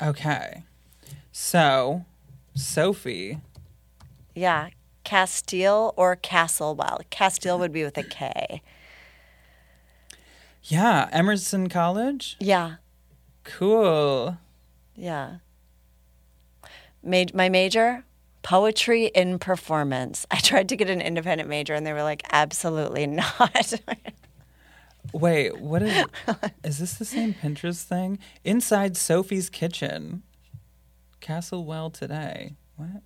okay. 0.00 0.62
So, 1.32 2.04
Sophie. 2.54 3.40
Yeah. 4.34 4.68
Kasteel 5.04 5.94
or 5.96 6.16
Castlewell. 6.16 7.00
Kasteel 7.10 7.58
would 7.58 7.72
be 7.72 7.82
with 7.82 7.98
a 7.98 8.02
K. 8.02 8.62
Yeah, 10.64 11.08
Emerson 11.10 11.68
College. 11.68 12.36
Yeah. 12.38 12.76
Cool. 13.42 14.38
Yeah. 14.94 15.36
Made 17.02 17.34
my 17.34 17.48
major 17.48 18.04
poetry 18.42 19.06
in 19.06 19.38
performance. 19.38 20.26
I 20.30 20.38
tried 20.38 20.68
to 20.70 20.76
get 20.76 20.90
an 20.90 21.00
independent 21.00 21.48
major 21.48 21.74
and 21.74 21.86
they 21.86 21.92
were 21.92 22.02
like 22.02 22.22
absolutely 22.30 23.06
not. 23.06 23.74
Wait, 25.12 25.60
what 25.60 25.82
is 25.82 26.06
is 26.64 26.78
this 26.78 26.94
the 26.94 27.04
same 27.04 27.34
Pinterest 27.34 27.82
thing? 27.82 28.18
Inside 28.44 28.96
Sophie's 28.96 29.50
kitchen. 29.50 30.22
Castle 31.20 31.64
Well 31.64 31.90
today. 31.90 32.56
What? 32.76 33.02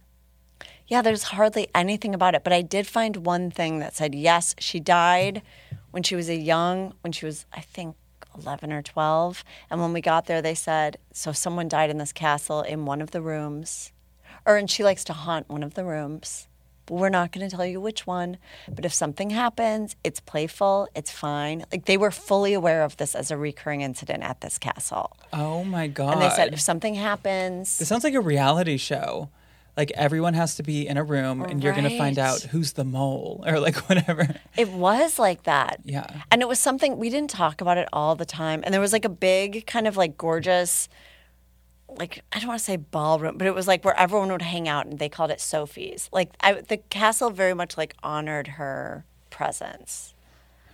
yeah, 0.87 1.03
there's 1.03 1.25
hardly 1.25 1.69
anything 1.75 2.15
about 2.15 2.35
it, 2.35 2.45
but 2.45 2.53
I 2.53 2.63
did 2.63 2.87
find 2.87 3.17
one 3.27 3.51
thing 3.51 3.81
that 3.81 3.97
said 3.97 4.15
yes, 4.15 4.55
she 4.59 4.79
died 4.79 5.43
when 5.91 6.03
she 6.03 6.15
was 6.15 6.29
a 6.29 6.37
young 6.37 6.95
when 7.01 7.13
she 7.13 7.27
was 7.27 7.47
I 7.53 7.61
think 7.61 7.97
11 8.39 8.71
or 8.71 8.83
12 8.83 9.43
and 9.71 9.81
when 9.81 9.95
we 9.95 10.03
got 10.03 10.27
there 10.27 10.43
they 10.43 10.55
said 10.55 10.99
so 11.11 11.33
someone 11.33 11.69
died 11.69 11.89
in 11.89 11.97
this 11.97 12.13
castle 12.13 12.61
in 12.61 12.85
one 12.85 13.01
of 13.01 13.13
the 13.13 13.23
rooms 13.23 13.93
or 14.47 14.57
and 14.57 14.71
she 14.71 14.83
likes 14.85 15.05
to 15.05 15.13
haunt 15.13 15.49
one 15.49 15.63
of 15.63 15.75
the 15.75 15.85
rooms 15.85 16.49
but 16.87 16.95
we're 16.95 17.09
not 17.09 17.33
going 17.33 17.49
to 17.49 17.55
tell 17.57 17.67
you 17.67 17.81
which 17.81 18.07
one 18.07 18.39
but 18.73 18.85
if 18.85 18.95
something 18.95 19.31
happens 19.31 19.97
it's 20.05 20.21
playful 20.21 20.89
it's 20.95 21.11
fine 21.11 21.65
like 21.73 21.85
they 21.87 21.97
were 21.97 22.11
fully 22.13 22.55
aware 22.55 22.83
of 22.85 22.97
this 22.97 23.15
as 23.15 23.31
a 23.31 23.37
recurring 23.37 23.81
incident 23.81 24.23
at 24.23 24.41
this 24.41 24.57
castle 24.59 25.17
Oh 25.33 25.65
my 25.65 25.89
god. 25.89 26.13
and 26.15 26.23
they 26.23 26.31
said 26.31 26.53
if 26.53 26.61
something 26.61 26.95
happens 26.95 27.79
This 27.79 27.89
sounds 27.89 28.05
like 28.05 28.15
a 28.15 28.21
reality 28.21 28.77
show. 28.77 29.29
Like 29.77 29.91
everyone 29.95 30.33
has 30.33 30.55
to 30.55 30.63
be 30.63 30.89
in 30.89 30.97
a 30.97 31.05
room 31.05 31.43
and 31.43 31.63
you're 31.63 31.75
going 31.75 31.85
to 31.85 31.99
find 31.99 32.19
out 32.19 32.41
who's 32.45 32.73
the 32.73 32.85
mole 32.85 33.45
or 33.47 33.61
like 33.61 33.77
whatever. 33.91 34.27
It 34.57 34.71
was 34.71 35.19
like 35.19 35.43
that. 35.43 35.81
Yeah. 35.85 36.07
And 36.31 36.41
it 36.41 36.49
was 36.49 36.59
something 36.59 36.97
we 36.97 37.11
didn't 37.11 37.29
talk 37.29 37.61
about 37.61 37.77
it 37.77 37.87
all 37.93 38.15
the 38.15 38.25
time. 38.25 38.63
And 38.65 38.73
there 38.73 38.81
was 38.81 38.95
like 38.95 39.05
a 39.05 39.11
big 39.11 39.67
kind 39.67 39.87
of 39.87 39.95
like 39.99 40.17
gorgeous 40.17 40.89
like 41.89 42.23
I 42.33 42.39
don't 42.39 42.49
want 42.49 42.59
to 42.61 42.65
say 42.65 42.77
ballroom, 42.77 43.39
but 43.39 43.47
it 43.47 43.55
was 43.55 43.67
like 43.67 43.85
where 43.85 43.99
everyone 43.99 44.31
would 44.33 44.43
hang 44.43 44.69
out 44.69 44.87
and 44.87 44.99
they 44.99 45.09
called 45.09 45.31
it 45.31 45.41
Sophie's. 45.41 46.09
Like 46.13 46.31
I, 46.41 46.55
the 46.55 46.77
castle 46.79 47.31
very 47.31 47.55
much 47.55 47.77
like 47.77 47.95
honored 48.03 48.49
her 48.49 49.05
presence 49.31 50.15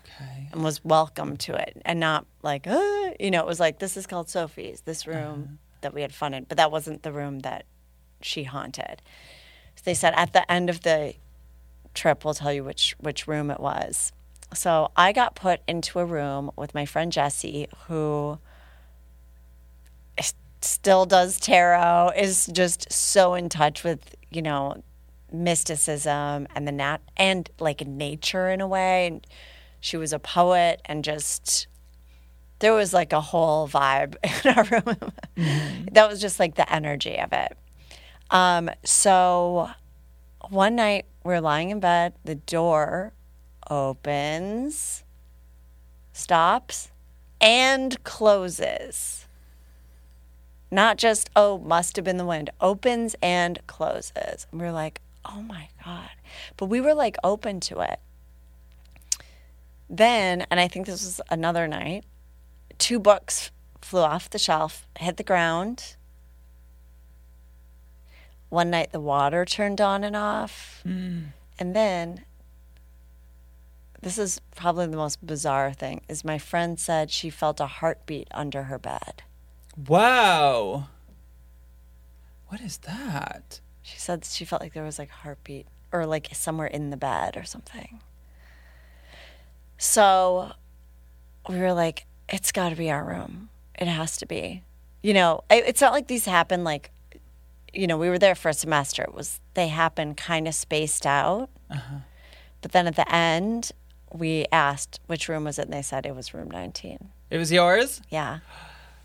Okay. 0.04 0.48
and 0.52 0.62
was 0.64 0.84
welcome 0.84 1.36
to 1.38 1.54
it 1.54 1.80
and 1.84 1.98
not 2.00 2.26
like 2.42 2.66
uh, 2.66 3.10
you 3.20 3.30
know, 3.30 3.40
it 3.40 3.46
was 3.46 3.60
like 3.60 3.78
this 3.78 3.96
is 3.96 4.06
called 4.06 4.28
Sophie's, 4.28 4.82
this 4.82 5.06
room 5.06 5.42
Uh-huh. 5.44 5.56
that 5.82 5.94
we 5.94 6.02
had 6.02 6.14
fun 6.14 6.34
in, 6.34 6.44
but 6.44 6.56
that 6.56 6.70
wasn't 6.70 7.02
the 7.02 7.12
room 7.12 7.40
that 7.40 7.64
she 8.20 8.44
haunted. 8.44 9.02
So 9.76 9.82
they 9.84 9.94
said 9.94 10.14
at 10.16 10.32
the 10.32 10.50
end 10.50 10.70
of 10.70 10.80
the 10.82 11.14
trip 11.94 12.24
we'll 12.24 12.34
tell 12.34 12.52
you 12.52 12.64
which 12.64 12.94
which 13.00 13.26
room 13.26 13.50
it 13.50 13.60
was. 13.60 14.12
So 14.54 14.90
I 14.96 15.12
got 15.12 15.34
put 15.34 15.60
into 15.68 15.98
a 15.98 16.04
room 16.04 16.50
with 16.56 16.74
my 16.74 16.84
friend 16.84 17.10
Jesse, 17.12 17.68
who 17.88 18.38
still 20.64 21.06
does 21.06 21.38
tarot, 21.38 22.12
is 22.16 22.46
just 22.52 22.92
so 22.92 23.34
in 23.34 23.48
touch 23.48 23.84
with 23.84 24.14
you 24.30 24.42
know 24.42 24.82
mysticism 25.32 26.46
and 26.54 26.68
the 26.68 26.72
nat 26.72 26.98
and 27.16 27.50
like 27.58 27.86
nature 27.86 28.48
in 28.48 28.60
a 28.60 28.66
way. 28.66 29.06
And 29.06 29.26
she 29.80 29.96
was 29.96 30.12
a 30.12 30.18
poet 30.18 30.80
and 30.84 31.04
just 31.04 31.66
there 32.58 32.72
was 32.72 32.92
like 32.94 33.12
a 33.12 33.20
whole 33.20 33.68
vibe 33.68 34.16
in 34.44 34.52
our 34.52 34.64
room. 34.64 35.86
That 35.92 36.08
was 36.08 36.20
just 36.20 36.38
like 36.38 36.54
the 36.54 36.72
energy 36.72 37.18
of 37.18 37.32
it. 37.32 37.56
Um, 38.30 38.70
so 38.84 39.70
one 40.48 40.76
night 40.76 41.06
we're 41.24 41.40
lying 41.40 41.70
in 41.70 41.80
bed, 41.80 42.14
the 42.24 42.36
door 42.36 43.12
opens, 43.68 45.04
stops, 46.12 46.90
and 47.40 48.02
closes. 48.04 49.26
Not 50.72 50.96
just, 50.96 51.28
oh, 51.36 51.58
must 51.58 51.96
have 51.96 52.04
been 52.06 52.16
the 52.16 52.24
wind, 52.24 52.48
opens 52.58 53.14
and 53.20 53.58
closes. 53.66 54.46
And 54.50 54.58
We're 54.58 54.72
like, 54.72 55.02
oh 55.22 55.42
my 55.42 55.68
God. 55.84 56.08
But 56.56 56.66
we 56.66 56.80
were 56.80 56.94
like 56.94 57.18
open 57.22 57.60
to 57.60 57.80
it. 57.80 58.00
Then, 59.90 60.46
and 60.50 60.58
I 60.58 60.68
think 60.68 60.86
this 60.86 61.04
was 61.04 61.20
another 61.30 61.68
night, 61.68 62.06
two 62.78 62.98
books 62.98 63.50
flew 63.82 64.00
off 64.00 64.30
the 64.30 64.38
shelf, 64.38 64.86
hit 64.98 65.18
the 65.18 65.22
ground. 65.22 65.96
One 68.48 68.70
night 68.70 68.92
the 68.92 69.00
water 69.00 69.44
turned 69.44 69.82
on 69.82 70.02
and 70.02 70.16
off. 70.16 70.82
Mm. 70.86 71.26
And 71.58 71.76
then 71.76 72.24
this 74.00 74.16
is 74.16 74.40
probably 74.56 74.86
the 74.86 74.96
most 74.96 75.24
bizarre 75.24 75.74
thing 75.74 76.00
is 76.08 76.24
my 76.24 76.38
friend 76.38 76.80
said 76.80 77.10
she 77.10 77.28
felt 77.28 77.60
a 77.60 77.66
heartbeat 77.66 78.28
under 78.30 78.64
her 78.64 78.78
bed. 78.78 79.22
Wow. 79.76 80.88
What 82.48 82.60
is 82.60 82.78
that? 82.78 83.60
She 83.82 83.98
said 83.98 84.24
she 84.24 84.44
felt 84.44 84.62
like 84.62 84.74
there 84.74 84.84
was 84.84 84.98
like 84.98 85.10
a 85.10 85.22
heartbeat 85.24 85.66
or 85.90 86.06
like 86.06 86.28
somewhere 86.32 86.66
in 86.66 86.90
the 86.90 86.96
bed 86.96 87.36
or 87.36 87.44
something. 87.44 88.00
So 89.78 90.52
we 91.48 91.58
were 91.58 91.72
like, 91.72 92.06
it's 92.28 92.52
got 92.52 92.68
to 92.68 92.76
be 92.76 92.90
our 92.90 93.04
room. 93.04 93.48
It 93.78 93.88
has 93.88 94.16
to 94.18 94.26
be. 94.26 94.62
You 95.02 95.14
know, 95.14 95.42
it's 95.50 95.80
not 95.80 95.92
like 95.92 96.06
these 96.06 96.26
happen 96.26 96.62
like, 96.62 96.90
you 97.72 97.86
know, 97.86 97.96
we 97.96 98.08
were 98.08 98.18
there 98.18 98.34
for 98.34 98.50
a 98.50 98.54
semester. 98.54 99.02
It 99.02 99.14
was, 99.14 99.40
they 99.54 99.68
happen 99.68 100.14
kind 100.14 100.46
of 100.46 100.54
spaced 100.54 101.06
out. 101.06 101.50
Uh-huh. 101.70 102.00
But 102.60 102.72
then 102.72 102.86
at 102.86 102.96
the 102.96 103.12
end, 103.12 103.72
we 104.12 104.46
asked 104.52 105.00
which 105.06 105.28
room 105.28 105.44
was 105.44 105.58
it, 105.58 105.62
and 105.62 105.72
they 105.72 105.82
said 105.82 106.06
it 106.06 106.14
was 106.14 106.32
room 106.32 106.50
19. 106.50 107.10
It 107.30 107.38
was 107.38 107.50
yours? 107.50 108.02
Yeah. 108.10 108.40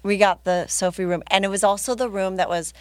We 0.04 0.18
got 0.18 0.44
the 0.44 0.68
Sophie 0.68 1.06
room. 1.06 1.24
And 1.28 1.46
it 1.46 1.50
was 1.50 1.64
also 1.64 1.96
the 1.96 2.10
room 2.10 2.36
that 2.38 2.50
was 2.50 2.74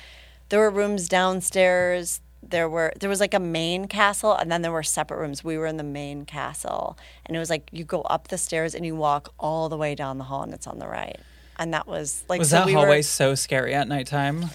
there 0.49 0.61
were 0.61 0.71
rooms 0.71 1.09
downstairs. 1.09 2.21
There 2.43 2.69
were 2.69 2.93
there 3.01 3.11
was 3.11 3.19
like 3.21 3.35
a 3.35 3.41
main 3.41 3.89
castle 3.89 4.35
and 4.35 4.51
then 4.51 4.63
there 4.63 4.73
were 4.73 4.83
separate 4.83 5.19
rooms. 5.19 5.43
We 5.43 5.59
were 5.59 5.67
in 5.67 5.77
the 5.77 5.85
main 5.85 6.25
castle. 6.25 6.97
And 7.25 7.37
it 7.37 7.41
was 7.41 7.51
like 7.51 7.69
you 7.73 7.85
go 7.85 8.03
up 8.03 8.29
the 8.29 8.39
stairs 8.39 8.75
and 8.75 8.87
you 8.87 8.95
walk 8.95 9.33
all 9.39 9.69
the 9.69 9.77
way 9.77 9.95
down 9.95 10.19
the 10.19 10.25
hall 10.25 10.43
and 10.43 10.55
it's 10.55 10.67
on 10.67 10.79
the 10.79 10.87
right. 10.87 11.19
And 11.59 11.73
that 11.75 11.87
was 11.87 12.25
like 12.29 12.39
Was 12.39 12.51
so 12.51 12.59
that 12.59 12.67
we 12.67 12.75
hallway 12.75 12.99
were 12.99 13.03
so 13.03 13.35
scary 13.35 13.75
at 13.75 13.89
nighttime? 13.89 14.51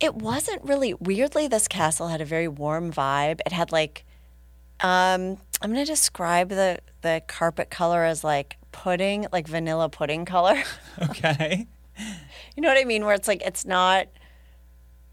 it 0.00 0.12
wasn't 0.14 0.62
really 0.64 0.92
weirdly 0.94 1.46
this 1.46 1.68
castle 1.68 2.08
had 2.08 2.20
a 2.20 2.24
very 2.24 2.48
warm 2.48 2.92
vibe 2.92 3.38
it 3.46 3.52
had 3.52 3.70
like 3.70 4.04
um 4.80 5.38
i'm 5.62 5.72
going 5.72 5.76
to 5.76 5.84
describe 5.84 6.48
the 6.48 6.78
the 7.02 7.22
carpet 7.28 7.70
color 7.70 8.02
as 8.04 8.24
like 8.24 8.56
pudding 8.72 9.24
like 9.32 9.46
vanilla 9.46 9.88
pudding 9.88 10.24
color 10.24 10.60
Okay. 11.10 11.68
You 11.98 12.62
know 12.62 12.68
what 12.68 12.78
i 12.78 12.84
mean 12.84 13.04
where 13.04 13.14
it's 13.14 13.28
like 13.28 13.42
it's 13.42 13.64
not 13.64 14.06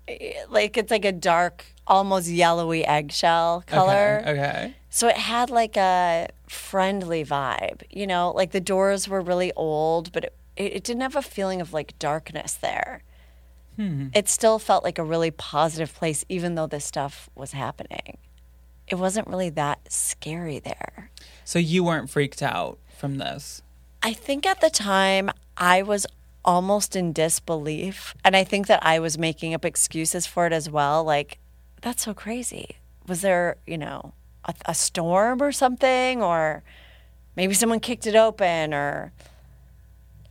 eh, 0.08 0.34
like 0.50 0.78
it's 0.78 0.92
like 0.92 1.06
a 1.06 1.12
dark 1.12 1.66
almost 1.88 2.28
yellowy 2.30 2.86
eggshell 2.86 3.64
color 3.68 4.20
Okay. 4.22 4.32
okay. 4.32 4.76
so 4.90 5.08
it 5.08 5.18
had 5.18 5.50
like 5.50 5.76
a 5.78 6.28
friendly 6.48 7.24
vibe, 7.26 7.82
you 7.90 8.06
know, 8.06 8.32
like 8.36 8.52
the 8.52 8.60
doors 8.60 9.08
were 9.08 9.22
really 9.22 9.52
old, 9.54 10.12
but 10.12 10.26
it, 10.26 10.34
it, 10.58 10.74
it 10.74 10.84
didn't 10.84 11.02
have 11.02 11.16
a 11.16 11.22
feeling 11.22 11.62
of 11.62 11.72
like 11.74 11.98
darkness 11.98 12.54
there. 12.54 13.04
It 14.14 14.30
still 14.30 14.60
felt 14.60 14.84
like 14.84 15.00
a 15.00 15.04
really 15.04 15.32
positive 15.32 15.92
place, 15.96 16.24
even 16.30 16.54
though 16.54 16.68
this 16.68 16.86
stuff 16.86 17.32
was 17.34 17.54
happening. 17.54 18.20
It 18.86 18.96
wasn't 18.96 19.28
really 19.28 19.50
that 19.50 19.92
scary 19.92 20.60
there. 20.60 21.10
So 21.46 21.58
you 21.58 21.84
weren't 21.84 22.08
freaked 22.08 22.44
out 22.44 22.78
from 22.96 23.18
this? 23.18 23.64
I 24.04 24.14
think 24.14 24.46
at 24.46 24.62
the 24.62 24.70
time 24.70 25.32
I 25.58 25.82
was 25.82 26.06
almost 26.44 26.96
in 26.96 27.14
disbelief. 27.14 28.16
And 28.24 28.36
I 28.36 28.44
think 28.44 28.68
that 28.68 28.86
I 28.86 29.00
was 29.00 29.18
making 29.18 29.54
up 29.54 29.66
excuses 29.66 30.26
for 30.26 30.46
it 30.46 30.54
as 30.54 30.70
well. 30.70 31.04
Like, 31.04 31.40
that's 31.82 32.04
so 32.04 32.14
crazy. 32.14 32.78
Was 33.08 33.22
there, 33.22 33.58
you 33.66 33.78
know, 33.78 34.14
a, 34.46 34.54
a 34.66 34.74
storm 34.74 35.42
or 35.42 35.52
something? 35.52 36.22
Or 36.22 36.64
maybe 37.36 37.54
someone 37.54 37.80
kicked 37.80 38.08
it 38.08 38.16
open? 38.16 38.74
Or 38.74 39.12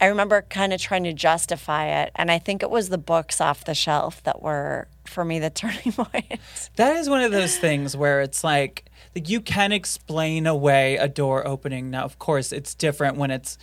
I 0.00 0.06
remember 0.06 0.42
kind 0.42 0.72
of 0.72 0.80
trying 0.80 1.04
to 1.04 1.12
justify 1.12 2.02
it. 2.02 2.12
And 2.14 2.30
I 2.30 2.38
think 2.38 2.62
it 2.62 2.70
was 2.70 2.88
the 2.88 2.98
books 2.98 3.40
off 3.40 3.64
the 3.64 3.74
shelf 3.74 4.22
that 4.24 4.42
were, 4.42 4.88
for 5.04 5.24
me, 5.24 5.38
the 5.38 5.50
turning 5.50 5.92
point. 5.92 6.40
That 6.76 6.96
is 6.96 7.08
one 7.08 7.22
of 7.22 7.32
those 7.32 7.56
things 7.58 7.96
where 7.96 8.20
it's 8.20 8.42
like, 8.42 8.84
like 9.14 9.28
you 9.28 9.40
can 9.40 9.72
explain 9.72 10.46
away 10.46 10.96
a 10.96 11.08
door 11.08 11.46
opening. 11.46 11.90
Now, 11.90 12.04
of 12.04 12.18
course, 12.18 12.52
it's 12.52 12.74
different 12.74 13.16
when 13.16 13.30
it's 13.30 13.58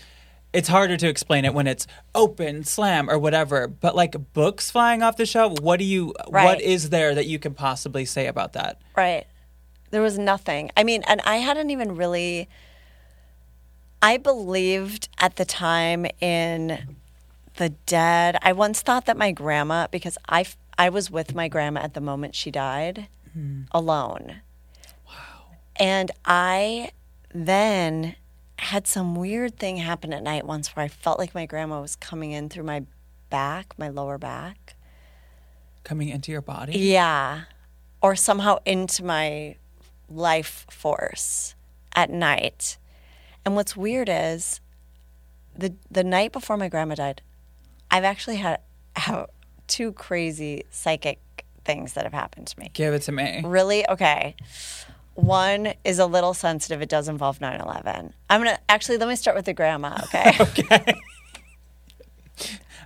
it's 0.57 0.69
harder 0.69 0.97
to 0.97 1.07
explain 1.07 1.45
it 1.45 1.53
when 1.53 1.67
it's 1.67 1.85
open, 2.15 2.63
slam, 2.63 3.11
or 3.11 3.19
whatever. 3.19 3.67
But 3.67 3.95
like 3.95 4.33
books 4.33 4.71
flying 4.71 5.03
off 5.03 5.15
the 5.15 5.27
shelf, 5.27 5.59
what 5.59 5.77
do 5.77 5.85
you 5.85 6.15
what 6.25 6.31
Right. 6.33 6.61
is 6.61 6.89
there 6.89 7.13
that 7.13 7.27
you 7.27 7.37
can 7.37 7.53
possibly 7.53 8.05
say 8.05 8.25
about 8.25 8.53
that? 8.53 8.81
Right. 8.95 9.27
There 9.91 10.01
was 10.01 10.17
nothing. 10.17 10.71
I 10.75 10.83
mean, 10.83 11.03
and 11.07 11.21
I 11.21 11.35
hadn't 11.37 11.69
even 11.69 11.95
really. 11.95 12.49
I 14.01 14.17
believed 14.17 15.09
at 15.19 15.35
the 15.35 15.45
time 15.45 16.07
in 16.19 16.95
the 17.57 17.69
dead. 17.69 18.39
I 18.41 18.51
once 18.53 18.81
thought 18.81 19.05
that 19.05 19.15
my 19.15 19.31
grandma, 19.31 19.85
because 19.91 20.17
I, 20.27 20.45
I 20.75 20.89
was 20.89 21.11
with 21.11 21.35
my 21.35 21.47
grandma 21.47 21.81
at 21.81 21.93
the 21.93 22.01
moment 22.01 22.33
she 22.33 22.49
died, 22.49 23.09
hmm. 23.33 23.63
alone. 23.71 24.41
Wow. 25.07 25.55
And 25.75 26.09
I 26.25 26.91
then 27.31 28.15
had 28.59 28.87
some 28.87 29.15
weird 29.15 29.57
thing 29.57 29.77
happen 29.77 30.13
at 30.13 30.23
night 30.23 30.45
once 30.45 30.75
where 30.75 30.85
I 30.85 30.87
felt 30.87 31.19
like 31.19 31.35
my 31.35 31.45
grandma 31.45 31.81
was 31.81 31.95
coming 31.95 32.31
in 32.31 32.49
through 32.49 32.63
my 32.63 32.83
back, 33.29 33.73
my 33.77 33.89
lower 33.89 34.17
back. 34.17 34.75
Coming 35.83 36.09
into 36.09 36.31
your 36.31 36.41
body? 36.41 36.77
Yeah. 36.77 37.43
Or 38.01 38.15
somehow 38.15 38.57
into 38.65 39.03
my 39.03 39.55
life 40.09 40.65
force 40.69 41.55
at 41.95 42.09
night. 42.09 42.77
And 43.45 43.55
what's 43.55 43.75
weird 43.77 44.09
is 44.09 44.59
the 45.55 45.73
the 45.89 46.03
night 46.03 46.31
before 46.31 46.57
my 46.57 46.69
grandma 46.69 46.95
died, 46.95 47.21
I've 47.89 48.03
actually 48.03 48.37
had, 48.37 48.59
had 48.95 49.25
two 49.67 49.91
crazy 49.93 50.65
psychic 50.69 51.45
things 51.63 51.93
that 51.93 52.03
have 52.03 52.13
happened 52.13 52.47
to 52.47 52.59
me. 52.59 52.71
Give 52.73 52.93
it 52.93 53.03
to 53.03 53.11
me. 53.11 53.41
Really? 53.45 53.87
Okay. 53.87 54.35
One 55.17 55.73
is 55.83 55.97
a 55.97 56.05
little 56.05 56.35
sensitive. 56.35 56.79
It 56.83 56.89
does 56.89 57.09
involve 57.09 57.41
9 57.41 57.59
11. 57.59 58.13
I'm 58.29 58.43
going 58.43 58.55
to 58.55 58.61
actually 58.69 58.97
let 58.97 59.09
me 59.09 59.15
start 59.15 59.35
with 59.35 59.45
the 59.45 59.53
grandma, 59.53 59.97
okay? 60.03 60.31
Okay. 60.39 61.01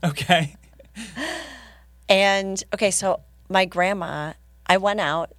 Okay. 0.03 0.55
And 2.09 2.63
okay, 2.73 2.89
so 2.89 3.19
my 3.49 3.65
grandma, 3.65 4.34
I 4.65 4.77
went 4.77 4.99
out. 4.99 5.34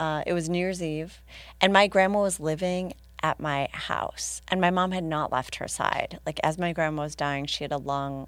Uh, 0.00 0.24
it 0.26 0.32
was 0.32 0.48
New 0.48 0.58
Year's 0.58 0.82
Eve, 0.82 1.20
and 1.60 1.72
my 1.72 1.86
grandma 1.86 2.22
was 2.22 2.40
living 2.40 2.94
at 3.22 3.38
my 3.38 3.68
house, 3.70 4.42
and 4.48 4.60
my 4.60 4.70
mom 4.70 4.90
had 4.90 5.04
not 5.04 5.30
left 5.30 5.56
her 5.56 5.68
side. 5.68 6.18
Like 6.26 6.40
as 6.42 6.58
my 6.58 6.72
grandma 6.72 7.02
was 7.02 7.14
dying, 7.14 7.46
she 7.46 7.62
had 7.62 7.70
a 7.70 7.78
lung. 7.78 8.26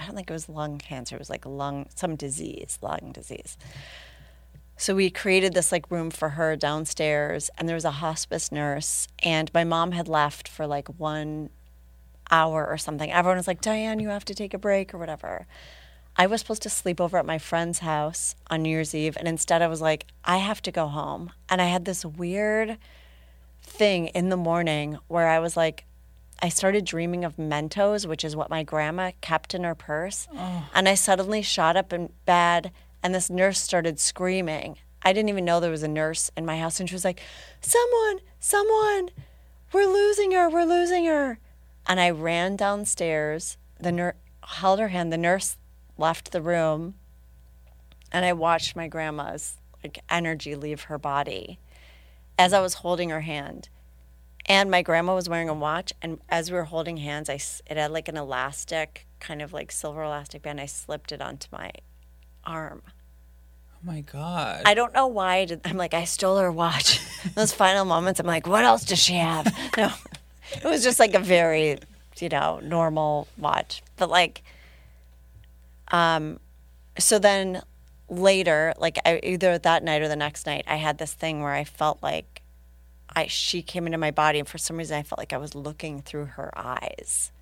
I 0.00 0.06
don't 0.06 0.14
think 0.14 0.30
it 0.30 0.32
was 0.32 0.48
lung 0.48 0.78
cancer. 0.78 1.16
It 1.16 1.18
was 1.18 1.28
like 1.28 1.44
a 1.44 1.50
lung, 1.50 1.88
some 1.94 2.16
disease, 2.16 2.78
lung 2.80 3.10
disease. 3.12 3.58
So 4.76 4.94
we 4.94 5.10
created 5.10 5.54
this 5.54 5.70
like 5.70 5.90
room 5.90 6.10
for 6.10 6.30
her 6.30 6.56
downstairs, 6.56 7.50
and 7.56 7.68
there 7.68 7.76
was 7.76 7.84
a 7.84 7.92
hospice 7.92 8.50
nurse, 8.50 9.06
and 9.22 9.52
my 9.54 9.64
mom 9.64 9.92
had 9.92 10.08
left 10.08 10.48
for 10.48 10.66
like 10.66 10.88
one 10.98 11.50
hour 12.30 12.66
or 12.66 12.78
something. 12.78 13.12
Everyone 13.12 13.36
was 13.36 13.46
like, 13.46 13.60
Diane, 13.60 14.00
you 14.00 14.08
have 14.08 14.24
to 14.24 14.34
take 14.34 14.54
a 14.54 14.58
break 14.58 14.92
or 14.92 14.98
whatever. 14.98 15.46
I 16.16 16.26
was 16.26 16.40
supposed 16.40 16.62
to 16.62 16.70
sleep 16.70 17.00
over 17.00 17.16
at 17.16 17.24
my 17.24 17.38
friend's 17.38 17.78
house 17.78 18.34
on 18.50 18.62
New 18.62 18.70
Year's 18.70 18.94
Eve, 18.94 19.16
and 19.16 19.28
instead 19.28 19.62
I 19.62 19.68
was 19.68 19.80
like, 19.80 20.06
I 20.24 20.38
have 20.38 20.60
to 20.62 20.72
go 20.72 20.88
home. 20.88 21.32
And 21.48 21.62
I 21.62 21.66
had 21.66 21.84
this 21.84 22.04
weird 22.04 22.76
thing 23.62 24.08
in 24.08 24.28
the 24.28 24.36
morning 24.36 24.98
where 25.08 25.28
I 25.28 25.38
was 25.38 25.56
like, 25.56 25.84
I 26.42 26.48
started 26.48 26.84
dreaming 26.84 27.24
of 27.24 27.36
Mentos, 27.36 28.04
which 28.04 28.24
is 28.24 28.34
what 28.34 28.50
my 28.50 28.62
grandma 28.64 29.12
kept 29.20 29.54
in 29.54 29.62
her 29.64 29.76
purse. 29.76 30.26
Oh. 30.34 30.68
And 30.74 30.88
I 30.88 30.94
suddenly 30.94 31.40
shot 31.40 31.76
up 31.76 31.92
in 31.92 32.12
bed, 32.26 32.72
and 33.02 33.14
this 33.14 33.30
nurse 33.30 33.60
started 33.60 33.98
screaming. 33.98 34.78
I 35.02 35.12
didn't 35.12 35.30
even 35.30 35.44
know 35.44 35.58
there 35.58 35.70
was 35.70 35.82
a 35.82 35.88
nurse 35.88 36.30
in 36.36 36.46
my 36.46 36.58
house, 36.58 36.78
and 36.78 36.88
she 36.88 36.94
was 36.94 37.04
like, 37.04 37.20
Someone, 37.60 38.20
someone, 38.38 39.10
we're 39.72 39.86
losing 39.86 40.32
her, 40.32 40.48
we're 40.48 40.64
losing 40.64 41.06
her. 41.06 41.38
And 41.86 41.98
I 41.98 42.10
ran 42.10 42.56
downstairs. 42.56 43.56
The 43.80 43.92
nurse 43.92 44.14
held 44.44 44.78
her 44.78 44.88
hand. 44.88 45.12
The 45.12 45.18
nurse 45.18 45.56
left 45.98 46.32
the 46.32 46.42
room, 46.42 46.94
and 48.10 48.24
I 48.24 48.32
watched 48.32 48.76
my 48.76 48.88
grandma's 48.88 49.58
like 49.82 50.02
energy 50.08 50.54
leave 50.54 50.82
her 50.82 50.98
body 50.98 51.58
as 52.38 52.52
I 52.52 52.60
was 52.60 52.74
holding 52.74 53.10
her 53.10 53.22
hand. 53.22 53.68
And 54.46 54.70
my 54.70 54.82
grandma 54.82 55.14
was 55.14 55.28
wearing 55.28 55.48
a 55.48 55.54
watch, 55.54 55.92
and 56.02 56.20
as 56.28 56.50
we 56.50 56.56
were 56.56 56.64
holding 56.64 56.96
hands, 56.96 57.30
I 57.30 57.34
it 57.66 57.76
had 57.76 57.92
like 57.92 58.08
an 58.08 58.16
elastic, 58.16 59.06
kind 59.20 59.40
of 59.40 59.52
like 59.52 59.70
silver 59.70 60.02
elastic 60.02 60.42
band. 60.42 60.60
I 60.60 60.66
slipped 60.66 61.12
it 61.12 61.20
onto 61.20 61.48
my 61.52 61.70
arm. 62.44 62.82
Oh 62.86 63.78
my 63.82 64.00
God. 64.00 64.62
I 64.64 64.74
don't 64.74 64.94
know 64.94 65.06
why. 65.06 65.36
I 65.36 65.44
did, 65.46 65.60
I'm 65.64 65.76
like, 65.76 65.94
I 65.94 66.04
stole 66.04 66.38
her 66.38 66.52
watch. 66.52 67.00
Those 67.34 67.52
final 67.52 67.84
moments, 67.84 68.20
I'm 68.20 68.26
like, 68.26 68.46
what 68.46 68.64
else 68.64 68.84
does 68.84 68.98
she 68.98 69.14
have? 69.14 69.46
No, 69.76 69.90
it 70.56 70.64
was 70.64 70.82
just 70.82 71.00
like 71.00 71.14
a 71.14 71.18
very, 71.18 71.78
you 72.18 72.28
know, 72.28 72.60
normal 72.62 73.26
watch. 73.38 73.82
But 73.96 74.10
like, 74.10 74.42
um, 75.88 76.40
so 76.98 77.18
then 77.18 77.62
later, 78.10 78.74
like 78.76 78.98
I, 79.06 79.20
either 79.22 79.56
that 79.56 79.82
night 79.82 80.02
or 80.02 80.08
the 80.08 80.16
next 80.16 80.46
night, 80.46 80.64
I 80.66 80.76
had 80.76 80.98
this 80.98 81.14
thing 81.14 81.42
where 81.42 81.52
I 81.52 81.64
felt 81.64 82.02
like 82.02 82.42
I 83.14 83.26
she 83.26 83.62
came 83.62 83.86
into 83.86 83.98
my 83.98 84.10
body, 84.10 84.38
and 84.38 84.48
for 84.48 84.58
some 84.58 84.76
reason, 84.76 84.98
I 84.98 85.02
felt 85.02 85.18
like 85.18 85.32
I 85.32 85.38
was 85.38 85.54
looking 85.54 86.02
through 86.02 86.26
her 86.26 86.50
eyes. 86.56 87.32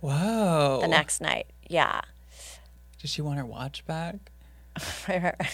Whoa. 0.00 0.80
The 0.82 0.88
next 0.88 1.20
night, 1.20 1.46
yeah, 1.66 2.02
Does 3.04 3.10
she 3.10 3.20
want 3.20 3.36
her 3.36 3.44
watch 3.44 3.84
back? 3.84 4.16
right, 5.06 5.22
right, 5.22 5.34
right. 5.38 5.50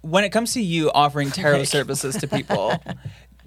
When 0.00 0.24
it 0.24 0.30
comes 0.30 0.54
to 0.54 0.60
you 0.60 0.90
offering 0.90 1.30
tarot 1.30 1.62
services 1.62 2.16
to 2.16 2.26
people, 2.26 2.74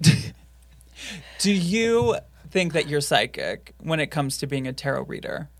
do 1.38 1.52
you 1.52 2.16
think 2.48 2.72
that 2.72 2.88
you're 2.88 3.02
psychic 3.02 3.74
when 3.82 4.00
it 4.00 4.06
comes 4.06 4.38
to 4.38 4.46
being 4.46 4.66
a 4.66 4.72
tarot 4.72 5.02
reader? 5.02 5.50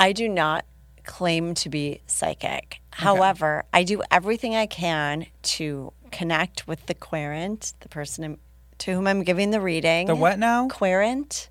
I 0.00 0.10
do 0.10 0.28
not 0.28 0.64
claim 1.04 1.54
to 1.54 1.68
be 1.68 2.00
psychic. 2.08 2.80
However, 2.90 3.62
I 3.72 3.84
do 3.84 4.02
everything 4.10 4.56
I 4.56 4.66
can 4.66 5.26
to 5.42 5.92
connect 6.16 6.66
with 6.66 6.86
the 6.86 6.94
querent, 6.94 7.74
the 7.80 7.88
person 7.88 8.38
to 8.78 8.92
whom 8.94 9.06
I'm 9.06 9.22
giving 9.22 9.50
the 9.50 9.60
reading. 9.60 10.06
The 10.06 10.16
what 10.16 10.38
now? 10.38 10.68
Querent. 10.68 11.48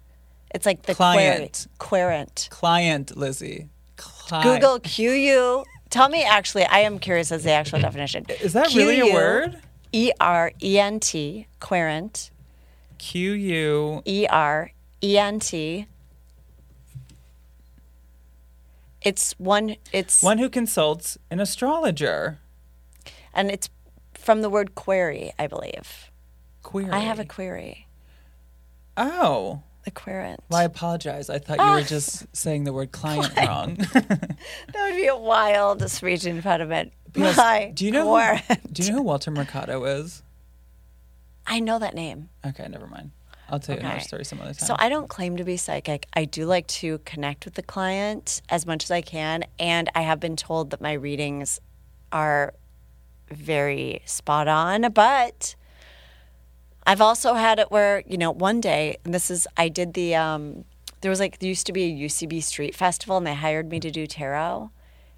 It's 0.53 0.65
like 0.65 0.83
the 0.83 0.95
Client. 0.95 1.67
Querent. 1.77 2.47
Client, 2.49 3.15
Lizzie. 3.15 3.67
Cli- 3.97 4.41
Google 4.43 4.79
Q 4.79 5.11
U. 5.11 5.65
Tell 5.89 6.09
me, 6.09 6.23
actually, 6.23 6.65
I 6.65 6.79
am 6.79 6.97
curious 6.99 7.31
as 7.31 7.43
the 7.43 7.51
actual 7.51 7.79
definition. 7.79 8.25
Is 8.41 8.53
that 8.53 8.73
really 8.73 8.99
a 9.01 9.13
word? 9.13 9.57
E 9.91 10.11
R 10.19 10.51
E 10.61 10.79
N 10.79 10.99
T, 10.99 11.47
querent. 11.59 12.31
Q 12.97 13.31
U. 13.33 14.01
E 14.05 14.25
R 14.29 14.71
E 15.03 15.17
N 15.17 15.39
T. 15.39 15.85
It's 19.01 19.33
one. 19.37 19.75
It's 19.93 20.23
One 20.23 20.39
who 20.39 20.49
consults 20.49 21.17
an 21.29 21.39
astrologer. 21.39 22.39
and 23.33 23.51
it's 23.51 23.69
from 24.25 24.41
the 24.41 24.49
word 24.49 24.73
query, 24.73 25.31
I 25.37 25.45
believe. 25.45 26.11
Query. 26.63 26.89
I 26.89 26.99
have 26.99 27.19
a 27.19 27.25
query. 27.25 27.87
Oh. 28.97 29.61
The 29.83 29.91
querent. 29.91 30.39
Well, 30.49 30.61
I 30.61 30.63
apologize. 30.63 31.29
I 31.29 31.37
thought 31.37 31.59
you 31.59 31.63
were 31.63 31.81
ah. 31.81 31.81
just 31.81 32.25
saying 32.35 32.63
the 32.63 32.73
word 32.73 32.91
client 32.91 33.31
wrong. 33.37 33.77
That 33.93 34.37
would 34.73 34.95
be 34.95 35.05
a 35.05 35.15
wild 35.15 35.87
speech 35.91 36.25
impediment. 36.25 36.91
Because- 37.13 37.37
My 37.37 37.71
do 37.71 37.85
you 37.85 37.91
know 37.91 38.07
querent. 38.07 38.41
who, 38.41 38.55
do 38.71 38.83
you 38.83 38.91
know 38.91 38.97
who 38.97 39.03
Walter 39.03 39.29
Mercado 39.29 39.83
is? 39.83 40.23
I 41.45 41.59
know 41.59 41.77
that 41.77 41.93
name. 41.93 42.29
Okay, 42.43 42.67
never 42.67 42.87
mind. 42.87 43.11
I'll 43.47 43.59
tell 43.59 43.75
you 43.75 43.81
another 43.81 43.97
Okay. 43.97 44.05
story 44.05 44.25
some 44.25 44.41
other 44.41 44.55
time. 44.55 44.67
So 44.67 44.75
I 44.79 44.89
don't 44.89 45.07
claim 45.07 45.37
to 45.37 45.43
be 45.43 45.55
psychic. 45.55 46.07
I 46.15 46.25
do 46.25 46.47
like 46.47 46.65
to 46.67 46.97
connect 47.05 47.45
with 47.45 47.53
the 47.53 47.61
client 47.61 48.41
as 48.49 48.65
much 48.65 48.85
as 48.85 48.89
I 48.89 49.01
can, 49.01 49.43
and 49.59 49.87
I 49.93 50.01
have 50.01 50.19
been 50.19 50.35
told 50.35 50.71
that 50.71 50.81
my 50.81 50.93
readings 50.93 51.59
are 52.11 52.55
very 53.29 54.01
spot 54.05 54.47
on, 54.47 54.91
but 54.93 55.55
I've 56.85 57.01
also 57.01 57.33
had 57.33 57.59
it 57.59 57.71
where, 57.71 58.03
you 58.05 58.17
know, 58.17 58.31
one 58.31 58.61
day, 58.61 58.97
and 59.03 59.13
this 59.13 59.31
is 59.31 59.47
I 59.57 59.69
did 59.69 59.93
the 59.93 60.15
um 60.15 60.65
there 61.01 61.09
was 61.09 61.19
like 61.19 61.39
there 61.39 61.49
used 61.49 61.67
to 61.67 61.73
be 61.73 61.83
a 61.83 62.07
UCB 62.07 62.41
street 62.43 62.75
festival 62.75 63.17
and 63.17 63.27
they 63.27 63.35
hired 63.35 63.69
me 63.69 63.79
to 63.79 63.91
do 63.91 64.07
tarot, 64.07 64.71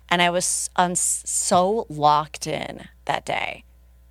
and 0.09 0.21
I 0.21 0.29
was 0.29 0.45
so 0.45 1.85
locked 1.89 2.47
in 2.47 2.87
that 3.05 3.25
day. 3.25 3.63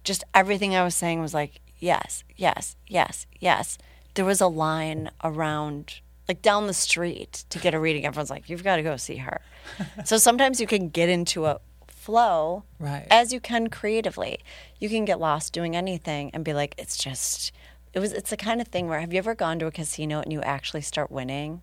Just 0.04 0.24
everything 0.34 0.74
I 0.74 0.84
was 0.84 0.94
saying 0.94 1.20
was 1.20 1.34
like, 1.34 1.60
yes, 1.78 2.24
yes, 2.36 2.76
yes, 2.86 3.26
yes. 3.40 3.78
There 4.14 4.24
was 4.24 4.40
a 4.40 4.46
line 4.46 5.10
around, 5.24 6.00
like 6.28 6.42
down 6.42 6.66
the 6.66 6.74
street 6.74 7.44
to 7.50 7.58
get 7.58 7.74
a 7.74 7.80
reading. 7.80 8.06
Everyone's 8.06 8.30
like, 8.30 8.48
you've 8.48 8.64
got 8.64 8.76
to 8.76 8.82
go 8.82 8.96
see 8.96 9.16
her. 9.16 9.40
so 10.04 10.16
sometimes 10.16 10.60
you 10.60 10.66
can 10.66 10.88
get 10.88 11.08
into 11.08 11.46
a 11.46 11.60
flow 12.06 12.62
Right. 12.78 13.06
as 13.10 13.32
you 13.32 13.40
can 13.40 13.68
creatively. 13.68 14.38
You 14.78 14.88
can 14.88 15.04
get 15.04 15.18
lost 15.18 15.52
doing 15.52 15.74
anything 15.74 16.30
and 16.32 16.44
be 16.44 16.54
like, 16.54 16.74
it's 16.78 16.96
just, 16.96 17.50
it 17.92 17.98
was, 17.98 18.12
it's 18.12 18.30
the 18.30 18.36
kind 18.36 18.60
of 18.60 18.68
thing 18.68 18.88
where 18.88 19.00
have 19.00 19.12
you 19.12 19.18
ever 19.18 19.34
gone 19.34 19.58
to 19.58 19.66
a 19.66 19.72
casino 19.72 20.20
and 20.20 20.32
you 20.32 20.40
actually 20.42 20.82
start 20.82 21.10
winning? 21.10 21.62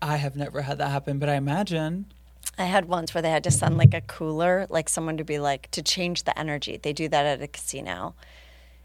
I 0.00 0.16
have 0.16 0.36
never 0.36 0.62
had 0.62 0.78
that 0.78 0.88
happen, 0.90 1.18
but 1.18 1.28
I 1.28 1.34
imagine. 1.34 2.06
I 2.56 2.64
had 2.64 2.86
once 2.86 3.12
where 3.12 3.20
they 3.20 3.30
had 3.30 3.44
to 3.44 3.50
send 3.50 3.76
like 3.76 3.92
a 3.92 4.00
cooler, 4.00 4.66
like 4.70 4.88
someone 4.88 5.18
to 5.18 5.24
be 5.24 5.38
like 5.38 5.70
to 5.72 5.82
change 5.82 6.24
the 6.24 6.38
energy. 6.38 6.78
They 6.82 6.94
do 6.94 7.06
that 7.08 7.26
at 7.26 7.42
a 7.42 7.46
casino. 7.46 8.14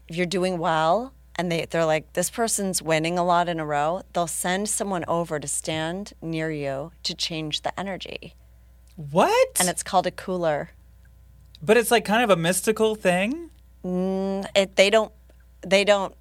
If 0.08 0.16
you're 0.16 0.26
doing 0.26 0.58
well 0.58 1.14
and 1.36 1.50
they 1.50 1.64
they're 1.64 1.86
like 1.86 2.12
this 2.12 2.28
person's 2.28 2.82
winning 2.82 3.18
a 3.18 3.24
lot 3.24 3.48
in 3.48 3.58
a 3.58 3.64
row, 3.64 4.02
they'll 4.12 4.26
send 4.26 4.68
someone 4.68 5.06
over 5.08 5.40
to 5.40 5.48
stand 5.48 6.12
near 6.20 6.50
you 6.50 6.92
to 7.04 7.14
change 7.14 7.62
the 7.62 7.78
energy. 7.80 8.34
What? 8.96 9.56
And 9.60 9.68
it's 9.68 9.82
called 9.82 10.06
a 10.06 10.10
cooler. 10.10 10.70
but 11.62 11.76
it's 11.76 11.90
like 11.90 12.04
kind 12.04 12.22
of 12.22 12.30
a 12.30 12.36
mystical 12.36 12.94
thing. 12.94 13.50
It 13.84 14.76
they 14.76 14.90
don't 14.90 15.12
they 15.66 15.84
don't 15.84 16.14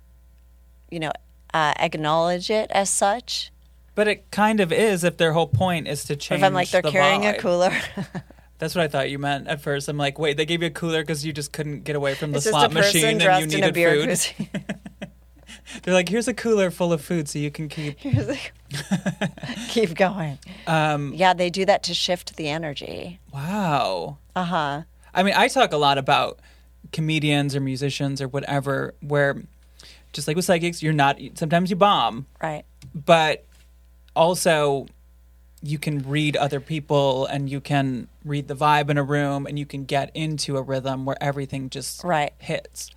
you 0.90 1.00
know 1.00 1.12
uh, 1.54 1.74
acknowledge 1.80 2.50
it 2.50 2.72
as 2.72 2.90
such. 2.90 3.52
But 3.94 4.08
it 4.08 4.32
kind 4.32 4.60
of 4.62 4.72
is 4.72 5.04
if 5.04 5.18
their 5.18 5.34
whole 5.34 5.48
point 5.48 5.88
is 5.88 6.06
to 6.06 6.16
change. 6.16 6.40
If 6.40 6.46
I'm 6.46 6.54
like 6.54 6.70
they're 6.70 6.82
the 6.82 6.92
carrying 6.92 7.26
a 7.26 7.38
cooler, 7.38 7.72
That's 8.62 8.76
what 8.76 8.84
I 8.84 8.88
thought 8.88 9.10
you 9.10 9.18
meant 9.18 9.48
at 9.48 9.60
first. 9.60 9.90
I'm 9.90 9.98
like, 9.98 10.20
wait, 10.20 10.38
they 10.38 10.46
gave 10.46 10.62
you 10.62 10.68
a 10.68 10.72
cooler 10.72 11.02
because 11.02 11.26
you 11.26 11.34
just 11.34 11.52
couldn't 11.52 11.84
get 11.84 11.96
away 11.96 12.14
from 12.14 12.32
the 12.32 12.38
it's 12.38 12.48
slot 12.48 12.72
machine 12.72 13.06
and 13.06 13.20
you 13.20 13.26
dressed 13.26 13.44
in 13.46 13.50
a 13.50 13.56
needed 13.56 13.74
beer 13.74 14.06
food. 14.06 14.78
They're 15.84 15.94
like, 15.94 16.10
here's 16.10 16.28
a 16.28 16.34
cooler 16.34 16.72
full 16.72 16.92
of 16.94 17.02
food 17.02 17.28
so 17.30 17.40
you 17.40 17.52
can 17.52 17.68
keep. 17.70 17.98
Keep 19.70 19.96
going. 19.96 20.38
Um, 20.68 21.14
Yeah, 21.14 21.34
they 21.34 21.50
do 21.50 21.66
that 21.66 21.84
to 21.84 21.94
shift 21.94 22.36
the 22.38 22.48
energy. 22.50 23.20
wow. 23.34 24.18
Uh 24.36 24.44
huh. 24.44 24.82
I 25.14 25.24
mean, 25.24 25.34
I 25.36 25.48
talk 25.50 25.74
a 25.74 25.78
lot 25.78 25.98
about 25.98 26.40
comedians 26.94 27.56
or 27.56 27.60
musicians 27.60 28.22
or 28.22 28.28
whatever, 28.28 28.94
where 29.02 29.42
just 30.14 30.28
like 30.28 30.36
with 30.36 30.46
psychics, 30.46 30.82
you're 30.82 30.94
not, 30.94 31.18
sometimes 31.36 31.70
you 31.70 31.76
bomb, 31.76 32.26
Right. 32.42 32.64
but 32.94 33.46
also 34.16 34.88
you 35.62 35.78
can 35.78 36.00
read 36.00 36.36
other 36.38 36.60
people 36.60 37.26
and 37.28 37.50
you 37.50 37.62
can 37.62 38.08
read 38.26 38.48
the 38.48 38.56
vibe 38.56 38.90
in 38.90 38.98
a 38.98 39.04
room 39.04 39.46
and 39.46 39.60
you 39.60 39.66
can 39.66 39.86
get 39.86 40.12
into 40.16 40.58
a 40.58 40.62
rhythm 40.62 41.06
where 41.06 41.22
everything 41.22 41.70
just 41.70 42.04
Right. 42.04 42.34
hits. 42.40 42.90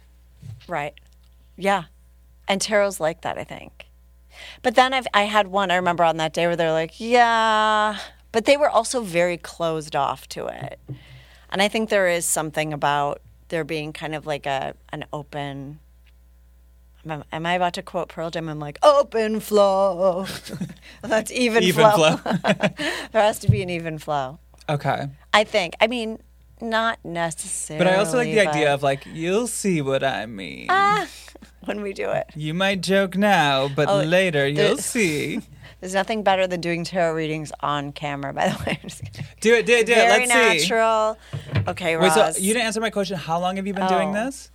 Right. 0.68 0.94
Yeah. 1.56 1.84
And 2.46 2.60
tarot's 2.60 3.00
like 3.00 3.22
that, 3.22 3.38
I 3.38 3.44
think. 3.44 3.86
But 4.62 4.74
then 4.74 4.92
I've 4.92 5.06
I 5.14 5.22
had 5.22 5.48
one 5.48 5.70
I 5.70 5.76
remember 5.76 6.04
on 6.04 6.16
that 6.18 6.32
day 6.32 6.46
where 6.46 6.56
they're 6.56 6.72
like, 6.72 6.98
yeah, 7.00 7.98
but 8.32 8.44
they 8.44 8.56
were 8.56 8.68
also 8.68 9.00
very 9.00 9.36
closed 9.36 9.94
off 9.94 10.28
to 10.30 10.46
it. 10.46 10.80
And 11.50 11.62
I 11.62 11.68
think 11.68 11.88
there 11.88 12.08
is 12.08 12.24
something 12.26 12.72
about 12.72 13.20
there 13.48 13.64
being 13.64 13.92
kind 13.92 14.14
of 14.14 14.26
like 14.26 14.46
a 14.46 14.74
an 14.92 15.04
open 15.12 15.78
am 17.06 17.46
I- 17.46 17.54
about 17.54 17.74
to 17.74 17.82
quote 17.82 18.08
Pearl 18.08 18.30
Jam? 18.30 18.48
I'm 18.48 18.58
like 18.58 18.78
open 18.82 19.40
flow. 19.40 20.26
That's 21.02 21.30
even, 21.32 21.62
Even 21.62 21.90
flow. 21.90 22.16
flow. 22.16 22.32
there 23.12 23.22
has 23.22 23.38
to 23.40 23.50
be 23.50 23.62
an 23.62 23.70
even 23.70 23.98
flow. 23.98 24.38
Okay. 24.68 25.08
I 25.32 25.44
think. 25.44 25.74
I 25.80 25.86
mean, 25.86 26.20
not 26.60 26.98
necessarily. 27.04 27.84
But 27.84 27.92
I 27.92 27.98
also 27.98 28.16
like 28.18 28.28
the 28.28 28.48
idea 28.48 28.72
of 28.72 28.82
like, 28.82 29.04
you'll 29.06 29.46
see 29.46 29.82
what 29.82 30.02
I 30.02 30.26
mean. 30.26 30.66
Ah, 30.70 31.06
when 31.66 31.80
we 31.82 31.92
do 31.92 32.10
it. 32.10 32.26
You 32.34 32.54
might 32.54 32.80
joke 32.80 33.16
now, 33.16 33.68
but 33.68 33.88
Oh, 33.88 34.02
later 34.02 34.46
you'll 34.46 34.76
see. 34.94 35.40
There's 35.80 35.94
nothing 35.94 36.22
better 36.22 36.46
than 36.46 36.60
doing 36.62 36.84
tarot 36.84 37.14
readings 37.14 37.52
on 37.60 37.92
camera, 37.92 38.32
by 38.32 38.48
the 38.48 38.64
way. 38.64 38.78
Do 39.40 39.52
it, 39.54 39.66
do 39.66 39.74
it, 39.74 39.84
do 39.86 39.92
it. 39.92 39.96
Let's 40.08 40.24
see. 40.24 40.32
Very 40.38 40.58
natural. 40.58 41.18
Okay, 41.68 41.96
Wait, 41.98 42.06
Roz. 42.08 42.36
so 42.36 42.42
you 42.42 42.54
didn't 42.54 42.64
answer 42.66 42.80
my 42.80 42.88
question. 42.88 43.18
How 43.18 43.38
long 43.38 43.56
have 43.56 43.66
you 43.66 43.74
been 43.74 43.88
doing 43.88 44.16
Oh. 44.16 44.24
this? 44.24 44.50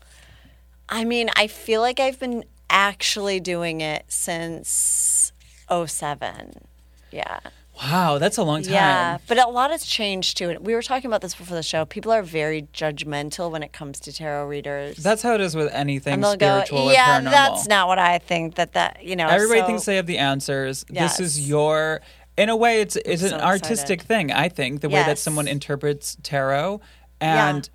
I 0.87 1.03
mean, 1.05 1.29
I 1.35 1.45
feel 1.45 1.81
like 1.81 1.99
I've 1.99 2.19
been 2.19 2.45
actually 2.71 3.39
doing 3.39 3.81
it 3.81 4.05
since 4.07 5.31
07. 5.69 6.65
Yeah. 7.11 7.39
Wow, 7.81 8.17
that's 8.17 8.37
a 8.37 8.43
long 8.43 8.63
time. 8.63 8.73
Yeah. 8.73 9.17
But 9.27 9.37
a 9.37 9.47
lot 9.47 9.71
has 9.71 9.85
changed 9.85 10.37
too. 10.37 10.49
And 10.49 10.65
we 10.65 10.73
were 10.73 10.81
talking 10.81 11.09
about 11.09 11.21
this 11.21 11.33
before 11.33 11.55
the 11.55 11.63
show. 11.63 11.85
People 11.85 12.11
are 12.11 12.21
very 12.21 12.63
judgmental 12.73 13.51
when 13.51 13.63
it 13.63 13.71
comes 13.71 13.99
to 14.01 14.11
tarot 14.11 14.47
readers. 14.47 14.97
That's 14.97 15.21
how 15.21 15.33
it 15.35 15.41
is 15.41 15.55
with 15.55 15.71
anything 15.73 16.15
and 16.15 16.23
they'll 16.23 16.35
go, 16.35 16.63
spiritual 16.63 16.91
yeah, 16.91 17.21
that's 17.21 17.67
not 17.67 17.87
what 17.87 17.99
I 17.99 18.17
think 18.17 18.55
that 18.55 18.73
that, 18.73 19.03
you 19.03 19.15
know. 19.15 19.27
Everybody 19.27 19.61
so- 19.61 19.67
thinks 19.67 19.85
they 19.85 19.95
have 19.95 20.07
the 20.07 20.17
answers. 20.17 20.85
Yes. 20.89 21.17
This 21.17 21.27
is 21.27 21.49
your 21.49 22.01
in 22.37 22.49
a 22.49 22.55
way 22.55 22.81
it's 22.81 22.95
it's 22.95 23.23
an 23.23 23.39
artistic 23.39 24.01
thing, 24.01 24.31
I 24.31 24.49
think, 24.49 24.81
the 24.81 24.89
way 24.89 25.03
that 25.03 25.17
someone 25.17 25.47
interprets 25.47 26.17
tarot. 26.23 26.81
And 27.21 27.69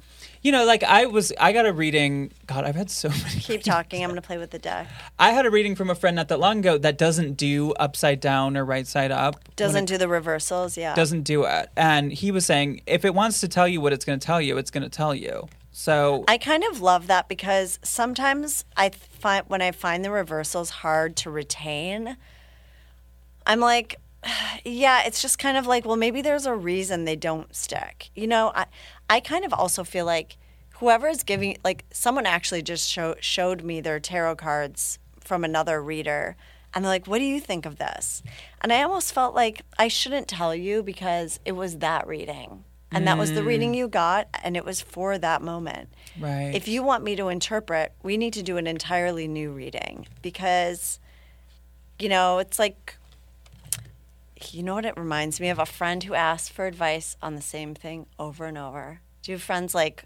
you 0.45 0.53
know, 0.53 0.65
like 0.67 0.85
I 0.85 1.07
was 1.07 1.33
I 1.41 1.53
got 1.53 1.67
a 1.67 1.73
reading 1.73 2.31
God, 2.47 2.65
I've 2.65 2.77
had 2.77 2.91
so 2.91 3.09
many 3.25 3.41
Keep 3.41 3.65
talking. 3.65 4.05
I'm 4.05 4.11
going 4.11 4.21
to 4.21 4.27
play 4.27 4.39
with 4.39 4.51
the 4.51 4.59
deck. 4.59 4.87
I 5.19 5.31
had 5.33 5.47
a 5.47 5.51
reading 5.51 5.75
from 5.75 5.91
a 5.91 5.95
friend 5.95 6.15
not 6.15 6.29
that 6.29 6.39
long 6.39 6.59
ago 6.59 6.79
that 6.79 6.99
doesn't 6.99 7.33
do 7.33 7.73
upside 7.73 8.21
down 8.21 8.57
or 8.57 8.65
right 8.65 8.87
side 8.87 9.11
up. 9.11 9.37
Doesn't 9.57 9.85
it 9.85 9.95
do 9.95 9.99
the 9.99 10.07
reversals. 10.07 10.77
Yeah. 10.77 10.95
doesn't 10.95 11.23
do 11.23 11.45
it. 11.45 11.71
And 11.77 12.13
he 12.13 12.31
was 12.31 12.45
saying 12.45 12.83
if 12.87 13.05
it 13.07 13.15
wants 13.15 13.41
to 13.41 13.49
tell 13.49 13.67
you 13.67 13.81
what 13.81 13.95
it's 13.95 14.05
going 14.05 14.21
to 14.21 14.25
tell 14.25 14.41
you, 14.41 14.59
it's 14.59 14.71
going 14.71 14.85
to 14.85 14.91
tell 14.91 15.15
you. 15.15 15.49
So 15.73 16.25
I 16.29 16.39
kind 16.39 16.63
of 16.71 16.81
love 16.81 17.09
that 17.09 17.27
because 17.27 17.81
sometimes 17.83 18.65
I 18.77 18.91
find 18.91 19.45
when 19.49 19.63
I 19.63 19.73
find 19.73 20.05
the 20.05 20.11
reversals 20.11 20.71
hard 20.71 21.17
to 21.17 21.31
retain, 21.31 22.17
I'm 23.47 23.61
like, 23.61 23.99
yeah, 24.65 25.03
it's 25.05 25.23
just 25.23 25.39
kind 25.39 25.57
of 25.57 25.67
like, 25.67 25.85
well, 25.85 25.97
maybe 25.97 26.23
there's 26.23 26.47
a 26.47 26.55
reason 26.55 27.05
they 27.05 27.17
don't 27.17 27.55
stick. 27.55 28.11
You 28.15 28.27
know, 28.27 28.53
I 28.55 28.67
I 29.09 29.21
kind 29.21 29.45
of 29.45 29.53
also 29.53 29.85
feel 29.85 30.07
like 30.07 30.37
whoever 30.75 31.09
is 31.09 31.23
giving 31.23 31.57
like 31.65 31.85
someone 31.93 32.27
actually 32.27 32.63
just 32.63 32.91
show, 32.91 33.15
showed 33.21 33.63
me 33.63 33.81
their 33.81 34.01
tarot 34.01 34.37
cards 34.37 34.99
from 35.21 35.45
another 35.45 35.83
reader 35.83 36.37
and 36.73 36.85
they're 36.85 36.91
like, 36.91 37.07
"What 37.07 37.19
do 37.19 37.25
you 37.25 37.41
think 37.41 37.67
of 37.67 37.77
this?" 37.77 38.23
And 38.61 38.73
I 38.73 38.83
almost 38.83 39.13
felt 39.13 39.35
like 39.35 39.63
I 39.79 39.89
shouldn't 39.89 40.27
tell 40.27 40.55
you 40.55 40.83
because 40.83 41.39
it 41.45 41.53
was 41.53 41.79
that 41.79 42.07
reading. 42.07 42.65
And 42.91 43.09
that 43.09 43.19
was 43.19 43.33
the 43.33 43.41
mm. 43.41 43.47
reading 43.47 43.75
you 43.75 43.89
got 43.89 44.29
and 44.45 44.57
it 44.57 44.65
was 44.65 44.81
for 44.81 45.19
that 45.19 45.43
moment. 45.43 45.89
right. 46.21 46.55
If 46.55 46.69
you 46.69 46.85
want 46.85 47.03
me 47.03 47.17
to 47.17 47.29
interpret, 47.29 47.93
we 48.05 48.17
need 48.17 48.33
to 48.35 48.43
do 48.43 48.57
an 48.57 48.69
entirely 48.69 49.27
new 49.27 49.51
reading 49.51 50.07
because, 50.23 51.01
you 51.99 52.09
know, 52.09 52.39
it's 52.39 52.59
like, 52.59 52.97
you 54.51 54.63
know 54.63 54.75
what 54.75 54.85
it 54.85 54.97
reminds 54.97 55.41
me 55.41 55.49
of? 55.49 55.59
A 55.59 55.67
friend 55.67 56.03
who 56.03 56.15
asks 56.15 56.49
for 56.49 56.67
advice 56.67 57.17
on 57.23 57.35
the 57.35 57.43
same 57.43 57.75
thing 57.75 58.07
over 58.19 58.47
and 58.47 58.59
over. 58.59 59.01
Do 59.23 59.33
you 59.33 59.37
have 59.37 59.43
friends 59.43 59.75
like 59.75 60.05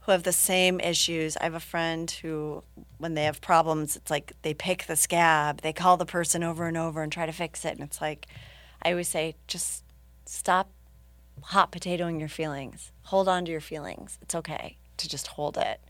who 0.00 0.12
have 0.12 0.22
the 0.22 0.32
same 0.32 0.80
issues? 0.80 1.36
I 1.36 1.44
have 1.44 1.54
a 1.54 1.60
friend 1.60 2.10
who, 2.10 2.62
when 2.98 3.14
they 3.14 3.24
have 3.24 3.40
problems, 3.40 3.96
it's 3.96 4.10
like 4.10 4.32
they 4.42 4.54
pick 4.54 4.86
the 4.86 4.96
scab, 4.96 5.62
they 5.62 5.72
call 5.72 5.96
the 5.96 6.06
person 6.06 6.42
over 6.42 6.66
and 6.66 6.76
over 6.76 7.02
and 7.02 7.10
try 7.10 7.26
to 7.26 7.32
fix 7.32 7.64
it. 7.64 7.72
And 7.72 7.80
it's 7.80 8.00
like, 8.00 8.26
I 8.82 8.90
always 8.90 9.08
say, 9.08 9.36
just 9.46 9.84
stop 10.26 10.70
hot 11.42 11.72
potatoing 11.72 12.20
your 12.20 12.28
feelings. 12.28 12.92
Hold 13.04 13.28
on 13.28 13.44
to 13.46 13.50
your 13.50 13.60
feelings. 13.60 14.18
It's 14.22 14.34
okay 14.34 14.76
to 14.98 15.08
just 15.08 15.26
hold 15.28 15.56
it 15.58 15.80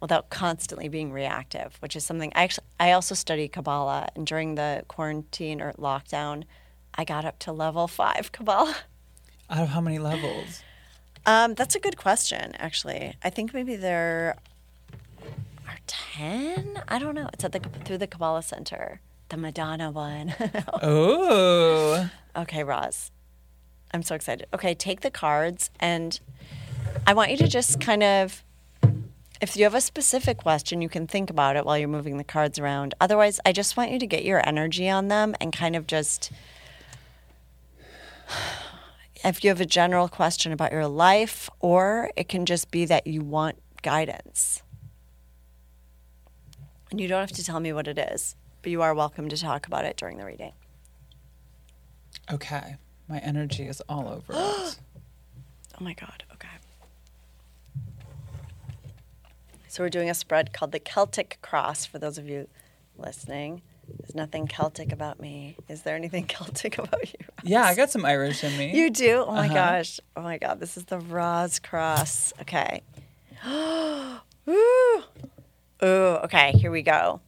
without 0.00 0.30
constantly 0.30 0.88
being 0.88 1.12
reactive, 1.12 1.76
which 1.80 1.94
is 1.96 2.04
something 2.04 2.32
I 2.34 2.44
actually 2.44 2.66
I 2.80 2.92
also 2.92 3.14
study 3.14 3.48
Kabbalah 3.48 4.08
and 4.16 4.26
during 4.26 4.54
the 4.54 4.84
quarantine 4.88 5.60
or 5.60 5.72
lockdown, 5.74 6.44
I 6.94 7.04
got 7.04 7.24
up 7.24 7.38
to 7.40 7.52
level 7.52 7.86
5 7.88 8.32
Kabbalah. 8.32 8.76
Out 9.50 9.62
of 9.64 9.68
how 9.68 9.80
many 9.80 9.98
levels? 9.98 10.62
Um, 11.26 11.54
that's 11.54 11.74
a 11.74 11.80
good 11.80 11.96
question, 11.96 12.54
actually. 12.58 13.14
I 13.22 13.30
think 13.30 13.54
maybe 13.54 13.76
there 13.76 14.36
are 15.68 15.78
10? 15.86 16.82
I 16.88 16.98
don't 16.98 17.14
know. 17.14 17.28
It's 17.32 17.44
at 17.44 17.52
the 17.52 17.60
through 17.84 17.98
the 17.98 18.06
Kabbalah 18.06 18.42
Center. 18.42 19.00
The 19.28 19.36
Madonna 19.36 19.90
one. 19.90 20.34
Oh. 20.82 22.10
Okay, 22.36 22.64
Roz. 22.64 23.10
I'm 23.94 24.02
so 24.02 24.14
excited. 24.14 24.46
Okay, 24.54 24.74
take 24.74 25.02
the 25.02 25.10
cards 25.10 25.70
and 25.78 26.18
I 27.06 27.14
want 27.14 27.30
you 27.30 27.36
to 27.38 27.48
just 27.48 27.80
kind 27.80 28.02
of 28.02 28.44
if 29.42 29.56
you 29.56 29.64
have 29.64 29.74
a 29.74 29.80
specific 29.80 30.38
question, 30.38 30.80
you 30.80 30.88
can 30.88 31.08
think 31.08 31.28
about 31.28 31.56
it 31.56 31.66
while 31.66 31.76
you're 31.76 31.88
moving 31.88 32.16
the 32.16 32.22
cards 32.22 32.60
around. 32.60 32.94
Otherwise, 33.00 33.40
I 33.44 33.50
just 33.50 33.76
want 33.76 33.90
you 33.90 33.98
to 33.98 34.06
get 34.06 34.24
your 34.24 34.40
energy 34.46 34.88
on 34.88 35.08
them 35.08 35.34
and 35.40 35.52
kind 35.52 35.74
of 35.74 35.88
just 35.88 36.30
if 39.24 39.42
you 39.42 39.50
have 39.50 39.60
a 39.60 39.66
general 39.66 40.08
question 40.08 40.52
about 40.52 40.70
your 40.70 40.86
life 40.86 41.50
or 41.58 42.12
it 42.14 42.28
can 42.28 42.46
just 42.46 42.70
be 42.70 42.84
that 42.84 43.06
you 43.06 43.20
want 43.20 43.58
guidance. 43.82 44.62
And 46.92 47.00
you 47.00 47.08
don't 47.08 47.20
have 47.20 47.32
to 47.32 47.42
tell 47.44 47.58
me 47.58 47.72
what 47.72 47.88
it 47.88 47.98
is, 47.98 48.36
but 48.60 48.70
you 48.70 48.80
are 48.82 48.94
welcome 48.94 49.28
to 49.28 49.36
talk 49.36 49.66
about 49.66 49.84
it 49.84 49.96
during 49.96 50.18
the 50.18 50.24
reading. 50.24 50.52
Okay. 52.30 52.76
My 53.08 53.18
energy 53.18 53.64
is 53.64 53.80
all 53.88 54.08
over 54.08 54.32
it. 54.32 54.78
Oh 55.80 55.84
my 55.84 55.94
God. 55.94 56.22
Okay. 56.34 56.48
So 59.72 59.82
we're 59.82 59.88
doing 59.88 60.10
a 60.10 60.14
spread 60.14 60.52
called 60.52 60.72
the 60.72 60.78
Celtic 60.78 61.38
Cross 61.40 61.86
for 61.86 61.98
those 61.98 62.18
of 62.18 62.28
you 62.28 62.46
listening. 62.98 63.62
There's 64.00 64.14
nothing 64.14 64.46
Celtic 64.46 64.92
about 64.92 65.18
me. 65.18 65.56
Is 65.66 65.80
there 65.80 65.96
anything 65.96 66.26
Celtic 66.28 66.76
about 66.76 67.10
you? 67.10 67.24
Yeah, 67.42 67.62
I 67.64 67.74
got 67.74 67.88
some 67.90 68.04
Irish 68.04 68.44
in 68.44 68.54
me. 68.58 68.76
You 68.76 68.90
do? 68.90 69.24
Oh 69.26 69.32
my 69.32 69.46
Uh-huh. 69.46 69.54
gosh. 69.54 69.98
Oh 70.14 70.20
my 70.20 70.36
God. 70.36 70.60
This 70.60 70.76
is 70.76 70.84
the 70.84 70.98
Roz 70.98 71.58
Cross. 71.58 72.34
Okay. 72.42 72.82
Ooh. 73.48 74.18
Ooh. 74.46 75.04
Okay. 75.82 76.52
Here 76.52 76.70
we 76.70 76.82
go. 76.82 77.22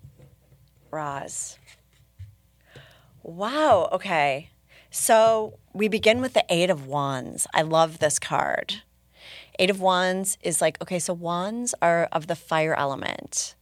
Roz. 0.90 1.59
Wow. 3.22 3.88
Okay. 3.90 4.51
So 4.90 5.59
we 5.72 5.88
begin 5.88 6.20
with 6.20 6.34
the 6.34 6.45
Eight 6.51 6.68
of 6.68 6.86
Wands. 6.86 7.47
I 7.55 7.62
love 7.62 8.01
this 8.01 8.18
card. 8.18 8.82
Eight 9.59 9.70
of 9.70 9.80
Wands 9.80 10.38
is 10.42 10.61
like, 10.61 10.80
okay, 10.82 10.98
so 10.98 11.12
wands 11.12 11.74
are 11.80 12.09
of 12.12 12.26
the 12.26 12.36
fire 12.36 12.74
element. 12.74 13.55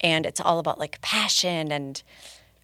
And 0.00 0.26
it's 0.26 0.40
all 0.40 0.58
about 0.58 0.78
like 0.78 1.00
passion 1.02 1.70
and 1.70 2.02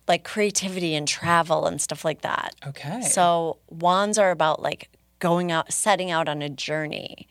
like 0.08 0.24
creativity 0.24 0.94
and 0.94 1.06
travel 1.06 1.66
and 1.66 1.80
stuff 1.80 2.04
like 2.04 2.22
that. 2.22 2.54
Okay. 2.66 3.02
So 3.02 3.58
wands 3.68 4.18
are 4.18 4.30
about 4.30 4.62
like 4.62 4.88
going 5.18 5.52
out, 5.52 5.72
setting 5.72 6.10
out 6.10 6.28
on 6.28 6.42
a 6.42 6.48
journey. 6.48 7.28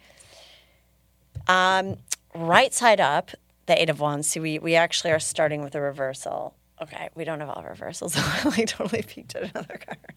Um, 1.47 1.97
right 2.33 2.73
side 2.73 2.99
up, 2.99 3.31
the 3.65 3.79
eight 3.79 3.89
of 3.89 3.99
wands. 3.99 4.27
See, 4.27 4.39
we 4.39 4.59
we 4.59 4.75
actually 4.75 5.11
are 5.11 5.19
starting 5.19 5.63
with 5.63 5.75
a 5.75 5.81
reversal. 5.81 6.55
Okay, 6.81 7.09
we 7.15 7.23
don't 7.23 7.39
have 7.39 7.49
all 7.49 7.63
reversals. 7.63 8.15
I 8.17 8.49
like 8.49 8.67
totally 8.67 9.03
peeked 9.03 9.35
at 9.35 9.51
another 9.51 9.79
card. 9.85 10.15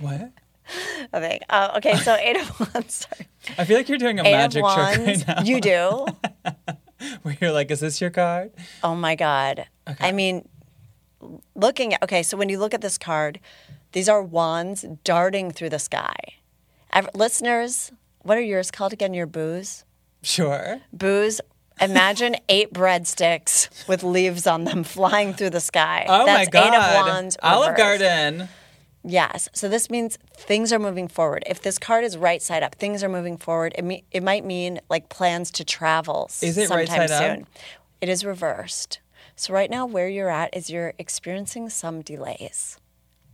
What? 0.00 0.32
I 1.12 1.20
think. 1.20 1.42
Uh, 1.48 1.74
okay, 1.76 1.96
so 1.96 2.14
eight 2.14 2.36
of 2.36 2.60
wands. 2.60 3.06
Sorry. 3.06 3.28
I 3.58 3.64
feel 3.64 3.76
like 3.76 3.88
you're 3.88 3.98
doing 3.98 4.18
a 4.18 4.22
Eight 4.22 4.32
magic 4.32 4.62
trick 4.64 4.76
right 5.06 5.26
now. 5.26 5.42
You 5.42 5.60
do. 5.60 6.06
Where 7.22 7.36
you're 7.40 7.52
like, 7.52 7.70
is 7.70 7.80
this 7.80 8.00
your 8.00 8.10
card? 8.10 8.52
Oh 8.84 8.94
my 8.94 9.14
God. 9.16 9.66
Okay. 9.88 10.08
I 10.08 10.12
mean, 10.12 10.48
looking 11.54 11.94
at, 11.94 12.02
okay, 12.04 12.22
so 12.22 12.36
when 12.36 12.48
you 12.48 12.58
look 12.58 12.74
at 12.74 12.80
this 12.80 12.96
card, 12.96 13.40
these 13.92 14.08
are 14.08 14.22
wands 14.22 14.84
darting 15.04 15.50
through 15.50 15.70
the 15.70 15.78
sky. 15.80 16.14
Listeners, 17.14 17.90
what 18.20 18.38
are 18.38 18.42
yours 18.42 18.70
called 18.70 18.92
again? 18.92 19.14
Your 19.14 19.26
booze? 19.26 19.84
Sure. 20.22 20.80
Booze. 20.92 21.40
Imagine 21.80 22.36
eight 22.48 22.72
breadsticks 22.72 23.88
with 23.88 24.04
leaves 24.04 24.46
on 24.46 24.64
them 24.64 24.84
flying 24.84 25.32
through 25.32 25.50
the 25.50 25.60
sky. 25.60 26.06
Oh 26.08 26.26
That's 26.26 26.46
my 26.46 26.50
god. 26.50 26.74
Eight 26.74 26.76
of 26.76 27.06
wands. 27.06 27.36
Olive 27.42 27.70
reversed. 27.70 28.00
Garden. 28.00 28.48
Yes. 29.04 29.48
So 29.52 29.68
this 29.68 29.90
means 29.90 30.18
things 30.34 30.72
are 30.72 30.78
moving 30.78 31.08
forward. 31.08 31.42
If 31.46 31.62
this 31.62 31.78
card 31.78 32.04
is 32.04 32.16
right 32.16 32.40
side 32.40 32.62
up, 32.62 32.76
things 32.76 33.02
are 33.02 33.08
moving 33.08 33.36
forward. 33.36 33.74
It, 33.76 33.84
me- 33.84 34.04
it 34.10 34.22
might 34.22 34.44
mean 34.44 34.80
like 34.88 35.08
plans 35.08 35.50
to 35.52 35.64
travel 35.64 36.30
Is 36.40 36.56
it 36.56 36.70
right 36.70 36.86
sometime 36.86 37.08
side 37.08 37.40
up? 37.42 37.48
It 38.00 38.08
is 38.08 38.24
reversed. 38.24 39.00
So 39.36 39.52
right 39.52 39.70
now 39.70 39.86
where 39.86 40.08
you're 40.08 40.30
at 40.30 40.56
is 40.56 40.70
you're 40.70 40.94
experiencing 40.98 41.68
some 41.70 42.02
delays 42.02 42.78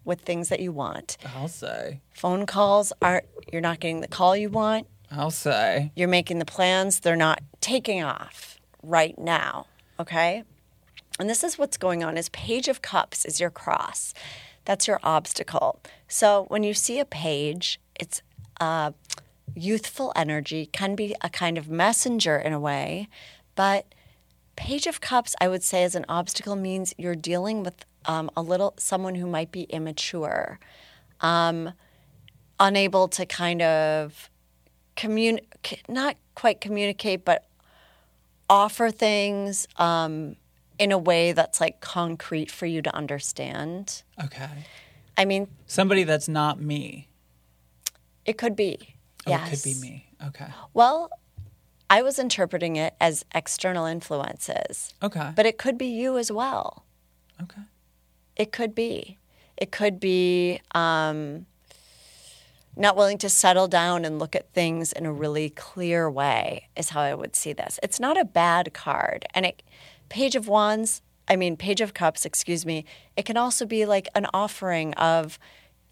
with 0.04 0.22
things 0.22 0.48
that 0.48 0.60
you 0.60 0.72
want. 0.72 1.18
I'll 1.36 1.48
say. 1.48 2.00
Phone 2.14 2.46
calls 2.46 2.92
aren't 3.02 3.26
you're 3.52 3.60
not 3.60 3.80
getting 3.80 4.00
the 4.00 4.08
call 4.08 4.36
you 4.36 4.48
want. 4.48 4.86
I'll 5.10 5.30
say. 5.30 5.92
You're 5.94 6.08
making 6.08 6.38
the 6.38 6.44
plans, 6.44 7.00
they're 7.00 7.16
not 7.16 7.40
taking 7.60 8.02
off 8.02 8.58
right 8.82 9.18
now, 9.18 9.66
okay? 9.98 10.44
And 11.18 11.28
this 11.28 11.42
is 11.42 11.58
what's 11.58 11.76
going 11.76 12.04
on 12.04 12.16
is 12.16 12.28
page 12.30 12.68
of 12.68 12.82
cups 12.82 13.24
is 13.24 13.40
your 13.40 13.50
cross. 13.50 14.14
That's 14.68 14.86
your 14.86 15.00
obstacle. 15.02 15.80
So 16.08 16.44
when 16.48 16.62
you 16.62 16.74
see 16.74 17.00
a 17.00 17.06
page, 17.06 17.80
it's 17.98 18.20
uh, 18.60 18.92
youthful 19.54 20.12
energy, 20.14 20.66
can 20.66 20.94
be 20.94 21.16
a 21.22 21.30
kind 21.30 21.56
of 21.56 21.70
messenger 21.70 22.36
in 22.36 22.52
a 22.52 22.60
way, 22.60 23.08
but 23.54 23.86
page 24.56 24.88
of 24.88 25.00
cups 25.00 25.36
i 25.40 25.46
would 25.46 25.62
say 25.62 25.84
as 25.84 25.94
an 25.94 26.04
obstacle 26.08 26.56
means 26.56 26.92
you're 26.98 27.14
dealing 27.14 27.62
with 27.62 27.86
um, 28.06 28.28
a 28.36 28.42
little 28.42 28.74
someone 28.76 29.14
who 29.14 29.24
might 29.24 29.52
be 29.52 29.62
immature 29.70 30.58
um, 31.20 31.72
unable 32.58 33.06
to 33.06 33.24
kind 33.24 33.62
of 33.62 34.28
communicate 34.96 35.88
not 35.88 36.16
quite 36.34 36.60
communicate 36.60 37.24
but 37.24 37.46
offer 38.50 38.90
things 38.90 39.68
um, 39.76 40.34
in 40.78 40.92
a 40.92 40.98
way 40.98 41.32
that's 41.32 41.60
like 41.60 41.80
concrete 41.80 42.50
for 42.50 42.66
you 42.66 42.80
to 42.82 42.94
understand 42.94 44.02
Okay. 44.24 44.48
i 45.16 45.24
mean 45.24 45.48
Somebody 45.66 46.04
that's 46.04 46.28
not 46.28 46.60
me. 46.60 47.08
it 48.24 48.38
could 48.38 48.54
be 48.56 48.94
Oh, 49.26 49.30
yes 49.30 49.46
it 49.48 49.50
could 49.50 49.64
be 49.64 49.74
me. 49.80 50.06
Okay. 50.28 50.46
well 50.74 51.10
i 51.90 52.02
was 52.02 52.18
interpreting 52.18 52.76
it 52.76 52.94
as 53.00 53.24
external 53.34 53.84
influences 53.86 54.94
Okay. 55.02 55.32
but 55.34 55.46
it 55.46 55.58
could 55.58 55.76
be 55.78 55.86
you 55.86 56.16
as 56.18 56.30
well 56.32 56.84
okay. 57.42 57.62
It 58.36 58.52
could 58.52 58.72
be. 58.72 59.18
It 59.56 59.72
could 59.72 59.98
be 59.98 60.60
um, 60.72 61.46
not 62.76 62.94
willing 62.94 63.18
to 63.18 63.28
settle 63.28 63.66
down 63.66 64.04
and 64.04 64.20
look 64.20 64.36
at 64.36 64.52
things 64.52 64.92
in 64.92 65.04
a 65.06 65.12
really 65.12 65.50
clear 65.50 66.08
way, 66.08 66.68
is 66.76 66.90
how 66.90 67.00
I 67.00 67.14
would 67.16 67.34
see 67.34 67.52
this. 67.52 67.80
It's 67.82 67.98
not 67.98 68.16
a 68.16 68.24
bad 68.24 68.72
card. 68.72 69.24
And 69.34 69.44
it, 69.46 69.64
Page 70.08 70.36
of 70.36 70.48
Wands, 70.48 71.02
I 71.28 71.36
mean, 71.36 71.56
Page 71.56 71.80
of 71.80 71.94
Cups, 71.94 72.24
excuse 72.24 72.64
me, 72.64 72.84
it 73.16 73.24
can 73.24 73.36
also 73.36 73.66
be 73.66 73.84
like 73.84 74.08
an 74.14 74.26
offering 74.32 74.94
of 74.94 75.38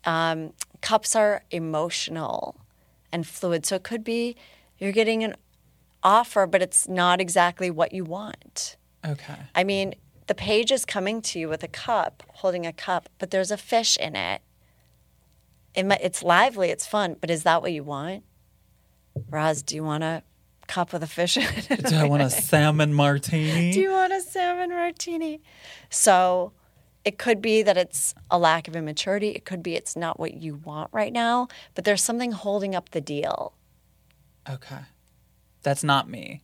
um, 0.04 0.52
cups 0.80 1.16
are 1.16 1.42
emotional 1.50 2.56
and 3.12 3.26
fluid. 3.26 3.66
So 3.66 3.76
it 3.76 3.82
could 3.82 4.04
be 4.04 4.36
you're 4.78 4.92
getting 4.92 5.24
an 5.24 5.34
offer, 6.02 6.46
but 6.46 6.62
it's 6.62 6.88
not 6.88 7.20
exactly 7.20 7.70
what 7.70 7.92
you 7.92 8.04
want. 8.04 8.76
Okay. 9.04 9.36
I 9.54 9.64
mean, 9.64 9.94
the 10.26 10.34
page 10.34 10.72
is 10.72 10.84
coming 10.84 11.22
to 11.22 11.38
you 11.38 11.48
with 11.48 11.62
a 11.62 11.68
cup, 11.68 12.22
holding 12.34 12.66
a 12.66 12.72
cup, 12.72 13.08
but 13.18 13.30
there's 13.30 13.50
a 13.50 13.56
fish 13.56 13.96
in 13.96 14.16
it. 14.16 14.42
it 15.74 15.84
mi- 15.84 15.98
it's 16.00 16.22
lively, 16.22 16.70
it's 16.70 16.86
fun, 16.86 17.16
but 17.20 17.30
is 17.30 17.42
that 17.44 17.62
what 17.62 17.72
you 17.72 17.84
want? 17.84 18.24
Roz, 19.30 19.62
do 19.62 19.74
you 19.74 19.84
want 19.84 20.04
a 20.04 20.22
cup 20.66 20.92
with 20.92 21.02
a 21.02 21.06
fish 21.06 21.36
in 21.36 21.42
it? 21.70 21.84
Do 21.86 21.96
I 21.96 22.04
want 22.04 22.22
a 22.22 22.30
salmon 22.30 22.92
martini? 22.94 23.72
do 23.72 23.80
you 23.80 23.90
want 23.92 24.12
a 24.12 24.20
salmon 24.20 24.70
martini? 24.70 25.40
So 25.90 26.52
it 27.04 27.18
could 27.18 27.40
be 27.40 27.62
that 27.62 27.76
it's 27.76 28.14
a 28.30 28.38
lack 28.38 28.66
of 28.68 28.74
immaturity. 28.76 29.28
It 29.30 29.44
could 29.44 29.62
be 29.62 29.74
it's 29.74 29.94
not 29.96 30.18
what 30.18 30.34
you 30.34 30.56
want 30.56 30.90
right 30.92 31.12
now, 31.12 31.48
but 31.74 31.84
there's 31.84 32.02
something 32.02 32.32
holding 32.32 32.74
up 32.74 32.90
the 32.90 33.00
deal. 33.00 33.52
okay. 34.48 34.80
That's 35.62 35.82
not 35.82 36.08
me. 36.08 36.42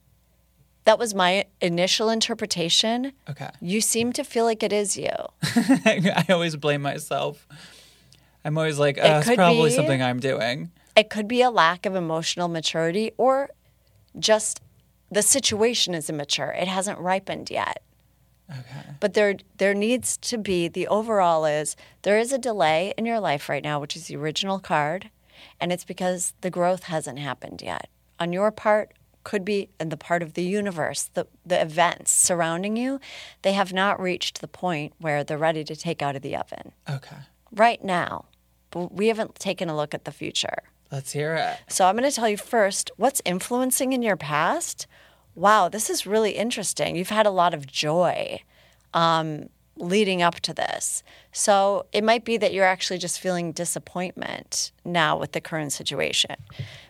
That 0.84 0.98
was 0.98 1.14
my 1.14 1.44
initial 1.60 2.10
interpretation. 2.10 3.12
Okay. 3.30 3.50
You 3.60 3.80
seem 3.80 4.12
to 4.14 4.24
feel 4.24 4.44
like 4.44 4.64
it 4.64 4.72
is 4.72 4.96
you. 4.96 5.12
I 5.44 6.24
always 6.28 6.56
blame 6.56 6.82
myself. 6.82 7.46
I'm 8.44 8.58
always 8.58 8.80
like, 8.80 8.98
oh, 9.00 9.18
it's 9.18 9.32
probably 9.36 9.70
be. 9.70 9.76
something 9.76 10.02
I'm 10.02 10.18
doing. 10.18 10.72
It 10.96 11.08
could 11.08 11.28
be 11.28 11.40
a 11.40 11.50
lack 11.50 11.86
of 11.86 11.94
emotional 11.94 12.48
maturity 12.48 13.12
or 13.16 13.50
just 14.18 14.60
the 15.10 15.22
situation 15.22 15.94
is 15.94 16.08
immature. 16.08 16.52
It 16.52 16.68
hasn't 16.68 16.98
ripened 16.98 17.50
yet. 17.50 17.82
Okay. 18.50 18.84
But 19.00 19.14
there 19.14 19.36
there 19.58 19.74
needs 19.74 20.16
to 20.18 20.38
be 20.38 20.68
the 20.68 20.86
overall 20.88 21.44
is 21.44 21.76
there 22.02 22.18
is 22.18 22.32
a 22.32 22.38
delay 22.38 22.92
in 22.96 23.06
your 23.06 23.20
life 23.20 23.48
right 23.48 23.62
now, 23.62 23.80
which 23.80 23.96
is 23.96 24.08
the 24.08 24.16
original 24.16 24.58
card, 24.58 25.10
and 25.60 25.72
it's 25.72 25.84
because 25.84 26.34
the 26.40 26.50
growth 26.50 26.84
hasn't 26.84 27.18
happened 27.18 27.62
yet. 27.62 27.88
On 28.18 28.32
your 28.32 28.50
part, 28.50 28.92
could 29.24 29.44
be 29.44 29.68
in 29.78 29.88
the 29.88 29.96
part 29.96 30.22
of 30.22 30.34
the 30.34 30.42
universe, 30.42 31.10
the 31.14 31.26
the 31.46 31.60
events 31.60 32.10
surrounding 32.10 32.76
you, 32.76 33.00
they 33.42 33.52
have 33.52 33.72
not 33.72 34.00
reached 34.00 34.40
the 34.40 34.48
point 34.48 34.92
where 34.98 35.24
they're 35.24 35.38
ready 35.38 35.64
to 35.64 35.76
take 35.76 36.02
out 36.02 36.16
of 36.16 36.22
the 36.22 36.36
oven. 36.36 36.72
Okay. 36.88 37.16
Right 37.52 37.82
now. 37.84 38.26
But 38.70 38.92
we 38.92 39.08
haven't 39.08 39.34
taken 39.36 39.68
a 39.68 39.76
look 39.76 39.94
at 39.94 40.04
the 40.04 40.12
future. 40.12 40.62
Let's 40.92 41.12
hear 41.12 41.34
it. 41.34 41.58
So 41.72 41.86
I'm 41.86 41.96
going 41.96 42.08
to 42.08 42.14
tell 42.14 42.28
you 42.28 42.36
first 42.36 42.90
what's 42.98 43.22
influencing 43.24 43.94
in 43.94 44.02
your 44.02 44.16
past. 44.16 44.86
Wow, 45.34 45.70
this 45.70 45.88
is 45.88 46.06
really 46.06 46.32
interesting. 46.32 46.96
You've 46.96 47.08
had 47.08 47.24
a 47.24 47.30
lot 47.30 47.54
of 47.54 47.66
joy 47.66 48.42
um, 48.92 49.48
leading 49.76 50.20
up 50.20 50.34
to 50.40 50.52
this. 50.52 51.02
So 51.32 51.86
it 51.92 52.04
might 52.04 52.26
be 52.26 52.36
that 52.36 52.52
you're 52.52 52.66
actually 52.66 52.98
just 52.98 53.20
feeling 53.20 53.52
disappointment 53.52 54.70
now 54.84 55.18
with 55.18 55.32
the 55.32 55.40
current 55.40 55.72
situation 55.72 56.36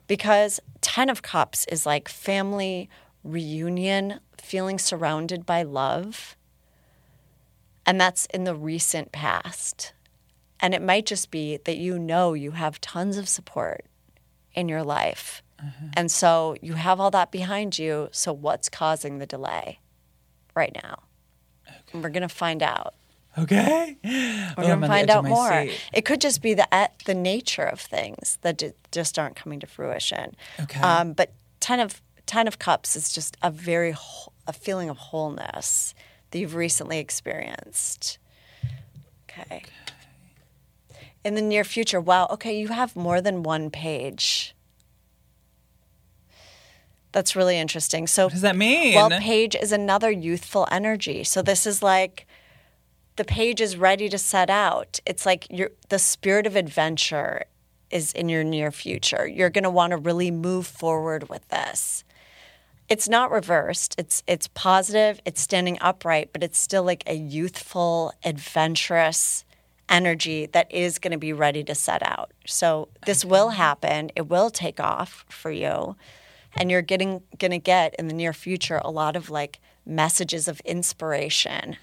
because 0.08 0.58
10 0.80 1.08
of 1.08 1.22
Cups 1.22 1.64
is 1.66 1.86
like 1.86 2.08
family 2.08 2.90
reunion, 3.22 4.18
feeling 4.36 4.80
surrounded 4.80 5.46
by 5.46 5.62
love. 5.62 6.36
And 7.86 8.00
that's 8.00 8.26
in 8.26 8.42
the 8.42 8.56
recent 8.56 9.12
past. 9.12 9.92
And 10.58 10.74
it 10.74 10.82
might 10.82 11.06
just 11.06 11.30
be 11.30 11.58
that 11.64 11.76
you 11.76 12.00
know 12.00 12.34
you 12.34 12.52
have 12.52 12.80
tons 12.80 13.16
of 13.16 13.28
support 13.28 13.84
in 14.54 14.68
your 14.68 14.82
life. 14.82 15.42
And 15.96 16.10
so 16.10 16.56
you 16.60 16.72
have 16.74 16.98
all 16.98 17.12
that 17.12 17.30
behind 17.30 17.78
you. 17.78 18.08
So 18.10 18.32
what's 18.32 18.68
causing 18.68 19.18
the 19.18 19.26
delay 19.26 19.78
right 20.56 20.72
now? 20.82 21.04
And 21.92 22.02
we're 22.02 22.10
going 22.10 22.22
to 22.22 22.28
find 22.28 22.64
out. 22.64 22.94
Okay. 23.38 23.96
We're 24.02 24.54
Oh, 24.58 24.62
going 24.66 24.80
to 24.80 24.86
find 24.88 25.08
out 25.08 25.24
more. 25.24 25.48
seat. 25.62 25.80
It 25.92 26.04
could 26.04 26.20
just 26.20 26.42
be 26.42 26.54
the 26.54 26.72
at 26.74 26.98
the 27.06 27.14
nature 27.14 27.62
of 27.64 27.80
things 27.80 28.38
that 28.42 28.58
ju- 28.58 28.74
just 28.90 29.18
aren't 29.20 29.36
coming 29.36 29.60
to 29.60 29.66
fruition. 29.68 30.34
Okay. 30.60 30.80
Um, 30.80 31.12
but 31.12 31.30
ten 31.60 31.78
of 31.78 32.02
ten 32.26 32.48
of 32.48 32.58
cups 32.58 32.96
is 32.96 33.12
just 33.12 33.36
a 33.40 33.50
very 33.50 33.94
a 34.48 34.52
feeling 34.52 34.90
of 34.90 34.96
wholeness 34.98 35.94
that 36.32 36.38
you've 36.40 36.56
recently 36.56 36.98
experienced. 36.98 38.18
Okay. 39.30 39.62
In 41.24 41.34
the 41.34 41.42
near 41.42 41.64
future, 41.64 42.00
wow. 42.00 42.26
Okay, 42.30 42.58
you 42.58 42.68
have 42.68 42.96
more 42.96 43.20
than 43.20 43.42
one 43.42 43.70
page. 43.70 44.54
That's 47.12 47.36
really 47.36 47.58
interesting. 47.58 48.06
So 48.06 48.24
What 48.24 48.32
does 48.32 48.40
that 48.42 48.56
mean? 48.56 48.94
well, 48.94 49.10
page 49.10 49.54
is 49.54 49.70
another 49.70 50.10
youthful 50.10 50.66
energy. 50.70 51.24
So 51.24 51.42
this 51.42 51.66
is 51.66 51.82
like 51.82 52.26
the 53.16 53.24
page 53.24 53.60
is 53.60 53.76
ready 53.76 54.08
to 54.08 54.18
set 54.18 54.48
out. 54.48 54.98
It's 55.04 55.26
like 55.26 55.46
your 55.50 55.70
the 55.90 55.98
spirit 55.98 56.46
of 56.46 56.56
adventure 56.56 57.44
is 57.90 58.12
in 58.14 58.30
your 58.30 58.42
near 58.42 58.72
future. 58.72 59.26
You're 59.28 59.50
going 59.50 59.64
to 59.64 59.70
want 59.70 59.90
to 59.90 59.98
really 59.98 60.30
move 60.30 60.66
forward 60.66 61.28
with 61.28 61.46
this. 61.48 62.04
It's 62.88 63.08
not 63.08 63.30
reversed. 63.30 63.94
It's 63.98 64.22
it's 64.26 64.48
positive. 64.48 65.20
It's 65.26 65.40
standing 65.40 65.76
upright, 65.82 66.30
but 66.32 66.42
it's 66.42 66.58
still 66.58 66.82
like 66.82 67.04
a 67.06 67.14
youthful, 67.14 68.14
adventurous 68.24 69.44
energy 69.88 70.46
that 70.46 70.72
is 70.72 70.98
going 70.98 71.12
to 71.12 71.18
be 71.18 71.32
ready 71.32 71.62
to 71.64 71.74
set 71.74 72.02
out. 72.02 72.32
So 72.46 72.88
this 73.06 73.24
will 73.24 73.50
happen. 73.50 74.10
It 74.16 74.28
will 74.28 74.50
take 74.50 74.80
off 74.80 75.24
for 75.28 75.50
you 75.50 75.96
and 76.54 76.70
you're 76.70 76.82
getting 76.82 77.22
going 77.38 77.50
to 77.50 77.58
get 77.58 77.94
in 77.98 78.08
the 78.08 78.14
near 78.14 78.32
future 78.32 78.80
a 78.84 78.90
lot 78.90 79.16
of 79.16 79.30
like 79.30 79.60
messages 79.84 80.48
of 80.48 80.60
inspiration 80.60 81.76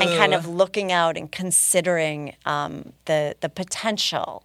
and 0.00 0.18
kind 0.18 0.34
of 0.34 0.46
looking 0.48 0.92
out 0.92 1.16
and 1.16 1.30
considering 1.30 2.34
um, 2.44 2.92
the 3.06 3.36
the 3.40 3.48
potential. 3.48 4.44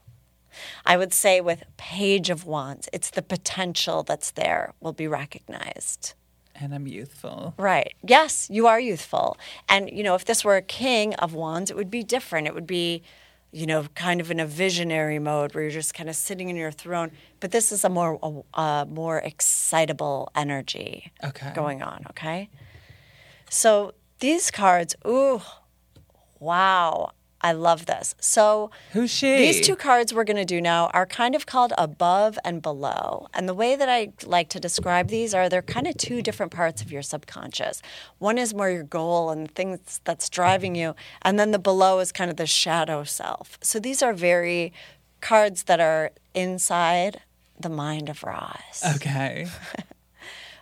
I 0.86 0.97
would 0.97 1.13
say 1.13 1.39
with 1.39 1.63
Page 1.78 2.32
of 2.32 2.45
Wands, 2.45 2.89
it's 2.91 3.11
the 3.11 3.21
potential 3.21 4.01
that's 4.01 4.32
there 4.32 4.73
will 4.80 4.93
be 4.93 5.07
recognized. 5.07 6.15
And 6.60 6.74
I'm 6.74 6.88
youthful. 6.88 7.53
Right. 7.58 7.93
Yes, 8.08 8.47
you 8.49 8.68
are 8.68 8.80
youthful. 8.80 9.38
And, 9.70 9.89
you 9.91 10.03
know, 10.03 10.16
if 10.16 10.26
this 10.26 10.43
were 10.43 10.55
a 10.55 10.62
king 10.62 11.14
of 11.16 11.34
wands, 11.34 11.70
it 11.72 11.78
would 11.78 11.91
be 11.91 12.03
different. 12.03 12.47
It 12.47 12.53
would 12.53 12.68
be, 12.68 13.03
you 13.51 13.66
know, 13.66 13.86
kind 13.95 14.20
of 14.20 14.32
in 14.32 14.39
a 14.39 14.45
visionary 14.45 15.20
mode 15.20 15.53
where 15.53 15.64
you're 15.64 15.72
just 15.72 15.93
kind 15.93 16.10
of 16.10 16.16
sitting 16.16 16.49
in 16.49 16.55
your 16.55 16.72
throne. 16.72 17.12
But 17.39 17.51
this 17.51 17.72
is 17.72 17.84
a 17.84 17.89
more, 17.89 18.20
a, 18.24 18.60
a 18.60 18.86
more 18.86 19.20
excitable 19.20 20.30
energy 20.36 21.12
Okay. 21.24 21.51
going 21.53 21.82
on, 21.82 22.05
okay? 22.10 22.49
So 23.49 23.93
these 24.20 24.51
cards, 24.51 24.95
ooh, 25.05 25.41
wow. 26.39 27.12
I 27.42 27.52
love 27.52 27.86
this. 27.86 28.16
So 28.20 28.72
Who's 28.94 29.12
she? 29.12 29.38
these 29.38 29.66
two 29.66 29.76
cards 29.76 30.14
we're 30.14 30.24
going 30.24 30.38
to 30.38 30.46
do 30.46 30.60
now 30.60 30.88
are 30.94 31.06
kind 31.06 31.36
of 31.36 31.46
called 31.46 31.74
above 31.78 32.40
and 32.44 32.62
below. 32.62 33.28
And 33.34 33.48
the 33.48 33.54
way 33.54 33.76
that 33.76 33.88
I 33.90 34.12
like 34.26 34.50
to 34.50 34.60
describe 34.60 35.10
these 35.10 35.34
are 35.34 35.48
they're 35.48 35.62
kind 35.62 35.88
of 35.88 35.98
two 35.98 36.22
different 36.22 36.52
parts 36.52 36.82
of 36.82 36.92
your 36.92 37.04
subconscious. 37.04 37.82
One 38.18 38.38
is 38.38 38.54
more 38.54 38.70
your 38.70 38.84
goal 38.84 39.30
and 39.30 39.54
things 39.54 40.02
that's 40.04 40.30
driving 40.30 40.76
you, 40.76 40.96
and 41.22 41.40
then 41.40 41.52
the 41.52 41.60
below 41.60 42.00
is 42.00 42.12
kind 42.12 42.32
of 42.32 42.38
the 42.38 42.48
shadow 42.48 43.04
self. 43.04 43.58
So 43.62 43.80
these 43.80 44.02
are 44.02 44.14
very 44.14 44.74
cards 45.22 45.64
that 45.64 45.80
are 45.80 46.12
inside 46.34 47.22
the 47.60 47.70
mind 47.70 48.10
of 48.10 48.24
Roz. 48.24 48.84
Okay. 48.96 49.48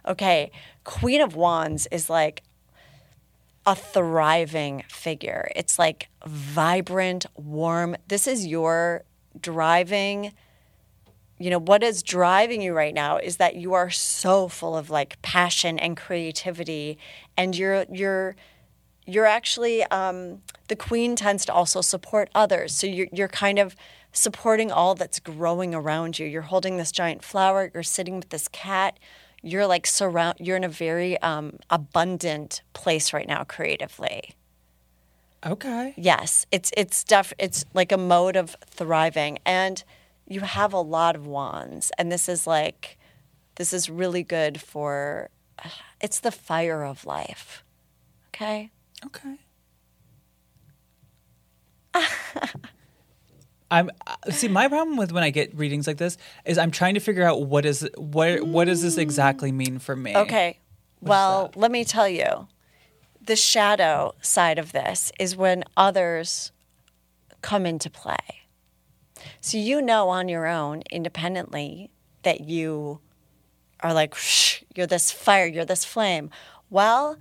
Okay, 0.08 0.52
Queen 0.84 1.20
of 1.22 1.36
Wands 1.36 1.88
is 1.90 2.10
like 2.10 2.44
a 3.66 3.76
thriving 3.76 4.84
figure. 4.88 5.50
It's 5.56 5.80
like 5.80 6.10
vibrant, 6.26 7.26
warm. 7.36 7.96
This 8.08 8.28
is 8.28 8.46
your 8.46 9.04
driving. 9.40 10.34
You 11.38 11.50
know, 11.50 11.60
what 11.60 11.84
is 11.84 12.02
driving 12.02 12.62
you 12.62 12.74
right 12.74 12.94
now 12.94 13.18
is 13.18 13.38
that 13.38 13.56
you 13.56 13.74
are 13.74 13.90
so 13.90 14.48
full 14.48 14.76
of 14.78 14.90
like 14.90 15.22
passion 15.22 15.78
and 15.78 15.98
creativity 15.98 16.98
and 17.38 17.56
you're 17.56 17.86
you're 17.92 18.36
you're 19.06 19.26
actually 19.26 19.84
um, 19.86 20.42
the 20.68 20.76
queen 20.76 21.16
tends 21.16 21.46
to 21.46 21.54
also 21.54 21.82
support 21.82 22.30
others. 22.34 22.74
So 22.74 22.88
you're 22.88 23.08
you're 23.12 23.28
kind 23.28 23.60
of 23.60 23.76
supporting 24.12 24.72
all 24.72 24.96
that's 24.96 25.20
growing 25.20 25.76
around 25.76 26.18
you. 26.18 26.26
You're 26.26 26.44
holding 26.44 26.78
this 26.78 26.92
giant 26.92 27.24
flower. 27.24 27.70
You're 27.74 27.84
sitting 27.84 28.16
with 28.16 28.30
this 28.30 28.48
cat. 28.48 28.98
You're 29.44 29.68
like 29.68 29.86
surround. 29.86 30.38
You're 30.40 30.58
in 30.58 30.64
a 30.64 30.70
very 30.70 31.22
um, 31.22 31.60
abundant 31.70 32.62
place 32.74 33.14
right 33.14 33.28
now 33.28 33.44
creatively. 33.44 34.36
Okay. 35.46 35.94
Yes, 35.96 36.46
it's 36.52 36.72
it's 36.76 37.04
def- 37.04 37.34
it's 37.38 37.66
like 37.74 37.92
a 37.92 37.98
mode 37.98 38.36
of 38.36 38.56
thriving, 38.66 39.38
and 39.46 39.84
you 40.28 40.40
have 40.40 40.74
a 40.74 40.80
lot 40.80 41.16
of 41.16 41.28
wands, 41.28 41.92
and 41.98 42.12
this 42.12 42.28
is 42.28 42.48
like 42.48 42.98
this 43.56 43.74
is 43.74 43.90
really 43.90 44.24
good 44.24 44.62
for. 44.62 45.30
It's 46.02 46.20
the 46.20 46.30
fire 46.30 46.84
of 46.84 47.06
life. 47.06 47.64
Okay. 48.28 48.70
Okay. 49.06 49.38
I'm 53.72 53.90
see 54.30 54.48
my 54.48 54.68
problem 54.68 54.98
with 54.98 55.12
when 55.12 55.24
I 55.24 55.30
get 55.32 55.56
readings 55.56 55.88
like 55.88 55.98
this 55.98 56.18
is 56.46 56.58
I'm 56.58 56.70
trying 56.72 56.94
to 56.94 57.00
figure 57.00 57.24
out 57.24 57.44
what 57.48 57.66
is 57.66 57.90
what 57.98 58.44
what 58.44 58.66
does 58.66 58.82
this 58.82 58.98
mm. 58.98 59.02
exactly 59.02 59.52
mean 59.52 59.80
for 59.80 59.96
me? 59.96 60.16
Okay. 60.16 60.60
Well, 61.02 61.52
let 61.56 61.72
me 61.72 61.86
tell 61.86 62.08
you. 62.08 62.48
The 63.26 63.36
shadow 63.36 64.14
side 64.22 64.60
of 64.60 64.72
this 64.72 65.12
is 65.20 65.36
when 65.36 65.64
others 65.76 66.52
come 67.42 67.66
into 67.66 67.90
play. 67.90 68.46
So 69.42 69.58
you 69.58 69.82
know 69.82 70.10
on 70.10 70.30
your 70.30 70.46
own, 70.46 70.84
independently, 70.92 71.90
that 72.22 72.42
you 72.42 73.00
are 73.80 73.94
like, 73.94 74.14
Shh, 74.14 74.62
you're 74.76 74.86
this 74.86 75.10
fire, 75.12 75.48
you're 75.48 75.66
this 75.66 75.84
flame. 75.84 76.30
Well, 76.70 77.18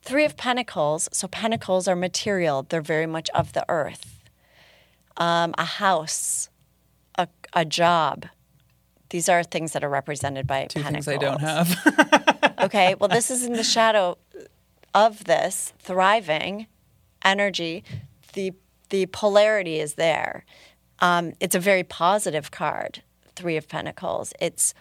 Three 0.00 0.24
of 0.24 0.36
Pentacles, 0.36 1.08
so 1.12 1.28
pentacles 1.28 1.86
are 1.86 1.94
material, 1.94 2.64
they're 2.68 2.80
very 2.80 3.06
much 3.06 3.28
of 3.30 3.52
the 3.52 3.64
earth. 3.68 4.20
Um, 5.18 5.54
a 5.58 5.64
house, 5.64 6.48
a, 7.16 7.28
a 7.52 7.64
job. 7.64 8.26
These 9.10 9.28
are 9.28 9.44
things 9.44 9.72
that 9.72 9.84
are 9.84 9.90
represented 9.90 10.46
by 10.46 10.64
Two 10.64 10.82
pentacles. 10.82 11.04
things 11.04 11.08
I 11.08 11.18
don't 11.18 11.40
have. 11.40 12.54
okay, 12.64 12.94
well, 12.94 13.08
this 13.08 13.30
is 13.30 13.44
in 13.44 13.52
the 13.52 13.62
shadow 13.62 14.16
of 14.94 15.24
this 15.24 15.72
thriving 15.78 16.66
energy. 17.24 17.84
The 18.32 18.52
the 18.90 19.06
polarity 19.06 19.80
is 19.80 19.94
there. 19.94 20.44
Um, 21.00 21.32
it's 21.40 21.54
a 21.54 21.60
very 21.60 21.82
positive 21.82 22.50
card, 22.50 23.02
Three 23.34 23.56
of 23.56 23.68
Pentacles. 23.68 24.32
It's 24.40 24.74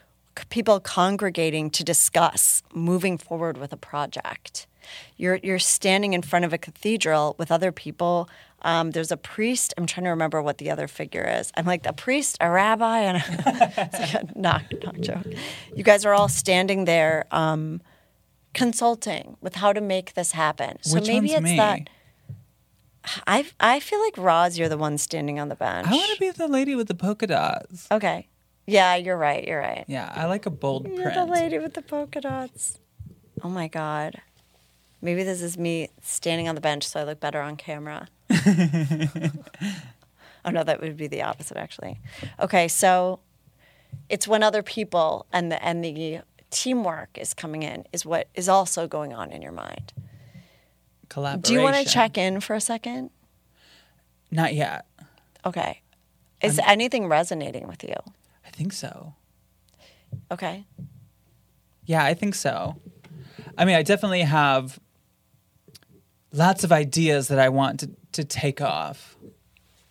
people 0.50 0.80
congregating 0.80 1.70
to 1.72 1.84
discuss 1.84 2.62
moving 2.74 3.18
forward 3.18 3.58
with 3.58 3.74
a 3.74 3.78
project. 3.78 4.68
You're 5.18 5.40
you're 5.44 5.60
standing 5.60 6.14
in 6.14 6.22
front 6.22 6.46
of 6.46 6.54
a 6.54 6.58
cathedral 6.58 7.36
with 7.38 7.52
other 7.52 7.72
people. 7.72 8.30
Um, 8.64 8.92
there's 8.92 9.12
a 9.12 9.18
priest. 9.18 9.74
I'm 9.78 9.86
trying 9.86 10.04
to 10.04 10.12
remember 10.12 10.42
what 10.42 10.58
the 10.58 10.70
other 10.70 10.88
figure 10.88 11.28
is. 11.28 11.52
I'm 11.56 11.66
like 11.66 11.86
a 11.86 11.94
priest, 11.94 12.38
a 12.40 12.50
rabbi, 12.50 13.00
and 13.00 13.18
a, 13.18 13.74
it's 13.94 14.00
like 14.00 14.24
a 14.24 14.40
knock 14.40 14.64
knock 14.84 15.00
joke. 15.00 15.26
You 15.76 15.84
guys 15.84 16.06
are 16.06 16.14
all 16.14 16.28
standing 16.28 16.86
there. 16.86 17.26
Um, 17.32 17.82
consulting 18.54 19.38
with 19.42 19.56
how 19.56 19.74
to 19.74 19.82
make 19.82 20.14
this 20.14 20.32
happen. 20.34 20.78
So 20.82 20.96
Which 20.96 21.08
maybe 21.08 21.32
it's 21.34 21.42
me? 21.42 21.58
that 21.58 21.90
I 23.28 23.46
I 23.60 23.80
feel 23.80 24.00
like 24.02 24.18
Roz, 24.18 24.58
you're 24.58 24.70
the 24.70 24.78
one 24.78 24.98
standing 24.98 25.40
on 25.40 25.50
the 25.50 25.56
bench. 25.56 25.88
I 25.88 25.92
want 25.92 26.12
to 26.14 26.20
be 26.20 26.30
the 26.32 26.48
lady 26.48 26.76
with 26.76 26.88
the 26.88 26.96
polka 26.96 27.28
dots. 27.28 27.88
Okay. 27.92 28.28
Yeah, 28.68 28.96
you're 28.96 29.18
right. 29.18 29.46
You're 29.46 29.60
right. 29.60 29.86
Yeah, 29.88 30.12
I 30.16 30.26
like 30.26 30.46
a 30.46 30.52
bold 30.52 30.88
You're 30.88 31.02
print. 31.02 31.16
the 31.16 31.26
lady 31.26 31.58
with 31.58 31.74
the 31.74 31.82
polka 31.82 32.22
dots. 32.22 32.80
Oh 33.44 33.50
my 33.50 33.68
god. 33.68 34.22
Maybe 35.02 35.24
this 35.24 35.42
is 35.42 35.58
me 35.58 35.90
standing 36.02 36.48
on 36.48 36.54
the 36.54 36.62
bench 36.62 36.88
so 36.88 37.00
I 37.00 37.04
look 37.04 37.20
better 37.20 37.42
on 37.42 37.56
camera. 37.58 38.08
oh 40.46 40.52
no, 40.52 40.64
that 40.64 40.80
would 40.80 40.96
be 40.96 41.08
the 41.08 41.24
opposite 41.24 41.58
actually. 41.58 42.00
Okay, 42.40 42.68
so 42.68 43.20
it's 44.10 44.28
when 44.28 44.44
other 44.44 44.62
people 44.62 45.26
and 45.34 45.52
the 45.52 45.64
and 45.64 45.84
the 45.84 46.20
teamwork 46.52 47.18
is 47.18 47.34
coming 47.34 47.64
in 47.64 47.86
is 47.92 48.06
what 48.06 48.28
is 48.36 48.48
also 48.48 48.88
going 48.88 49.14
on 49.14 49.32
in 49.32 49.42
your 49.42 49.52
mind. 49.52 49.94
Collaboration. 51.10 51.42
Do 51.42 51.54
you 51.54 51.62
want 51.62 51.76
to 51.76 51.86
check 51.86 52.18
in 52.18 52.40
for 52.40 52.54
a 52.54 52.62
second? 52.62 53.10
Not 54.30 54.54
yet. 54.54 54.86
Okay. 55.46 55.82
Is 56.42 56.60
anything 56.60 57.08
resonating 57.08 57.68
with 57.68 57.84
you? 57.84 57.96
I 58.46 58.50
think 58.50 58.74
so. 58.74 59.14
Okay. 60.32 60.66
Yeah, 61.86 62.04
I 62.04 62.14
think 62.14 62.36
so. 62.36 62.78
I 63.58 63.66
mean, 63.66 63.76
I 63.76 63.84
definitely 63.84 64.22
have 64.22 64.80
lots 66.32 66.64
of 66.64 66.72
ideas 66.72 67.28
that 67.28 67.40
I 67.40 67.50
want 67.50 67.82
to, 67.82 67.92
to 68.14 68.24
take 68.24 68.62
off. 68.62 69.16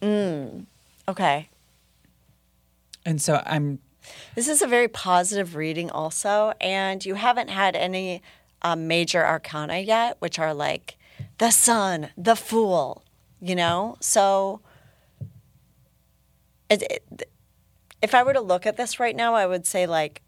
Mm. 0.00 0.66
Okay. 1.08 1.48
And 3.04 3.20
so 3.20 3.42
I'm 3.44 3.80
This 4.34 4.48
is 4.48 4.62
a 4.62 4.66
very 4.66 4.88
positive 4.88 5.56
reading, 5.56 5.90
also, 5.90 6.52
and 6.61 7.04
you 7.04 7.14
haven't 7.14 7.48
had 7.48 7.76
any 7.76 8.22
um, 8.62 8.86
major 8.86 9.24
arcana 9.24 9.78
yet, 9.78 10.16
which 10.20 10.38
are 10.38 10.54
like 10.54 10.96
the 11.38 11.50
sun, 11.50 12.11
the 12.16 12.36
fool, 12.36 13.04
you 13.40 13.54
know? 13.54 13.96
So, 14.00 14.61
it, 16.68 16.82
it, 16.82 17.28
if 18.02 18.14
I 18.14 18.22
were 18.22 18.32
to 18.32 18.40
look 18.40 18.66
at 18.66 18.76
this 18.76 19.00
right 19.00 19.16
now, 19.16 19.34
I 19.34 19.46
would 19.46 19.66
say, 19.66 19.86
like, 19.86 20.22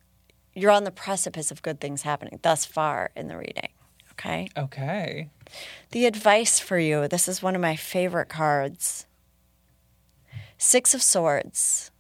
you're 0.55 0.71
on 0.71 0.85
the 0.85 0.91
precipice 0.91 1.51
of 1.51 1.63
good 1.63 1.81
things 1.81 2.03
happening 2.03 2.39
thus 2.43 2.65
far 2.65 3.11
in 3.17 3.29
the 3.29 3.37
reading, 3.37 3.71
okay? 4.13 4.49
okay. 4.57 5.31
The 5.93 6.07
advice 6.07 6.59
for 6.59 6.79
you 6.79 7.09
this 7.09 7.29
is 7.29 7.43
one 7.43 7.55
of 7.55 7.61
my 7.61 7.77
favorite 7.77 8.29
cards 8.29 9.07
Six 10.59 10.95
of 10.95 11.03
Swords. 11.03 11.91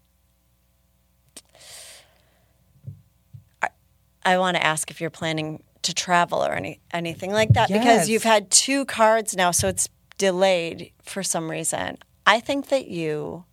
I 4.25 4.39
want 4.39 4.57
to 4.57 4.64
ask 4.64 4.91
if 4.91 5.01
you're 5.01 5.11
planning 5.11 5.62
to 5.83 5.95
travel 5.95 6.45
or 6.45 6.53
any, 6.53 6.81
anything 6.93 7.33
like 7.33 7.51
that 7.51 7.68
because 7.68 8.09
you've 8.09 8.23
had 8.23 8.51
two 8.51 8.85
cards 8.85 9.37
now, 9.37 9.51
so 9.51 9.68
it's 9.68 9.89
delayed 10.18 10.93
for 11.03 11.23
some 11.23 11.51
reason. 11.51 11.99
I 12.25 12.39
think 12.39 12.68
that 12.68 12.87
you 12.87 13.45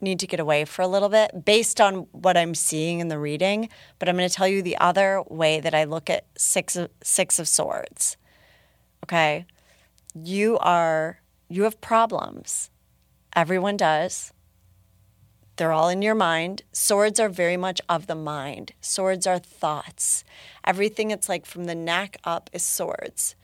need 0.00 0.18
to 0.20 0.26
get 0.26 0.40
away 0.40 0.64
for 0.64 0.82
a 0.82 0.88
little 0.88 1.08
bit 1.08 1.44
based 1.44 1.80
on 1.80 2.06
what 2.12 2.36
I'm 2.36 2.54
seeing 2.54 3.00
in 3.00 3.08
the 3.08 3.18
reading, 3.18 3.68
but 3.98 4.08
I'm 4.08 4.16
going 4.16 4.28
to 4.28 4.34
tell 4.34 4.48
you 4.48 4.62
the 4.62 4.76
other 4.78 5.22
way 5.28 5.60
that 5.60 5.74
I 5.74 5.84
look 5.84 6.10
at 6.10 6.26
six 6.36 6.76
of, 6.76 6.90
six 7.02 7.38
of 7.38 7.46
swords 7.46 8.16
okay? 9.08 9.46
You 10.14 10.58
are 10.58 11.20
you 11.48 11.62
have 11.62 11.80
problems. 11.80 12.70
Everyone 13.34 13.76
does 13.76 14.32
they're 15.58 15.72
all 15.72 15.88
in 15.88 16.02
your 16.02 16.14
mind 16.14 16.62
swords 16.72 17.20
are 17.20 17.28
very 17.28 17.56
much 17.56 17.80
of 17.88 18.06
the 18.06 18.14
mind 18.14 18.72
swords 18.80 19.26
are 19.26 19.38
thoughts 19.38 20.24
everything 20.64 21.10
it's 21.10 21.28
like 21.28 21.44
from 21.44 21.64
the 21.64 21.74
neck 21.74 22.16
up 22.24 22.48
is 22.52 22.62
swords 22.62 23.34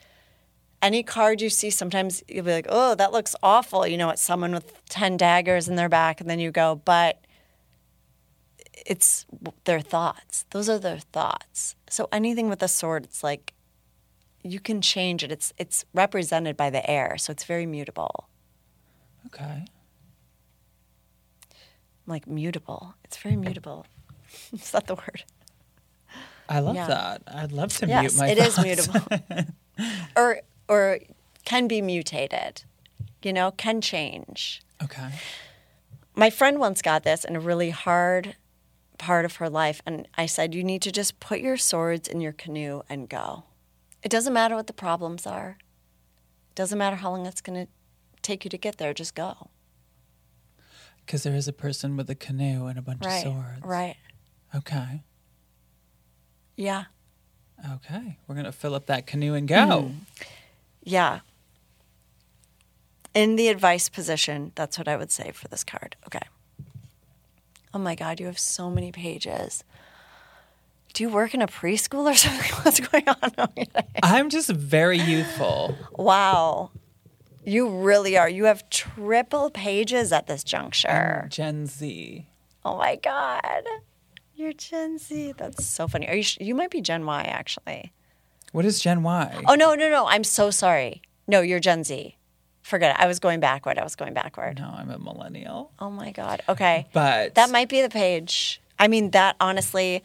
any 0.81 1.03
card 1.03 1.41
you 1.41 1.51
see 1.51 1.71
sometimes 1.71 2.23
you'll 2.27 2.45
be 2.45 2.53
like 2.53 2.67
oh 2.69 2.95
that 2.95 3.13
looks 3.13 3.37
awful 3.43 3.87
you 3.87 3.97
know 3.97 4.11
it's 4.11 4.23
someone 4.23 4.53
with 4.53 4.83
10 4.89 5.17
daggers 5.17 5.69
in 5.69 5.77
their 5.77 5.89
back 5.89 6.21
and 6.21 6.31
then 6.31 6.39
you 6.39 6.51
go 6.51 6.81
but 6.85 7.21
it's 8.87 9.27
their 9.65 9.81
thoughts 9.81 10.47
those 10.51 10.69
are 10.69 10.79
their 10.79 10.99
thoughts 10.99 11.77
so 11.89 12.09
anything 12.11 12.49
with 12.49 12.63
a 12.63 12.69
sword 12.69 13.05
it's 13.05 13.23
like 13.23 13.55
you 14.45 14.61
can 14.61 14.81
change 14.81 15.25
it. 15.25 15.33
It's 15.33 15.53
it's 15.59 15.85
represented 15.93 16.57
by 16.57 16.71
the 16.71 16.89
air, 16.89 17.17
so 17.19 17.33
it's 17.33 17.45
very 17.45 17.67
mutable. 17.67 18.29
Okay. 19.27 19.65
Like 22.07 22.27
mutable. 22.27 22.95
It's 23.05 23.17
very 23.17 23.37
mutable. 23.37 23.87
is 24.53 24.71
that 24.73 24.87
the 24.87 24.95
word? 24.95 25.25
I 26.49 26.61
love 26.61 26.75
Yeah. 26.77 26.87
that. 26.87 27.23
I'd 27.27 27.53
love 27.53 27.73
to 27.79 27.87
yes, 27.87 28.03
mute 28.15 28.19
my 28.21 28.29
it 28.29 28.39
is 28.39 28.55
thoughts. 28.57 28.89
mutable. 28.89 29.45
or 30.17 30.41
or 30.69 30.99
can 31.45 31.67
be 31.69 31.81
mutated. 31.81 32.63
You 33.23 33.33
know, 33.33 33.51
can 33.53 33.81
change. 33.81 34.61
Okay. 34.83 35.09
My 36.15 36.29
friend 36.31 36.59
once 36.59 36.83
got 36.83 37.03
this 37.05 37.25
in 37.25 37.35
a 37.37 37.41
really 37.41 37.71
hard 37.71 38.37
part 38.99 39.25
of 39.25 39.37
her 39.37 39.49
life, 39.49 39.81
and 39.87 40.07
I 40.17 40.27
said, 40.27 40.55
You 40.55 40.63
need 40.63 40.83
to 40.83 40.93
just 40.93 41.19
put 41.21 41.41
your 41.41 41.57
swords 41.57 42.07
in 42.07 42.21
your 42.21 42.33
canoe 42.33 42.83
and 42.89 43.09
go. 43.09 43.45
It 44.03 44.11
doesn't 44.11 44.33
matter 44.33 44.55
what 44.55 44.67
the 44.67 44.73
problems 44.75 45.27
are. 45.27 45.57
It 46.51 46.55
doesn't 46.55 46.79
matter 46.79 46.97
how 46.97 47.11
long 47.11 47.25
it's 47.27 47.41
going 47.41 47.67
to 47.67 47.73
take 48.23 48.45
you 48.45 48.51
to 48.51 48.59
get 48.59 48.77
there. 48.77 48.93
Just 48.95 49.15
go. 49.15 49.49
Because 51.05 51.23
there 51.23 51.35
is 51.35 51.47
a 51.49 51.53
person 51.53 51.97
with 51.97 52.09
a 52.11 52.15
canoe 52.15 52.67
and 52.67 52.79
a 52.79 52.83
bunch 52.83 53.05
Right. 53.05 53.27
of 53.27 53.33
swords. 53.33 53.63
Right. 53.63 53.97
Okay. 54.55 55.03
Yeah. 56.57 56.85
Okay. 57.75 58.19
We're 58.27 58.35
going 58.35 58.47
to 58.47 58.53
fill 58.53 58.75
up 58.75 58.87
that 58.87 59.07
canoe 59.07 59.35
and 59.35 59.47
go. 59.49 59.57
Mm. 59.57 59.95
Yeah. 60.83 61.21
In 63.15 63.37
the 63.37 63.49
advice 63.49 63.89
position, 63.89 64.53
that's 64.55 64.79
what 64.79 64.89
I 64.89 64.97
would 64.97 65.11
say 65.13 65.31
for 65.33 65.47
this 65.49 65.63
card. 65.65 65.97
Okay. 66.07 66.27
Oh 67.73 67.79
my 67.79 67.95
God, 67.95 68.21
you 68.21 68.27
have 68.27 68.39
so 68.39 68.71
many 68.71 68.93
pages. 68.93 69.65
Do 70.95 71.03
you 71.03 71.09
work 71.11 71.35
in 71.35 71.43
a 71.43 71.47
preschool 71.49 72.11
or 72.11 72.15
something? 72.15 72.53
What's 72.63 72.81
going 72.81 73.09
on? 73.09 73.33
I'm 74.03 74.31
just 74.31 74.49
very 74.51 74.99
youthful. 74.99 75.77
Wow. 75.93 76.71
You 77.47 77.69
really 77.69 78.17
are. 78.17 78.29
You 78.29 78.45
have 78.45 78.69
triple 78.71 79.51
pages 79.51 80.13
at 80.13 80.27
this 80.27 80.43
juncture. 80.45 81.21
I'm 81.25 81.29
Gen 81.29 81.67
Z. 81.67 82.27
Oh 82.65 82.77
my 82.77 82.97
God. 82.97 83.63
You're 84.35 84.53
Gen 84.53 84.99
Z. 84.99 85.35
That's 85.37 85.65
so 85.65 85.87
funny. 85.87 86.09
Are 86.09 86.15
you? 86.17 86.23
Sh- 86.23 86.39
you 86.41 86.55
might 86.55 86.71
be 86.71 86.81
Gen 86.81 87.05
Y 87.07 87.23
actually. 87.23 87.93
What 88.53 88.65
is 88.65 88.81
Gen 88.81 89.03
Y? 89.03 89.43
Oh 89.47 89.55
no, 89.55 89.75
no, 89.75 89.91
no. 89.91 90.07
I'm 90.07 90.25
so 90.25 90.51
sorry. 90.51 91.03
No, 91.27 91.41
you're 91.41 91.61
Gen 91.61 91.85
Z. 91.85 92.17
Forget 92.63 92.97
it. 92.97 93.03
I 93.03 93.07
was 93.07 93.19
going 93.19 93.41
backward. 93.41 93.79
I 93.79 93.85
was 93.85 93.95
going 93.95 94.15
backward. 94.15 94.59
No, 94.59 94.73
I'm 94.75 94.91
a 94.91 94.99
millennial. 94.99 95.73
Oh 95.79 95.91
my 95.91 96.13
God. 96.13 96.43
Okay. 96.49 96.87
But 96.93 97.35
That 97.35 97.51
might 97.51 97.69
be 97.69 97.83
the 97.83 97.91
page. 97.91 98.61
I 98.79 98.89
mean, 98.89 99.11
that 99.11 99.37
honestly. 99.41 100.03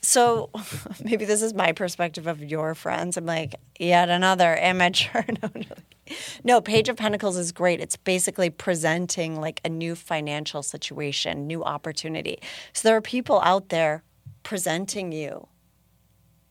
So 0.00 0.50
maybe 1.04 1.24
this 1.24 1.42
is 1.42 1.54
my 1.54 1.72
perspective 1.72 2.26
of 2.26 2.42
your 2.42 2.74
friends. 2.74 3.16
I'm 3.16 3.26
like, 3.26 3.54
yet 3.78 4.08
another 4.08 4.54
immature. 4.56 5.24
No, 5.42 5.50
no. 5.54 6.16
no, 6.42 6.60
Page 6.60 6.88
of 6.88 6.96
Pentacles 6.96 7.36
is 7.36 7.52
great. 7.52 7.80
It's 7.80 7.96
basically 7.96 8.50
presenting 8.50 9.40
like 9.40 9.60
a 9.64 9.68
new 9.68 9.94
financial 9.94 10.62
situation, 10.62 11.46
new 11.46 11.62
opportunity. 11.62 12.40
So 12.72 12.88
there 12.88 12.96
are 12.96 13.00
people 13.00 13.40
out 13.42 13.68
there 13.68 14.02
presenting 14.42 15.12
you 15.12 15.46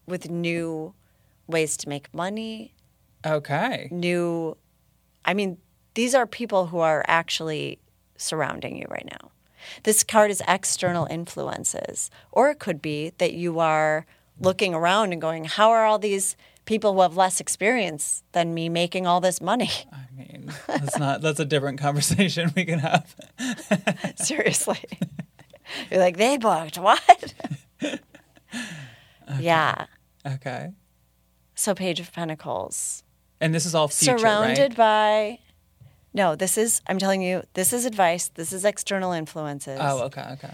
with 0.07 0.29
new 0.29 0.93
ways 1.47 1.75
to 1.77 1.89
make 1.89 2.13
money, 2.13 2.73
okay. 3.25 3.89
new 3.91 4.55
I 5.25 5.33
mean, 5.33 5.57
these 5.93 6.15
are 6.15 6.25
people 6.25 6.67
who 6.67 6.79
are 6.79 7.03
actually 7.07 7.79
surrounding 8.17 8.77
you 8.77 8.85
right 8.89 9.07
now. 9.11 9.31
This 9.83 10.03
card 10.03 10.31
is 10.31 10.41
external 10.47 11.05
influences. 11.09 12.09
Or 12.31 12.49
it 12.49 12.59
could 12.59 12.81
be 12.81 13.13
that 13.17 13.33
you 13.33 13.59
are 13.59 14.05
looking 14.39 14.73
around 14.73 15.11
and 15.11 15.21
going, 15.21 15.45
how 15.45 15.69
are 15.71 15.85
all 15.85 15.99
these 15.99 16.35
people 16.65 16.93
who 16.93 17.01
have 17.01 17.17
less 17.17 17.39
experience 17.39 18.23
than 18.31 18.53
me 18.53 18.69
making 18.69 19.07
all 19.07 19.19
this 19.19 19.41
money? 19.41 19.71
I 19.91 20.05
mean, 20.15 20.53
that's 20.67 20.97
not 20.97 21.21
that's 21.21 21.39
a 21.39 21.45
different 21.45 21.79
conversation 21.79 22.51
we 22.55 22.65
can 22.65 22.79
have. 22.79 23.15
Seriously. 24.15 24.79
You're 25.89 25.99
like, 25.99 26.17
they 26.17 26.37
booked 26.37 26.77
what? 26.77 27.33
Yeah. 29.39 29.85
Okay. 30.25 30.71
So, 31.55 31.75
Page 31.75 31.99
of 31.99 32.11
Pentacles. 32.11 33.03
And 33.41 33.53
this 33.53 33.65
is 33.65 33.75
all 33.75 33.87
future, 33.87 34.17
surrounded 34.17 34.77
right? 34.77 35.39
by. 35.39 35.39
No, 36.13 36.35
this 36.35 36.57
is, 36.57 36.81
I'm 36.87 36.97
telling 36.97 37.21
you, 37.21 37.43
this 37.53 37.71
is 37.71 37.85
advice. 37.85 38.29
This 38.29 38.51
is 38.51 38.65
external 38.65 39.11
influences. 39.11 39.79
Oh, 39.81 40.03
okay, 40.05 40.25
okay. 40.33 40.53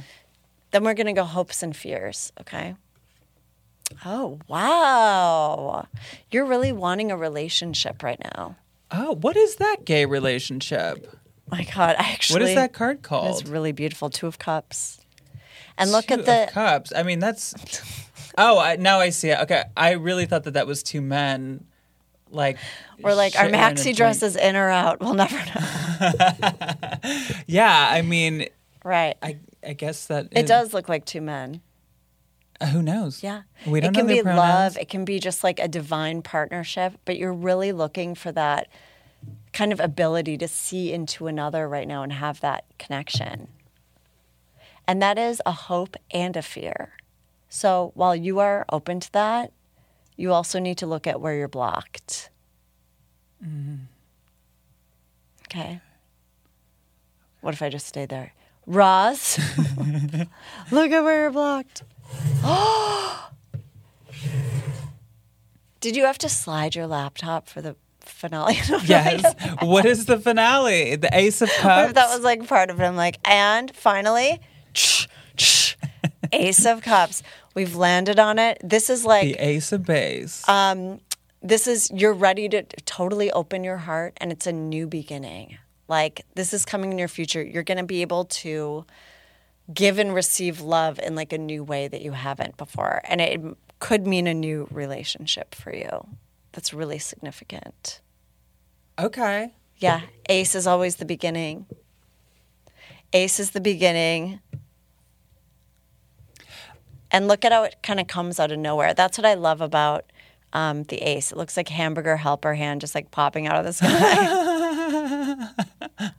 Then 0.72 0.84
we're 0.84 0.93
going 0.93 1.08
to 1.08 1.14
go 1.14 1.24
hopes 1.24 1.64
and 1.64 1.76
fears, 1.76 2.34
okay? 2.41 2.76
Oh, 4.03 4.39
wow. 4.47 5.88
You're 6.32 6.45
really 6.45 6.72
wanting 6.72 7.12
a 7.12 7.18
relationship 7.18 8.03
right 8.03 8.20
now. 8.36 8.58
Oh, 8.91 9.16
what 9.16 9.38
is 9.38 9.56
that 9.58 9.86
gay 9.86 10.06
relationship? 10.06 11.16
My 11.49 11.64
God, 11.64 11.95
I 11.97 12.12
actually. 12.12 12.41
What 12.41 12.49
is 12.49 12.56
that 12.56 12.74
card 12.74 13.03
called? 13.03 13.39
It's 13.39 13.47
really 13.49 13.72
beautiful. 13.72 14.10
Two 14.10 14.28
of 14.28 14.39
Cups. 14.39 14.99
And 15.78 15.91
look 15.91 16.08
Two 16.08 16.16
at 16.16 16.26
the. 16.26 16.43
of 16.45 16.49
cups. 16.51 16.93
I 16.95 17.03
mean, 17.03 17.20
that's. 17.20 17.53
Oh, 18.38 18.60
I, 18.60 18.78
now 18.78 18.99
I 18.99 19.10
see 19.10 19.30
it. 19.30 19.39
Okay, 19.41 19.64
I 19.76 19.91
really 19.91 20.26
thought 20.26 20.43
that 20.43 20.56
that 20.56 20.68
was 20.68 20.82
two 20.84 21.01
men, 21.01 21.66
like. 22.36 22.58
We're 23.02 23.14
like, 23.16 23.36
our 23.36 23.46
shitting 23.46 23.50
in 23.50 23.56
a 23.56 23.58
maxi 23.58 23.96
dresses 23.96 24.36
in 24.36 24.56
or 24.56 24.70
out? 24.70 25.00
We'll 25.00 25.14
never 25.16 25.36
know. 25.36 26.22
Yeah, 27.48 27.88
I 27.92 28.02
mean, 28.02 28.48
Right. 28.84 29.16
I 29.22 29.38
I 29.68 29.74
guess 29.74 30.06
that 30.08 30.28
it 30.32 30.46
does 30.48 30.74
look 30.74 30.88
like 30.90 31.06
two 31.06 31.22
men. 31.22 31.62
uh, 32.62 32.68
Who 32.68 32.82
knows? 32.84 33.24
Yeah. 33.24 33.42
we 33.66 33.80
don't 33.82 33.96
it 33.96 33.98
can 33.98 34.08
know 34.08 34.14
be 34.16 34.22
pronouns. 34.22 34.76
love. 34.76 34.78
It 34.78 34.90
can 34.90 35.06
be 35.06 35.20
just 35.20 35.44
like 35.44 35.60
a 35.60 35.68
divine 35.68 36.22
partnership, 36.22 36.94
but 37.06 37.18
you're 37.18 37.34
really 37.34 37.72
looking 37.72 38.14
for 38.16 38.32
that 38.34 38.68
kind 39.54 39.74
of 39.74 39.80
ability 39.80 40.38
to 40.38 40.48
see 40.48 40.94
into 40.94 41.26
another 41.28 41.68
right 41.68 41.88
now 41.88 42.04
and 42.04 42.14
have 42.14 42.42
that 42.42 42.66
connection. 42.78 43.48
And 44.88 45.02
that 45.02 45.18
is 45.18 45.42
a 45.48 45.52
hope 45.52 45.96
and 46.12 46.38
a 46.38 46.44
fear. 46.44 46.92
So 47.50 47.92
while 47.96 48.16
you 48.16 48.38
are 48.40 48.66
open 48.72 49.00
to 49.00 49.12
that, 49.14 49.52
you 50.18 50.32
also 50.34 50.59
need 50.59 50.78
to 50.80 50.88
look 50.88 51.07
at 51.07 51.20
where 51.22 51.36
you're 51.36 51.47
blocked. 51.47 52.30
Mm-hmm. 53.43 53.76
Okay. 55.47 55.82
What 57.41 57.53
if 57.53 57.61
I 57.61 57.70
just 57.70 57.86
stay 57.88 58.05
there? 58.05 58.34
Roz, 58.66 59.38
look 60.72 60.91
at 60.91 61.03
where 61.03 61.22
you're 61.22 61.32
blocked. 61.32 61.84
Did 65.80 65.95
you 65.95 66.05
have 66.05 66.18
to 66.20 66.30
slide 66.30 66.74
your 66.74 66.88
laptop 66.88 67.47
for 67.47 67.61
the 67.61 67.76
finale? 67.99 68.57
Yes. 68.86 69.36
what 69.61 69.86
is 69.86 70.07
the 70.07 70.18
finale? 70.18 70.95
The 70.95 71.16
Ace 71.16 71.43
of 71.43 71.49
Cups. 71.59 71.89
if 71.89 71.93
that 71.93 72.09
was 72.09 72.22
like 72.24 72.47
part 72.47 72.72
of 72.72 72.80
it? 72.82 72.84
I'm 72.84 72.95
like, 72.95 73.20
and 73.24 73.76
finally, 73.76 74.39
Ace 76.34 76.66
of 76.66 76.82
Cups. 76.82 77.22
We've 77.56 77.76
landed 77.76 78.20
on 78.20 78.38
it. 78.38 78.60
This 78.62 78.89
is 78.89 79.06
like 79.06 79.24
the 79.24 79.36
Ace 79.36 79.72
of 79.72 79.86
Base. 79.86 80.47
Uh, 80.47 80.97
this 81.41 81.68
is 81.68 81.89
you're 81.89 82.14
ready 82.14 82.49
to 82.49 82.64
totally 82.86 83.32
open 83.32 83.64
your 83.64 83.78
heart 83.78 84.14
and 84.18 84.32
it's 84.32 84.45
a 84.45 84.51
new 84.51 84.88
beginning. 84.88 85.58
Like 85.88 86.26
this 86.36 86.53
is 86.53 86.66
coming 86.66 86.91
in 86.91 86.97
your 86.97 87.08
future. 87.08 87.41
You're 87.41 87.64
going 87.64 87.78
to 87.78 87.86
be 87.86 88.01
able 88.01 88.26
to 88.26 88.86
give 89.74 89.99
and 89.99 90.14
receive 90.14 90.60
love 90.60 90.99
in 90.99 91.16
like 91.16 91.32
a 91.32 91.38
new 91.38 91.64
way 91.64 91.88
that 91.88 92.01
you 92.01 92.12
haven't 92.12 92.58
before. 92.58 93.01
And 93.06 93.22
it 93.22 93.41
could 93.80 94.06
mean 94.06 94.28
a 94.28 94.34
new 94.34 94.68
relationship 94.70 95.56
for 95.56 95.74
you. 95.74 96.08
That's 96.51 96.74
really 96.74 96.99
significant. 96.99 98.01
Okay. 98.97 99.53
yeah 99.78 100.01
ace 100.30 100.56
is 100.56 100.68
always 100.68 100.97
the 100.97 101.06
beginning. 101.06 101.68
Ace 103.14 103.39
is 103.39 103.51
the 103.51 103.62
beginning 103.62 104.41
and 107.16 107.28
look 107.28 107.45
at 107.45 107.51
how 107.51 107.63
it 107.63 107.76
kind 107.84 107.99
of 107.99 108.07
comes 108.07 108.39
out 108.39 108.51
of 108.51 108.59
nowhere 108.59 108.93
that's 108.93 109.18
what 109.18 109.26
i 109.26 109.34
love 109.34 109.61
about 109.61 110.05
um, 110.53 110.84
the 110.84 110.97
ace 111.01 111.32
it 111.32 111.38
looks 111.38 111.57
like 111.57 111.68
hamburger 111.70 112.18
helper 112.18 112.53
hand 112.53 112.80
just 112.82 112.95
like 112.95 113.11
popping 113.11 113.47
out 113.47 113.57
of 113.57 113.66
the 113.66 113.74
sky 113.74 115.47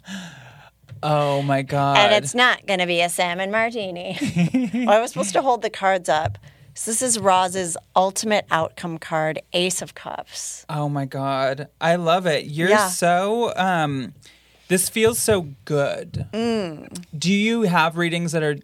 Oh 1.03 1.43
my 1.43 1.63
god. 1.63 1.99
and 1.99 2.15
it's 2.25 2.35
not 2.35 2.67
going 2.67 2.81
to 2.81 2.87
be 2.87 3.01
a 3.01 3.09
salmon 3.09 3.51
martini 3.51 4.17
well, 4.75 4.91
i 4.91 5.01
was 5.01 5.13
supposed 5.13 5.35
to 5.35 5.43
hold 5.43 5.63
the 5.63 5.71
cards 5.71 6.09
up 6.09 6.39
so 6.75 6.91
this 6.91 7.03
is 7.03 7.19
roz's 7.19 7.77
ultimate 7.95 8.47
outcome 8.51 8.99
card 8.99 9.41
ace 9.53 9.83
of 9.83 9.95
cups 9.95 10.65
Oh 10.69 10.89
my 10.89 11.05
god. 11.05 11.69
I 11.81 11.95
love 11.97 12.27
it. 12.27 12.47
You're 12.47 12.69
Yeah. 12.71 12.89
so 12.89 13.53
um 13.57 14.15
this 14.69 14.89
feels 14.89 15.19
so 15.21 15.49
good. 15.65 16.27
Mm. 16.33 17.05
Do 17.17 17.33
you 17.33 17.63
have 17.63 17.97
readings 17.97 18.33
that 18.33 18.43
are 18.43 18.57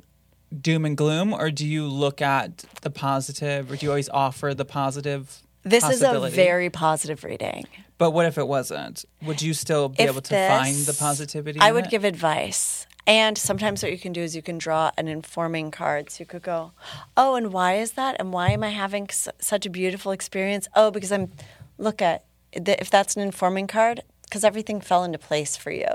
doom 0.61 0.85
and 0.85 0.97
gloom 0.97 1.33
or 1.33 1.51
do 1.51 1.67
you 1.67 1.87
look 1.87 2.21
at 2.21 2.65
the 2.83 2.91
positive 2.91 3.71
or 3.71 3.77
do 3.77 3.87
you 3.87 3.91
always 3.91 4.09
offer 4.11 4.53
the 4.55 4.65
positive 4.65 5.41
this 5.65 5.89
is 5.89 6.03
a 6.03 6.29
very 6.31 6.71
positive 6.71 7.23
reading 7.25 7.67
But 7.99 8.11
what 8.11 8.27
if 8.27 8.37
it 8.37 8.49
wasn't? 8.49 9.05
Would 9.25 9.43
you 9.43 9.55
still 9.55 9.89
be 9.91 10.03
If 10.03 10.11
able 10.11 10.23
to 10.23 10.49
find 10.49 10.75
the 10.75 10.93
positivity? 10.93 11.61
I 11.61 11.71
would 11.71 11.85
it? 11.87 11.91
give 11.91 12.03
advice. 12.05 12.87
And 13.07 13.39
sometimes 13.39 13.81
what 13.83 13.93
you 13.93 13.99
can 13.99 14.13
do 14.13 14.21
is 14.23 14.35
you 14.35 14.43
can 14.43 14.59
draw 14.59 14.91
an 14.99 15.07
informing 15.07 15.71
card. 15.71 16.11
So 16.11 16.23
you 16.23 16.27
could 16.27 16.43
go, 16.43 16.73
oh, 17.17 17.37
and 17.37 17.53
why 17.53 17.75
is 17.77 17.93
that? 17.93 18.17
And 18.19 18.33
why 18.33 18.51
am 18.51 18.65
I 18.65 18.71
having 18.71 19.05
s- 19.09 19.29
such 19.39 19.67
a 19.67 19.71
beautiful 19.71 20.11
experience? 20.11 20.67
Oh, 20.75 20.91
because 20.91 21.13
I'm, 21.13 21.31
look 21.79 22.03
at, 22.03 22.25
if 22.53 22.91
that's 22.91 23.15
an 23.15 23.23
informing 23.23 23.69
card, 23.69 24.03
because 24.25 24.43
everything 24.45 24.81
fell 24.81 25.05
into 25.05 25.19
place 25.19 25.57
for 25.57 25.71
you. 25.71 25.87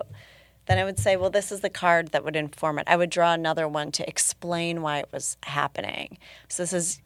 Then 0.67 0.77
I 0.77 0.83
would 0.83 0.99
say, 0.99 1.15
well, 1.15 1.29
this 1.29 1.51
is 1.51 1.61
the 1.61 1.69
card 1.69 2.09
that 2.09 2.23
would 2.23 2.35
inform 2.35 2.79
it. 2.79 2.85
I 2.87 2.97
would 2.97 3.09
draw 3.09 3.33
another 3.33 3.67
one 3.67 3.91
to 3.93 4.07
explain 4.07 4.81
why 4.81 4.99
it 4.99 5.09
was 5.11 5.37
happening. 5.43 6.17
So 6.49 6.63
this 6.63 6.73
is, 6.73 7.01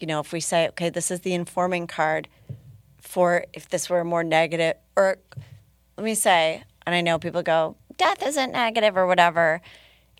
you 0.00 0.06
know, 0.06 0.20
if 0.20 0.32
we 0.32 0.40
say, 0.40 0.68
okay, 0.68 0.88
this 0.88 1.10
is 1.10 1.20
the 1.20 1.34
informing 1.34 1.86
card 1.86 2.28
for 2.98 3.44
if 3.52 3.68
this 3.68 3.90
were 3.90 4.04
more 4.04 4.24
negative, 4.24 4.76
or 4.96 5.18
let 5.96 6.04
me 6.04 6.14
say, 6.14 6.64
and 6.86 6.94
I 6.94 7.02
know 7.02 7.18
people 7.18 7.42
go, 7.42 7.76
death 7.96 8.26
isn't 8.26 8.52
negative 8.52 8.96
or 8.96 9.06
whatever. 9.06 9.60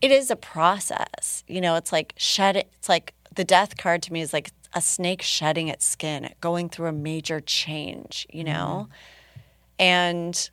It 0.02 0.10
is 0.10 0.30
a 0.30 0.36
process. 0.36 1.42
You 1.48 1.60
know, 1.62 1.76
it's 1.76 1.90
like 1.90 2.12
shed 2.18 2.56
it's 2.56 2.88
like 2.88 3.14
the 3.34 3.44
death 3.44 3.76
card 3.76 4.02
to 4.02 4.12
me 4.12 4.20
is 4.20 4.32
like 4.32 4.52
a 4.74 4.80
snake 4.80 5.22
shedding 5.22 5.68
its 5.68 5.86
skin, 5.86 6.34
going 6.40 6.68
through 6.68 6.88
a 6.88 6.92
major 6.92 7.40
change, 7.40 8.26
you 8.30 8.44
know? 8.44 8.88
Mm-hmm. 8.88 9.42
And 9.78 10.50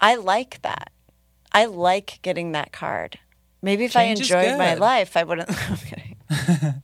I 0.00 0.14
like 0.14 0.62
that. 0.62 0.90
I 1.52 1.64
like 1.66 2.18
getting 2.22 2.52
that 2.52 2.72
card. 2.72 3.18
Maybe 3.62 3.84
if 3.86 3.92
Change 3.92 4.20
I 4.32 4.38
enjoyed 4.44 4.58
my 4.58 4.74
life, 4.74 5.16
I 5.16 5.24
wouldn't. 5.24 5.48
I'm 5.70 5.76
kidding. 5.78 6.16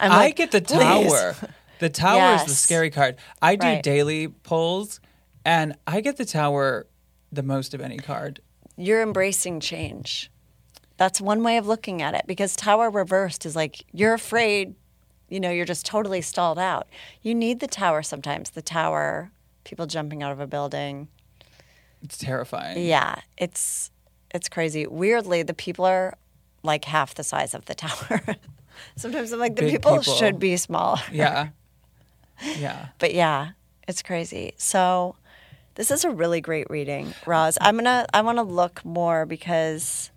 I'm 0.00 0.12
I 0.12 0.30
get 0.30 0.50
the 0.50 0.60
"Please." 0.60 0.78
tower. 1.10 1.36
The 1.78 1.88
tower 1.88 2.34
is 2.34 2.44
the 2.44 2.54
scary 2.54 2.90
card. 2.90 3.16
I 3.40 3.54
do 3.54 3.66
Right. 3.66 3.82
daily 3.82 4.26
polls 4.28 5.00
and 5.44 5.76
I 5.86 6.00
get 6.00 6.16
the 6.16 6.24
tower 6.24 6.86
the 7.30 7.42
most 7.42 7.72
of 7.74 7.80
any 7.80 7.98
card. 7.98 8.40
you're 8.76 9.02
embracing 9.02 9.60
change. 9.60 10.30
That's 10.96 11.20
one 11.20 11.42
way 11.44 11.56
of 11.56 11.66
looking 11.68 12.02
at 12.02 12.14
it 12.14 12.24
because 12.26 12.56
tower 12.56 12.90
reversed 12.90 13.46
is 13.46 13.54
like 13.54 13.84
you're 13.92 14.14
afraid, 14.14 14.74
you 15.28 15.38
know, 15.38 15.50
you're 15.50 15.64
just 15.66 15.86
totally 15.86 16.20
stalled 16.22 16.58
out. 16.58 16.88
You 17.22 17.34
need 17.34 17.60
the 17.60 17.66
tower 17.68 18.02
sometimes. 18.02 18.50
The 18.50 18.62
tower, 18.62 19.30
people 19.64 19.86
jumping 19.86 20.22
out 20.24 20.32
of 20.32 20.40
a 20.40 20.46
building. 20.48 21.06
It's 22.02 22.18
terrifying. 22.18 22.84
Yeah, 22.84 23.16
it's 23.36 23.90
it's 24.32 24.48
crazy. 24.48 24.86
Weirdly, 24.86 25.42
the 25.42 25.54
people 25.54 25.84
are 25.84 26.16
like 26.62 26.84
half 26.84 27.14
the 27.14 27.24
size 27.24 27.54
of 27.54 27.64
the 27.66 27.74
tower. 27.74 28.22
sometimes 28.96 29.32
I'm 29.32 29.38
like 29.38 29.56
the 29.56 29.68
people, 29.68 29.98
people. 29.98 30.14
should 30.14 30.38
be 30.38 30.56
smaller. 30.56 31.00
Yeah. 31.12 31.48
Yeah. 32.56 32.90
But 33.00 33.14
yeah, 33.14 33.48
it's 33.88 34.00
crazy. 34.00 34.52
So 34.58 35.16
this 35.74 35.90
is 35.90 36.04
a 36.04 36.10
really 36.10 36.40
great 36.40 36.70
reading, 36.70 37.12
Roz. 37.26 37.58
I'm 37.60 37.76
gonna 37.76 38.06
I 38.14 38.20
want 38.20 38.38
to 38.38 38.44
look 38.44 38.84
more 38.84 39.26
because 39.26 40.12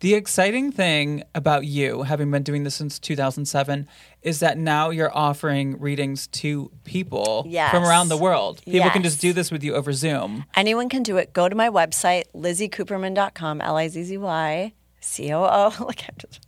The 0.00 0.14
exciting 0.14 0.70
thing 0.70 1.24
about 1.34 1.64
you, 1.66 2.02
having 2.02 2.30
been 2.30 2.44
doing 2.44 2.62
this 2.62 2.76
since 2.76 3.00
2007, 3.00 3.88
is 4.22 4.38
that 4.40 4.56
now 4.56 4.90
you're 4.90 5.16
offering 5.16 5.78
readings 5.80 6.28
to 6.28 6.70
people 6.84 7.44
Yes. 7.48 7.72
from 7.72 7.82
around 7.84 8.08
the 8.08 8.16
world. 8.16 8.62
People 8.64 8.90
can 8.90 9.02
just 9.02 9.20
do 9.20 9.32
this 9.32 9.50
with 9.50 9.64
you 9.64 9.74
over 9.74 9.92
Zoom. 9.92 10.44
Anyone 10.54 10.88
can 10.88 11.02
do 11.02 11.16
it. 11.16 11.32
Go 11.32 11.48
to 11.48 11.54
my 11.56 11.68
website, 11.68 12.24
lizzycooperman.com, 12.34 13.60
L 13.60 13.76
I 13.76 13.88
Z 13.88 14.04
Z 14.04 14.18
Y 14.18 14.72
C 15.00 15.32
O 15.32 15.42
O. 15.44 15.74
Like, 15.84 16.04
I'm 16.08 16.14
just, 16.18 16.40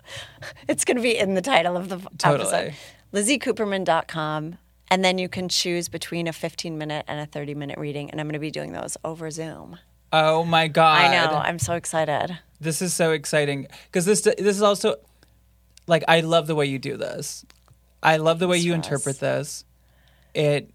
it's 0.68 0.84
going 0.84 0.96
to 0.96 1.02
be 1.02 1.16
in 1.18 1.34
the 1.34 1.42
title 1.42 1.76
of 1.76 1.88
the 1.88 1.98
Totally. 2.18 2.52
episode. 2.54 2.74
lizzycooperman.com. 3.12 4.58
And 4.92 5.04
then 5.04 5.18
you 5.18 5.28
can 5.28 5.48
choose 5.48 5.88
between 5.88 6.26
a 6.26 6.32
15 6.32 6.76
minute 6.76 7.04
and 7.08 7.20
a 7.20 7.26
30 7.26 7.54
minute 7.54 7.78
reading. 7.78 8.10
And 8.10 8.20
I'm 8.20 8.26
going 8.26 8.34
to 8.34 8.38
be 8.40 8.50
doing 8.50 8.72
those 8.72 8.96
over 9.04 9.30
Zoom. 9.30 9.78
Oh 10.12 10.44
my 10.44 10.68
god! 10.68 11.00
I 11.00 11.14
know. 11.14 11.36
I'm 11.36 11.58
so 11.58 11.74
excited. 11.74 12.38
This 12.60 12.82
is 12.82 12.92
so 12.92 13.12
exciting 13.12 13.66
because 13.86 14.04
this 14.04 14.22
this 14.22 14.38
is 14.38 14.62
also 14.62 14.96
like 15.86 16.04
I 16.08 16.20
love 16.20 16.46
the 16.46 16.54
way 16.54 16.66
you 16.66 16.78
do 16.78 16.96
this. 16.96 17.44
I 18.02 18.16
love 18.16 18.38
the 18.38 18.48
way 18.48 18.58
you 18.58 18.74
interpret 18.74 19.20
this. 19.20 19.64
It 20.34 20.70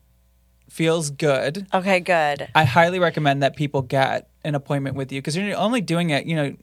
feels 0.69 1.09
good. 1.09 1.67
Okay, 1.73 1.99
good. 1.99 2.49
I 2.55 2.65
highly 2.65 2.99
recommend 2.99 3.43
that 3.43 3.55
people 3.55 3.81
get 3.81 4.29
an 4.43 4.55
appointment 4.55 4.95
with 4.95 5.11
you 5.11 5.21
because 5.21 5.35
you're 5.35 5.57
only 5.57 5.81
doing 5.81 6.11
it. 6.11 6.25
You 6.25 6.35
know, 6.35 6.55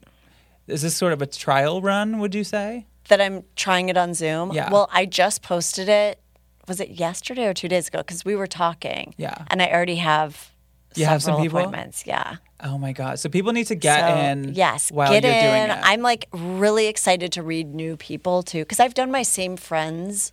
is 0.67 0.83
this 0.83 0.97
sort 0.97 1.13
of 1.13 1.23
a 1.23 1.27
trial 1.27 1.83
run? 1.83 2.19
Would 2.19 2.35
you 2.35 2.45
say? 2.45 2.87
That 3.09 3.21
I'm 3.21 3.45
trying 3.57 3.89
it 3.89 3.97
on 3.97 4.15
Zoom. 4.15 4.53
Yeah. 4.53 4.71
Well, 4.71 4.89
I 4.93 5.07
just 5.07 5.43
posted 5.43 5.89
it. 5.89 6.21
Was 6.69 6.81
it 6.81 6.91
yesterday 6.91 7.47
or 7.47 7.55
two 7.55 7.69
days 7.69 7.89
ago? 7.89 7.99
Because 7.99 8.25
we 8.25 8.37
were 8.37 8.47
talking. 8.47 9.15
Yeah. 9.19 9.45
And 9.49 9.61
I 9.61 9.71
already 9.71 9.97
have. 9.97 10.51
You 10.99 11.07
have 11.07 11.23
some 11.23 11.41
people? 11.41 11.59
appointments. 11.59 12.05
Yeah. 12.07 12.37
Oh 12.65 12.79
my 12.79 12.93
god! 12.93 13.19
So 13.19 13.29
people 13.29 13.53
need 13.53 13.67
to 13.67 13.75
get 13.75 14.01
So, 14.01 14.17
in. 14.17 14.55
Yes, 14.55 14.91
while 14.93 15.11
get 15.11 15.25
in. 15.25 15.31
doing 15.69 15.77
it. 15.79 15.83
I'm 15.83 16.01
like 16.03 16.27
really 16.33 16.87
excited 16.87 17.33
to 17.33 17.43
read 17.43 17.75
new 17.75 17.97
people 17.97 18.43
too, 18.43 18.61
because 18.61 18.79
I've 18.81 18.95
done 18.95 19.11
my 19.11 19.23
same 19.23 19.57
friends 19.57 20.33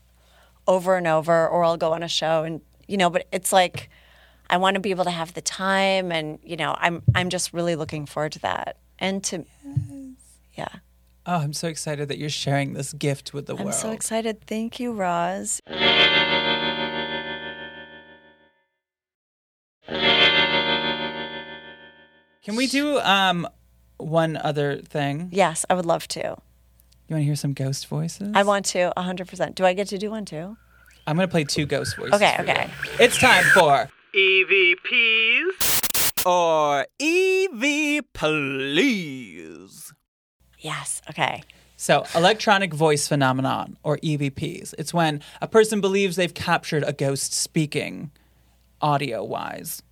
over 0.68 0.95
and 0.97 1.07
over, 1.07 1.47
or 1.47 1.64
I'll 1.64 1.78
go 1.78 1.93
on 1.93 2.03
a 2.03 2.07
show 2.07 2.43
and 2.43 2.62
you 2.88 2.97
know, 2.97 3.10
but 3.10 3.28
it's 3.32 3.51
like 3.51 3.89
I 4.49 4.57
want 4.57 4.76
to 4.76 4.80
be 4.80 4.89
able 4.91 5.03
to 5.05 5.12
have 5.12 5.34
the 5.34 5.41
time, 5.41 6.12
and 6.12 6.39
you 6.43 6.55
know, 6.57 6.76
I'm 6.80 7.01
I'm 7.16 7.30
just 7.30 7.53
really 7.53 7.76
looking 7.76 8.05
forward 8.05 8.32
to 8.34 8.39
that, 8.39 8.78
and 8.99 9.24
to 9.26 9.45
yeah, 10.55 10.68
oh, 11.26 11.36
I'm 11.38 11.53
so 11.53 11.68
excited 11.68 12.10
that 12.10 12.18
you're 12.18 12.30
sharing 12.30 12.74
this 12.74 12.93
gift 12.93 13.34
with 13.34 13.45
the 13.47 13.55
world. 13.55 13.68
I'm 13.68 13.74
so 13.74 13.91
excited. 13.91 14.41
Thank 14.45 14.80
you, 14.80 14.91
Roz. 14.93 15.62
Can 22.50 22.56
we 22.58 22.66
do 22.66 22.97
um 23.02 23.47
one 23.97 24.36
other 24.36 24.78
thing? 24.78 25.30
Yes, 25.32 25.68
I 25.70 25.76
would 25.76 25.86
love 25.86 26.08
to. 26.08 26.20
You 26.20 26.26
want 27.16 27.22
to 27.22 27.24
hear 27.24 27.36
some 27.36 27.54
ghost 27.54 27.86
voices? 27.86 28.32
I 28.34 28.41
want 28.41 28.66
to 28.68 28.91
100%. 28.97 29.54
Do 29.54 29.66
I 29.66 29.74
get 29.74 29.88
to 29.89 30.00
do 30.00 30.10
one 30.10 30.26
too? 30.26 30.58
I'm 31.06 31.16
gonna 31.16 31.28
play 31.28 31.43
two 31.43 31.68
ghost 31.68 31.95
voices. 31.95 32.16
Okay, 32.16 32.34
for 32.38 32.43
you. 32.43 32.50
okay. 32.50 32.72
It's 33.00 33.20
time 33.20 33.43
for 33.54 33.88
EVPs 34.16 35.56
or 36.26 36.88
EV 37.00 38.04
please. 38.14 39.93
Yes. 40.58 41.04
Okay. 41.12 41.43
So, 41.78 42.04
electronic 42.16 42.74
voice 42.74 43.08
phenomenon, 43.08 43.78
or 43.84 44.00
EVPs. 44.00 44.74
It's 44.80 44.91
when 44.91 45.22
a 45.39 45.47
person 45.47 45.82
believes 45.82 46.16
they've 46.16 46.34
captured 46.34 46.84
a 46.84 46.93
ghost 46.93 47.32
speaking 47.32 48.10
audio 48.82 49.24
wise. 49.24 49.84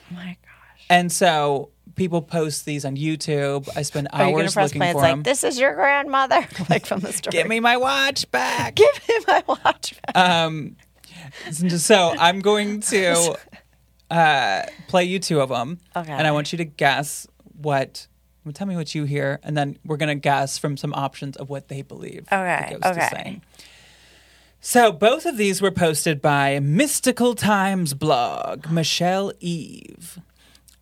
Oh 0.00 0.14
my 0.14 0.36
gosh. 0.40 0.53
And 0.90 1.10
so 1.10 1.70
people 1.94 2.22
post 2.22 2.64
these 2.64 2.84
on 2.84 2.96
YouTube. 2.96 3.68
I 3.76 3.82
spend 3.82 4.08
Are 4.12 4.26
you 4.26 4.32
gonna 4.32 4.44
hours 4.44 4.54
press 4.54 4.68
looking 4.70 4.80
play? 4.80 4.92
for 4.92 4.98
It's 4.98 5.02
like 5.02 5.12
them. 5.12 5.22
this 5.22 5.44
is 5.44 5.58
your 5.58 5.74
grandmother, 5.74 6.46
like 6.70 6.86
from 6.86 7.00
the 7.00 7.12
story. 7.12 7.32
Give 7.32 7.46
me 7.48 7.60
my 7.60 7.76
watch 7.76 8.30
back. 8.30 8.74
Give 8.76 8.88
me 9.08 9.14
my 9.26 9.42
watch 9.46 9.94
back. 10.06 10.16
Um, 10.16 10.76
so 11.50 12.14
I'm 12.18 12.40
going 12.40 12.80
to 12.80 13.36
uh, 14.10 14.62
play 14.88 15.04
you 15.04 15.18
two 15.18 15.40
of 15.40 15.48
them, 15.48 15.78
Okay. 15.96 16.12
and 16.12 16.26
I 16.26 16.32
want 16.32 16.52
you 16.52 16.58
to 16.58 16.64
guess 16.64 17.26
what. 17.56 18.06
well, 18.44 18.52
Tell 18.52 18.66
me 18.66 18.76
what 18.76 18.94
you 18.94 19.04
hear, 19.04 19.40
and 19.42 19.56
then 19.56 19.78
we're 19.84 19.96
gonna 19.96 20.14
guess 20.14 20.58
from 20.58 20.76
some 20.76 20.92
options 20.94 21.36
of 21.36 21.48
what 21.48 21.68
they 21.68 21.82
believe. 21.82 22.26
Okay, 22.30 22.68
the 22.74 22.78
ghost 22.78 22.98
is 22.98 23.04
okay. 23.04 23.08
saying. 23.22 23.42
So 24.60 24.92
both 24.92 25.26
of 25.26 25.36
these 25.36 25.60
were 25.60 25.70
posted 25.70 26.22
by 26.22 26.58
Mystical 26.60 27.34
Times 27.34 27.92
blog, 27.94 28.70
Michelle 28.70 29.30
Eve, 29.40 30.18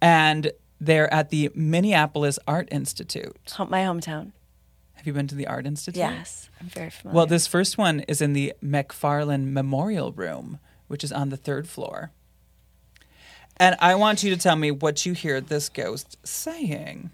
and 0.03 0.51
they're 0.81 1.13
at 1.15 1.31
the 1.31 1.51
Minneapolis 1.55 2.39
Art 2.47 2.69
Institute. 2.73 3.37
My 3.59 3.83
hometown. 3.83 4.33
Have 4.95 5.07
you 5.07 5.13
been 5.13 5.29
to 5.29 5.35
the 5.35 5.47
Art 5.47 5.65
Institute? 5.67 5.99
Yes, 5.99 6.51
I'm 6.61 6.67
very 6.67 6.91
familiar. 6.91 7.17
Well, 7.17 7.27
this 7.27 7.47
first 7.47 7.79
one 7.79 8.01
is 8.01 8.21
in 8.21 8.35
the 8.35 8.53
McFarlane 8.63 9.53
Memorial 9.53 10.13
Room, 10.13 10.59
which 10.89 11.03
is 11.03 11.13
on 11.13 11.31
the 11.31 11.37
third 11.37 11.69
floor. 11.69 12.11
And 13.57 13.77
I 13.81 13.95
want 13.95 14.23
you 14.23 14.35
to 14.35 14.41
tell 14.41 14.57
me 14.57 14.71
what 14.71 15.07
you 15.07 15.13
hear 15.13 15.41
this 15.41 15.69
ghost 15.69 16.19
saying. 16.25 17.11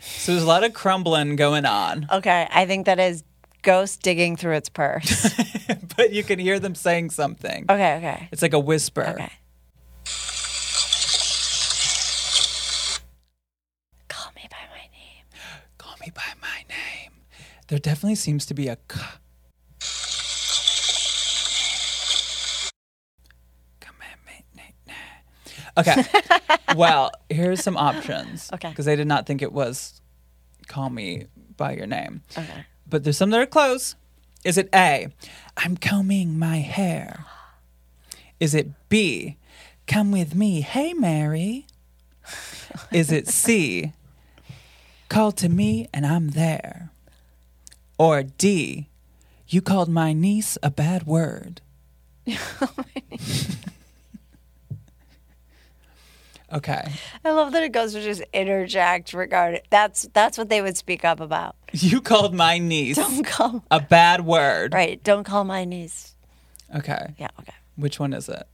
So 0.00 0.32
there's 0.32 0.44
a 0.44 0.46
lot 0.46 0.64
of 0.64 0.74
crumbling 0.74 1.36
going 1.36 1.64
on, 1.64 2.06
okay, 2.12 2.46
I 2.52 2.66
think 2.66 2.86
that 2.86 3.00
is 3.00 3.24
ghost 3.62 4.02
digging 4.02 4.36
through 4.36 4.54
its 4.56 4.68
purse. 4.68 5.32
but 5.96 6.12
you 6.12 6.22
can 6.22 6.38
hear 6.38 6.58
them 6.58 6.74
saying 6.74 7.10
something. 7.10 7.64
okay, 7.68 7.96
okay, 7.96 8.28
It's 8.32 8.42
like 8.42 8.52
a 8.54 8.58
whisper. 8.60 9.02
okay. 9.02 9.32
Call 14.08 14.30
me 14.34 14.42
by 14.50 14.56
my 14.70 14.82
name. 14.92 15.24
Call 15.78 15.94
me 16.00 16.10
by 16.14 16.22
my 16.40 16.64
name. 16.68 17.12
There 17.68 17.78
definitely 17.78 18.16
seems 18.16 18.46
to 18.46 18.54
be 18.54 18.68
a 18.68 18.76
k. 18.76 19.00
Come 23.80 23.96
at 24.02 24.18
me, 24.26 24.44
na- 24.56 24.92
na. 25.74 25.80
Okay. 25.80 26.04
well, 26.76 27.10
here's 27.28 27.62
some 27.62 27.76
options. 27.76 28.50
Okay. 28.52 28.68
Because 28.70 28.88
I 28.88 28.96
did 28.96 29.06
not 29.06 29.26
think 29.26 29.42
it 29.42 29.52
was 29.52 30.00
call 30.68 30.90
me 30.90 31.26
by 31.56 31.72
your 31.72 31.86
name. 31.86 32.22
Okay. 32.36 32.64
But 32.90 33.04
there's 33.04 33.16
some 33.16 33.30
that 33.30 33.40
are 33.40 33.46
close. 33.46 33.94
Is 34.44 34.58
it 34.58 34.68
A, 34.74 35.08
I'm 35.56 35.76
combing 35.76 36.38
my 36.38 36.58
hair? 36.58 37.24
Is 38.40 38.54
it 38.54 38.70
B, 38.88 39.36
come 39.86 40.10
with 40.10 40.34
me, 40.34 40.62
hey 40.62 40.92
Mary? 40.94 41.66
Is 42.90 43.12
it 43.12 43.28
C, 43.28 43.92
call 45.08 45.30
to 45.32 45.48
me 45.48 45.88
and 45.92 46.06
I'm 46.06 46.30
there? 46.30 46.90
Or 47.98 48.22
D, 48.22 48.88
you 49.46 49.60
called 49.60 49.90
my 49.90 50.12
niece 50.12 50.56
a 50.62 50.70
bad 50.70 51.06
word? 51.06 51.60
Oh 52.62 52.84
okay. 56.52 56.92
I 57.24 57.30
love 57.32 57.52
that 57.52 57.62
it 57.62 57.72
goes 57.72 57.92
to 57.92 58.02
just 58.02 58.22
interject 58.32 59.12
regarding 59.12 59.60
that's 59.70 60.08
that's 60.12 60.36
what 60.38 60.48
they 60.48 60.62
would 60.62 60.76
speak 60.76 61.04
up 61.04 61.20
about. 61.20 61.56
You 61.72 62.00
called 62.00 62.34
my 62.34 62.58
niece 62.58 62.96
Don't 62.96 63.24
call 63.24 63.64
a 63.70 63.80
bad 63.80 64.24
word. 64.26 64.74
right. 64.74 65.02
Don't 65.04 65.24
call 65.24 65.44
my 65.44 65.64
niece. 65.64 66.14
Okay. 66.74 67.14
Yeah. 67.18 67.28
Okay. 67.40 67.54
Which 67.76 68.00
one 68.00 68.12
is 68.12 68.28
it? 68.28 68.46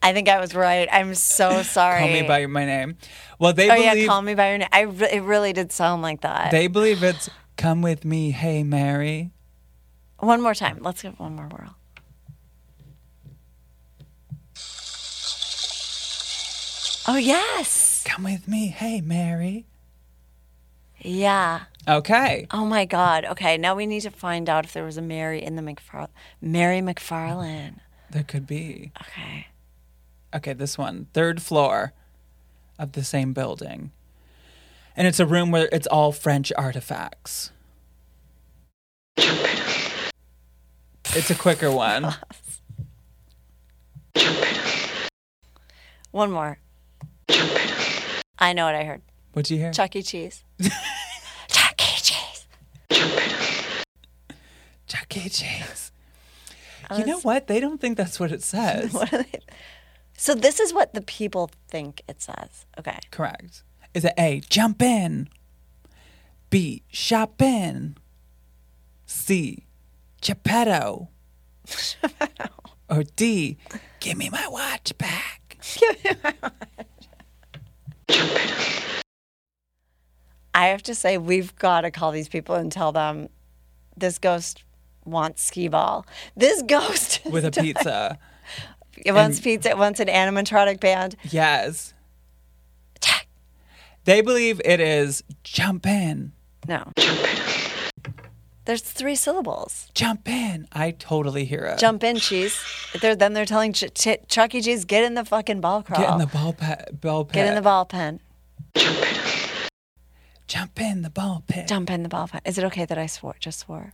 I 0.02 0.12
think 0.14 0.28
I 0.28 0.40
was 0.40 0.54
right. 0.54 0.88
I'm 0.90 1.14
so 1.14 1.62
sorry. 1.62 2.00
Call 2.00 2.08
me 2.08 2.22
by 2.22 2.46
my 2.46 2.64
name. 2.64 2.96
Well, 3.38 3.52
they 3.52 3.70
Oh 3.70 3.74
believe 3.74 3.98
yeah, 3.98 4.06
call 4.06 4.22
me 4.22 4.34
by 4.34 4.48
your 4.50 4.58
name. 4.58 4.68
I 4.72 4.80
re- 4.82 5.10
it 5.12 5.22
really 5.22 5.52
did 5.52 5.72
sound 5.72 6.02
like 6.02 6.22
that. 6.22 6.50
they 6.50 6.66
believe 6.68 7.02
it's 7.02 7.28
come 7.60 7.82
with 7.82 8.06
me, 8.06 8.30
hey 8.30 8.62
Mary. 8.62 9.32
one 10.18 10.40
more 10.40 10.54
time. 10.54 10.78
Let's 10.80 11.02
give 11.02 11.20
one 11.20 11.36
more 11.36 11.46
whirl. 11.46 11.76
Oh 17.06 17.16
yes. 17.16 18.02
Come 18.06 18.24
with 18.24 18.48
me, 18.48 18.68
hey 18.68 19.02
Mary. 19.02 19.66
Yeah. 21.00 21.64
Okay. 21.86 22.46
Oh 22.50 22.64
my 22.64 22.86
God. 22.86 23.26
Okay. 23.26 23.58
Now 23.58 23.74
we 23.74 23.84
need 23.86 24.00
to 24.02 24.10
find 24.10 24.48
out 24.48 24.64
if 24.64 24.72
there 24.72 24.84
was 24.84 24.96
a 24.96 25.02
Mary 25.02 25.42
in 25.42 25.56
the 25.56 25.62
McFarlane. 25.62 26.08
Mary 26.40 26.80
McFarlane. 26.80 27.76
There 28.10 28.22
could 28.22 28.46
be. 28.46 28.92
Okay. 29.02 29.48
Okay, 30.34 30.52
this 30.54 30.78
one, 30.78 31.08
third 31.12 31.42
floor 31.42 31.92
of 32.78 32.92
the 32.92 33.04
same 33.04 33.32
building. 33.32 33.90
And 35.00 35.06
it's 35.06 35.18
a 35.18 35.24
room 35.24 35.50
where 35.50 35.66
it's 35.72 35.86
all 35.86 36.12
French 36.12 36.52
artifacts. 36.58 37.52
It's 39.16 40.02
a 41.30 41.34
quicker 41.34 41.70
one. 41.70 42.14
One 46.10 46.30
more. 46.30 46.58
I 48.38 48.52
know 48.52 48.66
what 48.66 48.74
I 48.74 48.84
heard. 48.84 49.00
What'd 49.32 49.50
you 49.50 49.56
hear? 49.56 49.72
Chuck 49.72 49.96
E. 49.96 50.02
Cheese. 50.02 50.44
Chuck 51.48 51.80
E. 51.80 51.96
Cheese. 52.02 52.46
Chuck 54.86 55.16
E. 55.16 55.30
Cheese. 55.30 55.92
You 56.94 57.06
know 57.06 57.20
what? 57.20 57.46
They 57.46 57.58
don't 57.58 57.80
think 57.80 57.96
that's 57.96 58.20
what 58.20 58.32
it 58.32 58.42
says. 58.42 58.92
What 58.92 59.10
are 59.14 59.22
they? 59.22 59.40
So 60.18 60.34
this 60.34 60.60
is 60.60 60.74
what 60.74 60.92
the 60.92 61.00
people 61.00 61.50
think 61.68 62.02
it 62.06 62.20
says. 62.20 62.66
Okay. 62.78 62.98
Correct. 63.10 63.62
Is 63.94 64.04
it 64.04 64.14
A, 64.18 64.40
jump 64.48 64.82
in? 64.82 65.28
B, 66.50 66.82
shop 66.90 67.40
in? 67.42 67.96
C, 69.06 69.66
Geppetto? 70.20 71.08
or 72.88 73.02
D, 73.16 73.56
give 74.00 74.16
me 74.16 74.30
my 74.30 74.46
watch 74.48 74.96
back? 74.98 75.58
give 75.78 76.04
me 76.04 76.10
my 76.22 76.34
watch. 76.42 76.52
I 80.52 80.66
have 80.66 80.82
to 80.84 80.94
say, 80.94 81.16
we've 81.16 81.54
got 81.56 81.82
to 81.82 81.90
call 81.90 82.10
these 82.12 82.28
people 82.28 82.54
and 82.56 82.70
tell 82.72 82.92
them 82.92 83.28
this 83.96 84.18
ghost 84.18 84.64
wants 85.04 85.42
skee 85.42 85.68
ball. 85.68 86.04
This 86.36 86.62
ghost 86.62 87.20
with 87.30 87.44
a 87.44 87.50
pizza. 87.60 88.18
it 88.96 89.12
wants 89.12 89.40
pizza. 89.40 89.70
It 89.70 89.78
wants 89.78 90.00
an 90.00 90.08
animatronic 90.08 90.80
band. 90.80 91.16
Yes. 91.30 91.94
They 94.10 94.22
believe 94.22 94.60
it 94.64 94.80
is 94.80 95.22
jump 95.44 95.86
in. 95.86 96.32
No. 96.66 96.82
Jump 96.96 97.20
in. 97.20 98.14
There's 98.64 98.82
three 98.82 99.14
syllables. 99.14 99.88
Jump 99.94 100.28
in. 100.28 100.66
I 100.72 100.90
totally 100.90 101.44
hear 101.44 101.64
it. 101.66 101.78
Jump 101.78 102.02
in, 102.02 102.16
cheese. 102.16 102.60
They're, 103.00 103.14
then 103.14 103.34
they're 103.34 103.46
telling 103.46 103.72
Ch- 103.72 103.94
Ch- 103.94 104.18
Chuck 104.26 104.52
E. 104.52 104.62
Cheese, 104.62 104.84
get 104.84 105.04
in 105.04 105.14
the 105.14 105.24
fucking 105.24 105.60
ball 105.60 105.84
crawl. 105.84 106.00
Get 106.00 106.10
in 106.10 106.18
the 106.18 106.26
ball 106.26 106.52
pit. 106.52 107.00
Ball 107.00 107.24
pit. 107.24 107.34
Get 107.34 107.46
in 107.46 107.54
the 107.54 107.62
ball 107.62 107.84
pen. 107.84 108.18
Jump 108.74 108.98
in 109.00 109.14
Jump 110.48 110.80
in 110.80 111.02
the 111.02 111.10
ball 111.10 111.44
pit. 111.46 111.68
Jump 111.68 111.88
in 111.88 112.02
the 112.02 112.08
ball 112.08 112.26
pen. 112.26 112.40
Is 112.44 112.58
it 112.58 112.64
okay 112.64 112.86
that 112.86 112.98
I 112.98 113.06
swore? 113.06 113.36
Just 113.38 113.60
swore. 113.60 113.92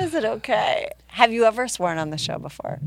Is 0.00 0.12
it 0.12 0.24
okay? 0.24 0.90
Have 1.06 1.32
you 1.32 1.44
ever 1.44 1.68
sworn 1.68 1.98
on 1.98 2.10
the 2.10 2.18
show 2.18 2.40
before? 2.40 2.80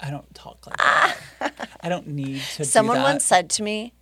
I 0.00 0.10
don't 0.10 0.34
talk 0.34 0.66
like 0.66 0.76
that. 1.38 1.68
I 1.80 1.88
don't 1.88 2.08
need 2.08 2.42
to. 2.56 2.64
Someone 2.64 2.96
do 2.96 3.02
that. 3.04 3.12
once 3.12 3.24
said 3.24 3.50
to 3.50 3.62
me, 3.62 3.92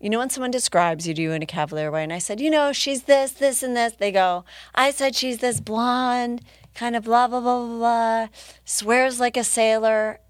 you 0.00 0.10
know, 0.10 0.18
when 0.18 0.30
someone 0.30 0.50
describes 0.50 1.06
you 1.08 1.14
to 1.14 1.22
you 1.22 1.32
in 1.32 1.42
a 1.42 1.46
cavalier 1.46 1.90
way, 1.90 2.02
and 2.02 2.12
I 2.12 2.18
said, 2.18 2.40
you 2.40 2.50
know, 2.50 2.72
she's 2.72 3.04
this, 3.04 3.32
this, 3.32 3.62
and 3.62 3.76
this, 3.76 3.94
they 3.94 4.12
go, 4.12 4.44
I 4.74 4.90
said 4.90 5.14
she's 5.14 5.38
this 5.38 5.60
blonde, 5.60 6.42
kind 6.74 6.94
of 6.94 7.04
blah, 7.04 7.28
blah, 7.28 7.40
blah, 7.40 7.64
blah, 7.66 7.76
blah, 7.78 8.28
swears 8.64 9.18
like 9.18 9.36
a 9.36 9.44
sailor. 9.44 10.20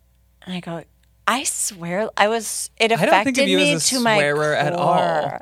And 0.43 0.55
I 0.55 0.61
go, 0.61 0.85
I 1.27 1.43
swear, 1.43 2.09
I 2.17 2.29
was, 2.29 2.71
it 2.77 2.93
affected 2.93 3.35
think 3.35 3.39
of 3.39 3.49
you 3.49 3.59
me 3.59 3.79
to 3.79 4.01
my 4.01 4.17
swearer 4.17 4.55
at 4.55 4.73
all. 4.73 5.41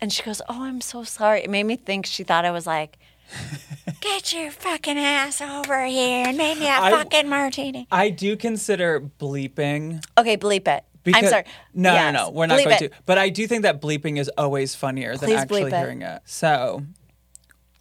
And 0.00 0.12
she 0.12 0.22
goes, 0.22 0.42
oh, 0.48 0.64
I'm 0.64 0.80
so 0.80 1.04
sorry. 1.04 1.42
It 1.42 1.50
made 1.50 1.64
me 1.64 1.76
think 1.76 2.06
she 2.06 2.24
thought 2.24 2.44
I 2.44 2.50
was 2.50 2.66
like, 2.66 2.98
get 4.00 4.32
your 4.32 4.50
fucking 4.50 4.98
ass 4.98 5.40
over 5.40 5.84
here 5.84 6.26
and 6.26 6.36
make 6.36 6.58
me 6.58 6.66
a 6.66 6.70
I- 6.70 6.90
fucking 6.90 7.28
martini. 7.28 7.86
I 7.90 8.10
do 8.10 8.36
consider 8.36 9.00
bleeping. 9.00 10.04
Okay, 10.16 10.36
bleep 10.36 10.66
it. 10.66 10.84
Because, 11.12 11.24
I'm 11.24 11.30
sorry. 11.30 11.44
No, 11.74 11.92
Yes, 11.92 12.12
no, 12.14 12.24
no. 12.26 12.30
We're 12.30 12.46
not 12.46 12.58
bleep 12.58 12.64
going 12.64 12.76
it. 12.76 12.92
to. 12.92 12.98
But 13.06 13.18
I 13.18 13.28
do 13.28 13.46
think 13.46 13.62
that 13.62 13.80
bleeping 13.80 14.18
is 14.18 14.30
always 14.38 14.74
funnier 14.74 15.16
than 15.16 15.32
actually 15.32 15.62
bleep 15.62 15.72
it. 15.72 15.76
hearing 15.78 16.02
it. 16.02 16.22
So 16.24 16.82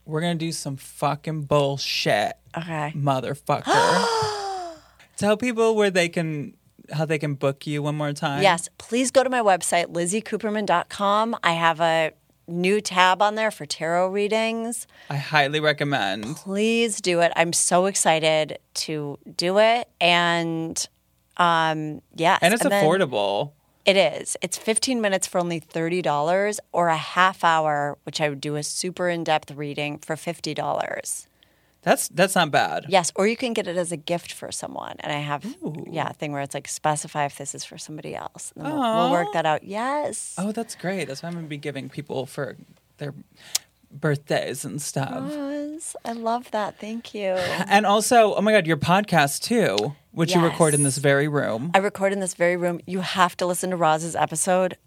we're 0.06 0.22
gonna 0.22 0.36
do 0.36 0.52
some 0.52 0.78
fucking 0.78 1.44
bullshit, 1.44 2.34
Okay. 2.58 2.94
motherfucker. 2.96 3.64
Tell 5.18 5.36
people 5.38 5.76
where 5.76 5.90
they 5.90 6.10
can, 6.10 6.56
how 6.92 7.06
they 7.06 7.18
can 7.18 7.34
book 7.34 7.66
you 7.68 7.82
one 7.84 7.96
more 7.96 8.14
time. 8.14 8.42
Yes, 8.44 8.70
please 8.78 9.12
go 9.12 9.24
to 9.24 9.30
my 9.30 9.42
website, 9.42 9.88
lizzycooperman.com. 9.88 11.36
I 11.44 11.54
have 11.54 11.82
a 11.82 12.12
new 12.48 12.80
tab 12.80 13.22
on 13.22 13.36
there 13.36 13.52
for 13.52 13.66
tarot 13.66 14.08
readings. 14.10 14.88
I 15.10 15.18
highly 15.18 15.60
recommend. 15.60 16.38
Please 16.38 17.02
do 17.02 17.20
it. 17.20 17.34
I'm 17.36 17.52
so 17.52 17.88
excited 17.88 18.60
to 18.76 19.18
do 19.36 19.58
it. 19.60 19.90
And 20.00 20.88
um, 21.38 22.02
yes. 22.16 22.40
And 22.42 22.54
it's 22.54 22.64
then- 22.64 22.72
affordable. 22.84 23.52
It 23.86 23.96
is. 23.96 24.36
It's 24.42 24.58
15 24.58 25.00
minutes 25.00 25.28
for 25.28 25.40
only 25.40 25.62
$30 25.62 26.60
or 26.74 26.90
a 26.90 26.98
half 26.98 27.46
hour, 27.46 27.98
which 28.04 28.20
I 28.20 28.28
would 28.28 28.42
do 28.42 28.58
a 28.58 28.64
super 28.64 29.08
in 29.08 29.24
depth 29.24 29.52
reading 29.52 29.98
for 30.00 30.18
$50. 30.18 31.28
That's 31.84 32.10
that's 32.10 32.36
not 32.36 32.52
bad. 32.52 32.86
Yes, 32.90 33.14
or 33.16 33.28
you 33.28 33.38
can 33.38 33.54
get 33.54 33.66
it 33.66 33.78
as 33.78 33.94
a 33.94 33.98
gift 33.98 34.34
for 34.34 34.52
someone. 34.52 34.98
And 35.00 35.14
I 35.14 35.20
have, 35.20 35.46
yeah, 35.90 36.10
a 36.10 36.14
thing 36.14 36.34
where 36.34 36.42
it's 36.42 36.54
like 36.54 36.68
specify 36.68 37.24
if 37.24 37.38
this 37.38 37.56
is 37.56 37.64
for 37.64 37.78
somebody 37.78 38.14
else. 38.14 38.52
And 38.58 38.66
then 38.66 38.74
we'll, 38.74 38.82
we'll 38.82 39.12
work 39.12 39.32
that 39.32 39.46
out. 39.46 39.64
Yes. 39.64 40.36
Oh, 40.38 40.52
that's 40.52 40.76
great. 40.76 41.08
That's 41.08 41.24
what 41.24 41.30
I'm 41.30 41.36
gonna 41.36 41.48
be 41.48 41.56
giving 41.56 41.88
people 41.88 42.26
for 42.26 42.58
their 42.98 43.14
birthdays 43.92 44.66
and 44.66 44.82
stuff. 44.82 45.30
Yes, 45.32 45.96
I 46.06 46.12
love 46.14 46.52
that. 46.52 46.80
Thank 46.80 47.14
you. 47.14 47.32
And 47.70 47.86
also, 47.86 48.34
oh 48.36 48.42
my 48.42 48.52
god, 48.52 48.66
your 48.68 48.78
podcast 48.78 49.42
too, 49.42 49.96
which 50.12 50.34
you 50.34 50.42
record 50.44 50.74
in 50.74 50.84
this 50.84 50.98
very 50.98 51.28
room. 51.28 51.72
I 51.74 51.80
record 51.80 52.14
in 52.14 52.20
this 52.20 52.34
very 52.34 52.58
room. 52.58 52.80
You 52.86 53.02
have 53.02 53.36
to 53.38 53.46
listen 53.46 53.70
to 53.72 53.78
Roz's 53.78 54.16
episode. 54.16 54.78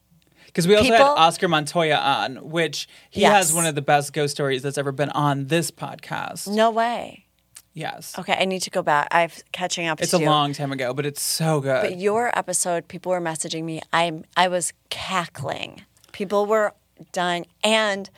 Because 0.47 0.67
we 0.67 0.75
also 0.75 0.91
had 0.93 1.01
Oscar 1.03 1.47
Montoya 1.47 1.97
on, 1.97 2.51
which 2.51 2.89
he 3.09 3.21
Yes. 3.21 3.33
has 3.33 3.53
one 3.53 3.67
of 3.67 3.75
the 3.77 3.83
best 3.83 4.13
ghost 4.13 4.35
stories 4.35 4.63
that's 4.63 4.79
ever 4.79 4.91
been 4.91 5.11
on 5.11 5.47
this 5.47 5.71
podcast. 5.71 6.49
No 6.49 6.71
way. 6.71 7.27
Yes. 7.73 8.19
Okay, 8.19 8.37
I 8.37 8.47
need 8.47 8.61
to 8.63 8.71
go 8.71 8.83
back. 8.83 9.07
I'm 9.13 9.31
catching 9.53 9.87
up. 9.87 10.01
It's 10.03 10.13
a 10.13 10.19
you. 10.19 10.27
long 10.27 10.53
time 10.53 10.73
ago, 10.73 10.93
but 10.93 11.07
it's 11.07 11.23
so 11.23 11.61
good. 11.61 11.83
But 11.83 11.99
your 11.99 12.37
episode, 12.37 12.89
people 12.89 13.11
were 13.13 13.21
messaging 13.21 13.63
me. 13.63 13.81
I'm 13.93 14.25
I 14.37 14.49
was 14.49 14.73
cackling. 14.91 15.83
People 16.11 16.47
were 16.47 16.73
dying, 17.13 17.47
and 17.63 18.11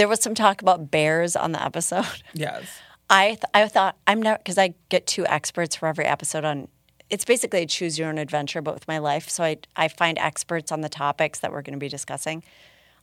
there 0.00 0.08
was 0.08 0.22
some 0.22 0.34
talk 0.34 0.62
about 0.62 0.90
bears 0.90 1.36
on 1.36 1.52
the 1.52 1.62
episode. 1.62 2.06
yes. 2.32 2.64
I 3.10 3.26
th- 3.32 3.42
I 3.52 3.68
thought 3.68 3.98
I'm 4.06 4.22
not 4.22 4.38
because 4.38 4.56
I 4.56 4.72
get 4.88 5.06
two 5.06 5.26
experts 5.26 5.76
for 5.76 5.88
every 5.88 6.06
episode 6.06 6.42
on. 6.42 6.68
It's 7.10 7.26
basically 7.26 7.60
a 7.60 7.66
choose 7.66 7.98
your 7.98 8.08
own 8.08 8.16
adventure, 8.16 8.62
but 8.62 8.72
with 8.72 8.88
my 8.88 8.96
life. 8.96 9.28
So 9.28 9.44
I 9.44 9.58
I 9.76 9.88
find 9.88 10.16
experts 10.16 10.72
on 10.72 10.80
the 10.80 10.88
topics 10.88 11.40
that 11.40 11.52
we're 11.52 11.60
going 11.60 11.74
to 11.74 11.78
be 11.78 11.90
discussing. 11.90 12.42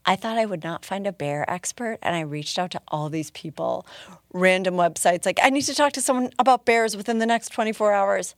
I 0.08 0.16
thought 0.16 0.40
I 0.40 0.46
would 0.48 0.64
not 0.64 0.86
find 0.86 1.06
a 1.06 1.12
bear 1.12 1.48
expert, 1.48 2.00
and 2.02 2.16
I 2.16 2.22
reached 2.22 2.58
out 2.58 2.72
to 2.72 2.82
all 2.88 3.10
these 3.10 3.30
people, 3.30 3.86
random 4.34 4.74
websites. 4.74 5.24
Like 5.24 5.40
I 5.44 5.52
need 5.52 5.66
to 5.66 5.76
talk 5.76 5.94
to 5.94 6.02
someone 6.02 6.32
about 6.40 6.66
bears 6.66 6.98
within 6.98 7.20
the 7.20 7.28
next 7.28 7.50
24 7.50 7.94
hours. 7.94 8.34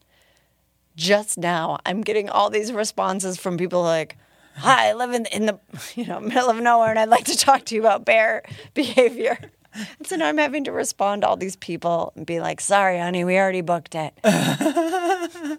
Just 0.96 1.38
now, 1.38 1.78
I'm 1.86 2.02
getting 2.02 2.28
all 2.28 2.50
these 2.50 2.74
responses 2.74 3.38
from 3.38 3.56
people 3.56 3.82
like, 3.82 4.18
"Hi, 4.56 4.90
I 4.90 4.92
live 4.94 5.12
in 5.12 5.26
in 5.26 5.46
the 5.46 5.58
you 5.94 6.06
know 6.06 6.20
middle 6.20 6.50
of 6.50 6.56
nowhere, 6.56 6.90
and 6.90 6.98
I'd 6.98 7.08
like 7.08 7.24
to 7.26 7.36
talk 7.36 7.64
to 7.66 7.74
you 7.74 7.80
about 7.80 8.04
bear 8.04 8.42
behavior." 8.74 9.38
And 9.72 10.04
so 10.04 10.16
now 10.16 10.26
I'm 10.26 10.38
having 10.38 10.64
to 10.64 10.72
respond 10.72 11.22
to 11.22 11.28
all 11.28 11.36
these 11.36 11.54
people 11.54 12.12
and 12.16 12.26
be 12.26 12.40
like, 12.40 12.60
sorry, 12.60 12.98
honey, 12.98 13.24
we 13.24 13.38
already 13.38 13.60
booked 13.60 13.94
it. 13.94 14.12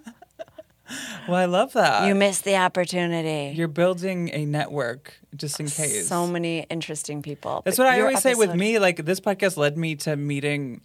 Well, 1.28 1.38
I 1.38 1.46
love 1.46 1.74
that. 1.74 2.08
You 2.08 2.16
missed 2.16 2.44
the 2.44 2.58
opportunity. 2.58 3.56
You're 3.56 3.68
building 3.68 4.30
a 4.34 4.46
network 4.46 5.18
just 5.36 5.60
in 5.60 5.68
case. 5.68 6.08
So 6.08 6.28
many 6.28 6.64
interesting 6.70 7.22
people. 7.22 7.62
That's 7.64 7.78
what 7.78 7.88
I 7.88 8.02
always 8.02 8.22
say 8.22 8.36
with 8.36 8.54
me. 8.56 8.80
Like 8.80 9.06
this 9.06 9.20
podcast 9.20 9.58
led 9.58 9.78
me 9.78 9.96
to 9.98 10.16
meeting 10.16 10.82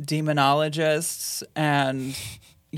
demonologists 0.00 1.42
and 1.54 2.16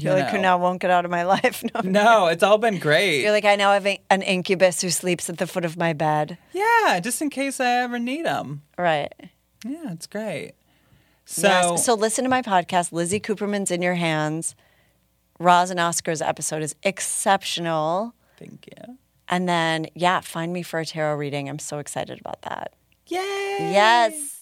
you 0.02 0.10
You're 0.10 0.18
like, 0.18 0.30
who 0.30 0.36
know. 0.38 0.42
now 0.42 0.58
won't 0.58 0.80
get 0.80 0.90
out 0.90 1.04
of 1.04 1.10
my 1.10 1.22
life. 1.34 1.62
No. 1.74 1.80
No, 1.82 2.26
it's 2.26 2.42
all 2.42 2.58
been 2.58 2.78
great. 2.78 3.22
You're 3.22 3.32
like, 3.32 3.44
I 3.44 3.56
now 3.56 3.72
have 3.72 3.86
a- 3.86 4.00
an 4.10 4.22
incubus 4.22 4.80
who 4.82 4.90
sleeps 4.90 5.28
at 5.30 5.38
the 5.38 5.46
foot 5.46 5.64
of 5.64 5.76
my 5.76 5.92
bed. 5.92 6.38
yeah, 6.52 7.00
just 7.00 7.20
in 7.22 7.30
case 7.30 7.60
I 7.60 7.82
ever 7.82 7.98
need 7.98 8.26
him. 8.26 8.62
Right. 8.76 9.12
Yeah, 9.64 9.92
it's 9.92 10.06
great. 10.06 10.52
So, 11.24 11.48
yes. 11.48 11.84
So 11.84 11.94
listen 11.94 12.24
to 12.24 12.30
my 12.30 12.40
podcast, 12.42 12.90
Lizzy 12.92 13.20
Cooperman's 13.20 13.70
in 13.70 13.82
Your 13.82 13.94
Hands. 13.96 14.54
Roz 15.38 15.70
and 15.70 15.78
Oscar's 15.78 16.22
episode 16.22 16.62
is 16.62 16.74
exceptional. 16.82 18.14
thank 18.38 18.66
you. 18.66 18.96
And 19.28 19.46
then, 19.48 19.88
yeah, 19.94 20.20
find 20.20 20.52
me 20.54 20.62
for 20.62 20.80
a 20.80 20.86
tarot 20.86 21.16
reading. 21.16 21.48
I'm 21.50 21.58
so 21.58 21.78
excited 21.78 22.18
about 22.18 22.40
that. 22.42 22.72
Yay! 23.08 23.18
Yes. 23.72 24.36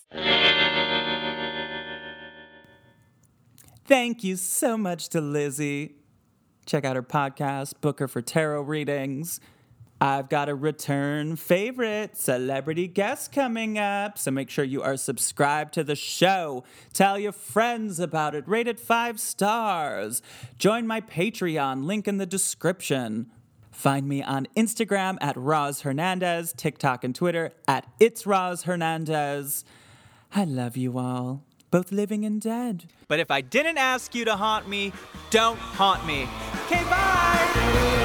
Thank 3.86 4.24
you 4.24 4.34
so 4.34 4.76
much 4.76 5.10
to 5.10 5.20
Lizzy. 5.20 5.94
Check 6.66 6.84
out 6.84 6.96
her 6.96 7.04
podcast, 7.04 7.80
book 7.80 8.00
her 8.00 8.08
for 8.08 8.20
tarot 8.20 8.62
readings. 8.62 9.38
I've 10.00 10.28
got 10.28 10.48
a 10.48 10.56
return 10.56 11.36
favorite 11.36 12.16
celebrity 12.16 12.88
guest 12.88 13.30
coming 13.30 13.78
up, 13.78 14.18
so 14.18 14.32
make 14.32 14.50
sure 14.50 14.64
you 14.64 14.82
are 14.82 14.96
subscribed 14.96 15.72
to 15.74 15.84
the 15.84 15.94
show. 15.94 16.64
Tell 16.92 17.16
your 17.16 17.30
friends 17.30 18.00
about 18.00 18.34
it, 18.34 18.46
rate 18.48 18.66
it 18.66 18.80
five 18.80 19.20
stars. 19.20 20.20
Join 20.58 20.86
my 20.88 21.00
Patreon, 21.00 21.84
link 21.84 22.08
in 22.08 22.18
the 22.18 22.26
description. 22.26 23.30
Find 23.70 24.08
me 24.08 24.20
on 24.20 24.48
Instagram 24.56 25.16
at 25.20 25.36
Roz 25.36 25.82
Hernandez, 25.82 26.52
TikTok 26.56 27.04
and 27.04 27.14
Twitter 27.14 27.52
at 27.68 27.86
It's 28.00 28.26
Roz 28.26 28.64
Hernandez. 28.64 29.64
I 30.34 30.44
love 30.44 30.76
you 30.76 30.98
all, 30.98 31.44
both 31.70 31.92
living 31.92 32.24
and 32.24 32.40
dead. 32.40 32.86
But 33.08 33.20
if 33.20 33.30
I 33.30 33.40
didn't 33.40 33.78
ask 33.78 34.14
you 34.14 34.24
to 34.24 34.36
haunt 34.36 34.68
me, 34.68 34.92
don't 35.30 35.58
haunt 35.58 36.06
me. 36.06 36.28
Okay, 36.66 36.84
bye! 36.84 37.96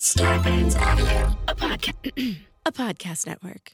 Starburns 0.00 0.80
Audio. 0.80 1.36
a 2.66 2.72
podcast 2.72 3.26
network. 3.26 3.72